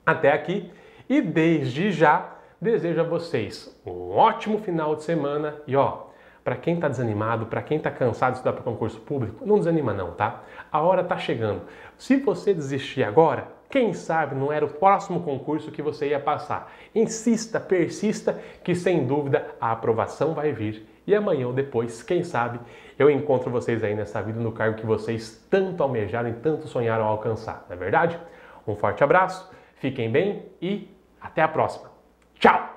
até 0.06 0.32
aqui 0.32 0.72
e 1.10 1.22
desde 1.22 1.92
já 1.92 2.30
desejo 2.60 3.02
a 3.02 3.04
vocês 3.04 3.82
um 3.86 4.12
ótimo 4.12 4.58
final 4.60 4.96
de 4.96 5.04
semana 5.04 5.56
e 5.68 5.76
ó, 5.76 6.04
para 6.44 6.56
quem 6.58 6.76
está 6.76 6.90
desanimado, 6.90 7.46
para 7.46 7.62
quem 7.62 7.78
está 7.78 7.90
cansado 7.90 8.32
de 8.32 8.38
estudar 8.38 8.54
para 8.54 8.64
concurso 8.64 9.00
público, 9.00 9.46
não 9.46 9.58
desanima 9.58 9.94
não, 9.94 10.12
tá? 10.12 10.44
A 10.72 10.82
hora 10.82 11.02
está 11.02 11.18
chegando. 11.18 11.62
Se 12.04 12.18
você 12.18 12.54
desistir 12.54 13.02
agora, 13.02 13.48
quem 13.70 13.94
sabe 13.94 14.36
não 14.36 14.52
era 14.52 14.66
o 14.66 14.70
próximo 14.70 15.24
concurso 15.24 15.72
que 15.72 15.82
você 15.82 16.10
ia 16.10 16.20
passar. 16.20 16.70
Insista, 16.94 17.62
persista, 17.62 18.42
que 18.62 18.76
sem 18.76 19.08
dúvida 19.08 19.48
a 19.60 19.72
aprovação 19.72 20.34
vai 20.34 20.52
vir. 20.52 20.86
E 21.08 21.16
amanhã 21.16 21.48
ou 21.48 21.54
depois, 21.54 22.04
quem 22.04 22.22
sabe, 22.22 22.60
eu 23.00 23.10
encontro 23.10 23.50
vocês 23.50 23.82
aí 23.86 23.96
nessa 23.96 24.22
vida 24.22 24.38
no 24.38 24.52
cargo 24.52 24.76
que 24.76 24.86
vocês 24.86 25.48
tanto 25.50 25.82
almejaram 25.82 26.28
e 26.28 26.34
tanto 26.34 26.68
sonharam 26.68 27.06
alcançar, 27.06 27.66
não 27.70 27.78
é 27.78 27.80
verdade? 27.80 28.20
Um 28.68 28.76
forte 28.76 29.02
abraço, 29.02 29.50
fiquem 29.76 30.12
bem 30.12 30.44
e 30.62 30.90
até 31.22 31.42
a 31.42 31.48
próxima. 31.48 31.90
Tchau! 32.38 32.73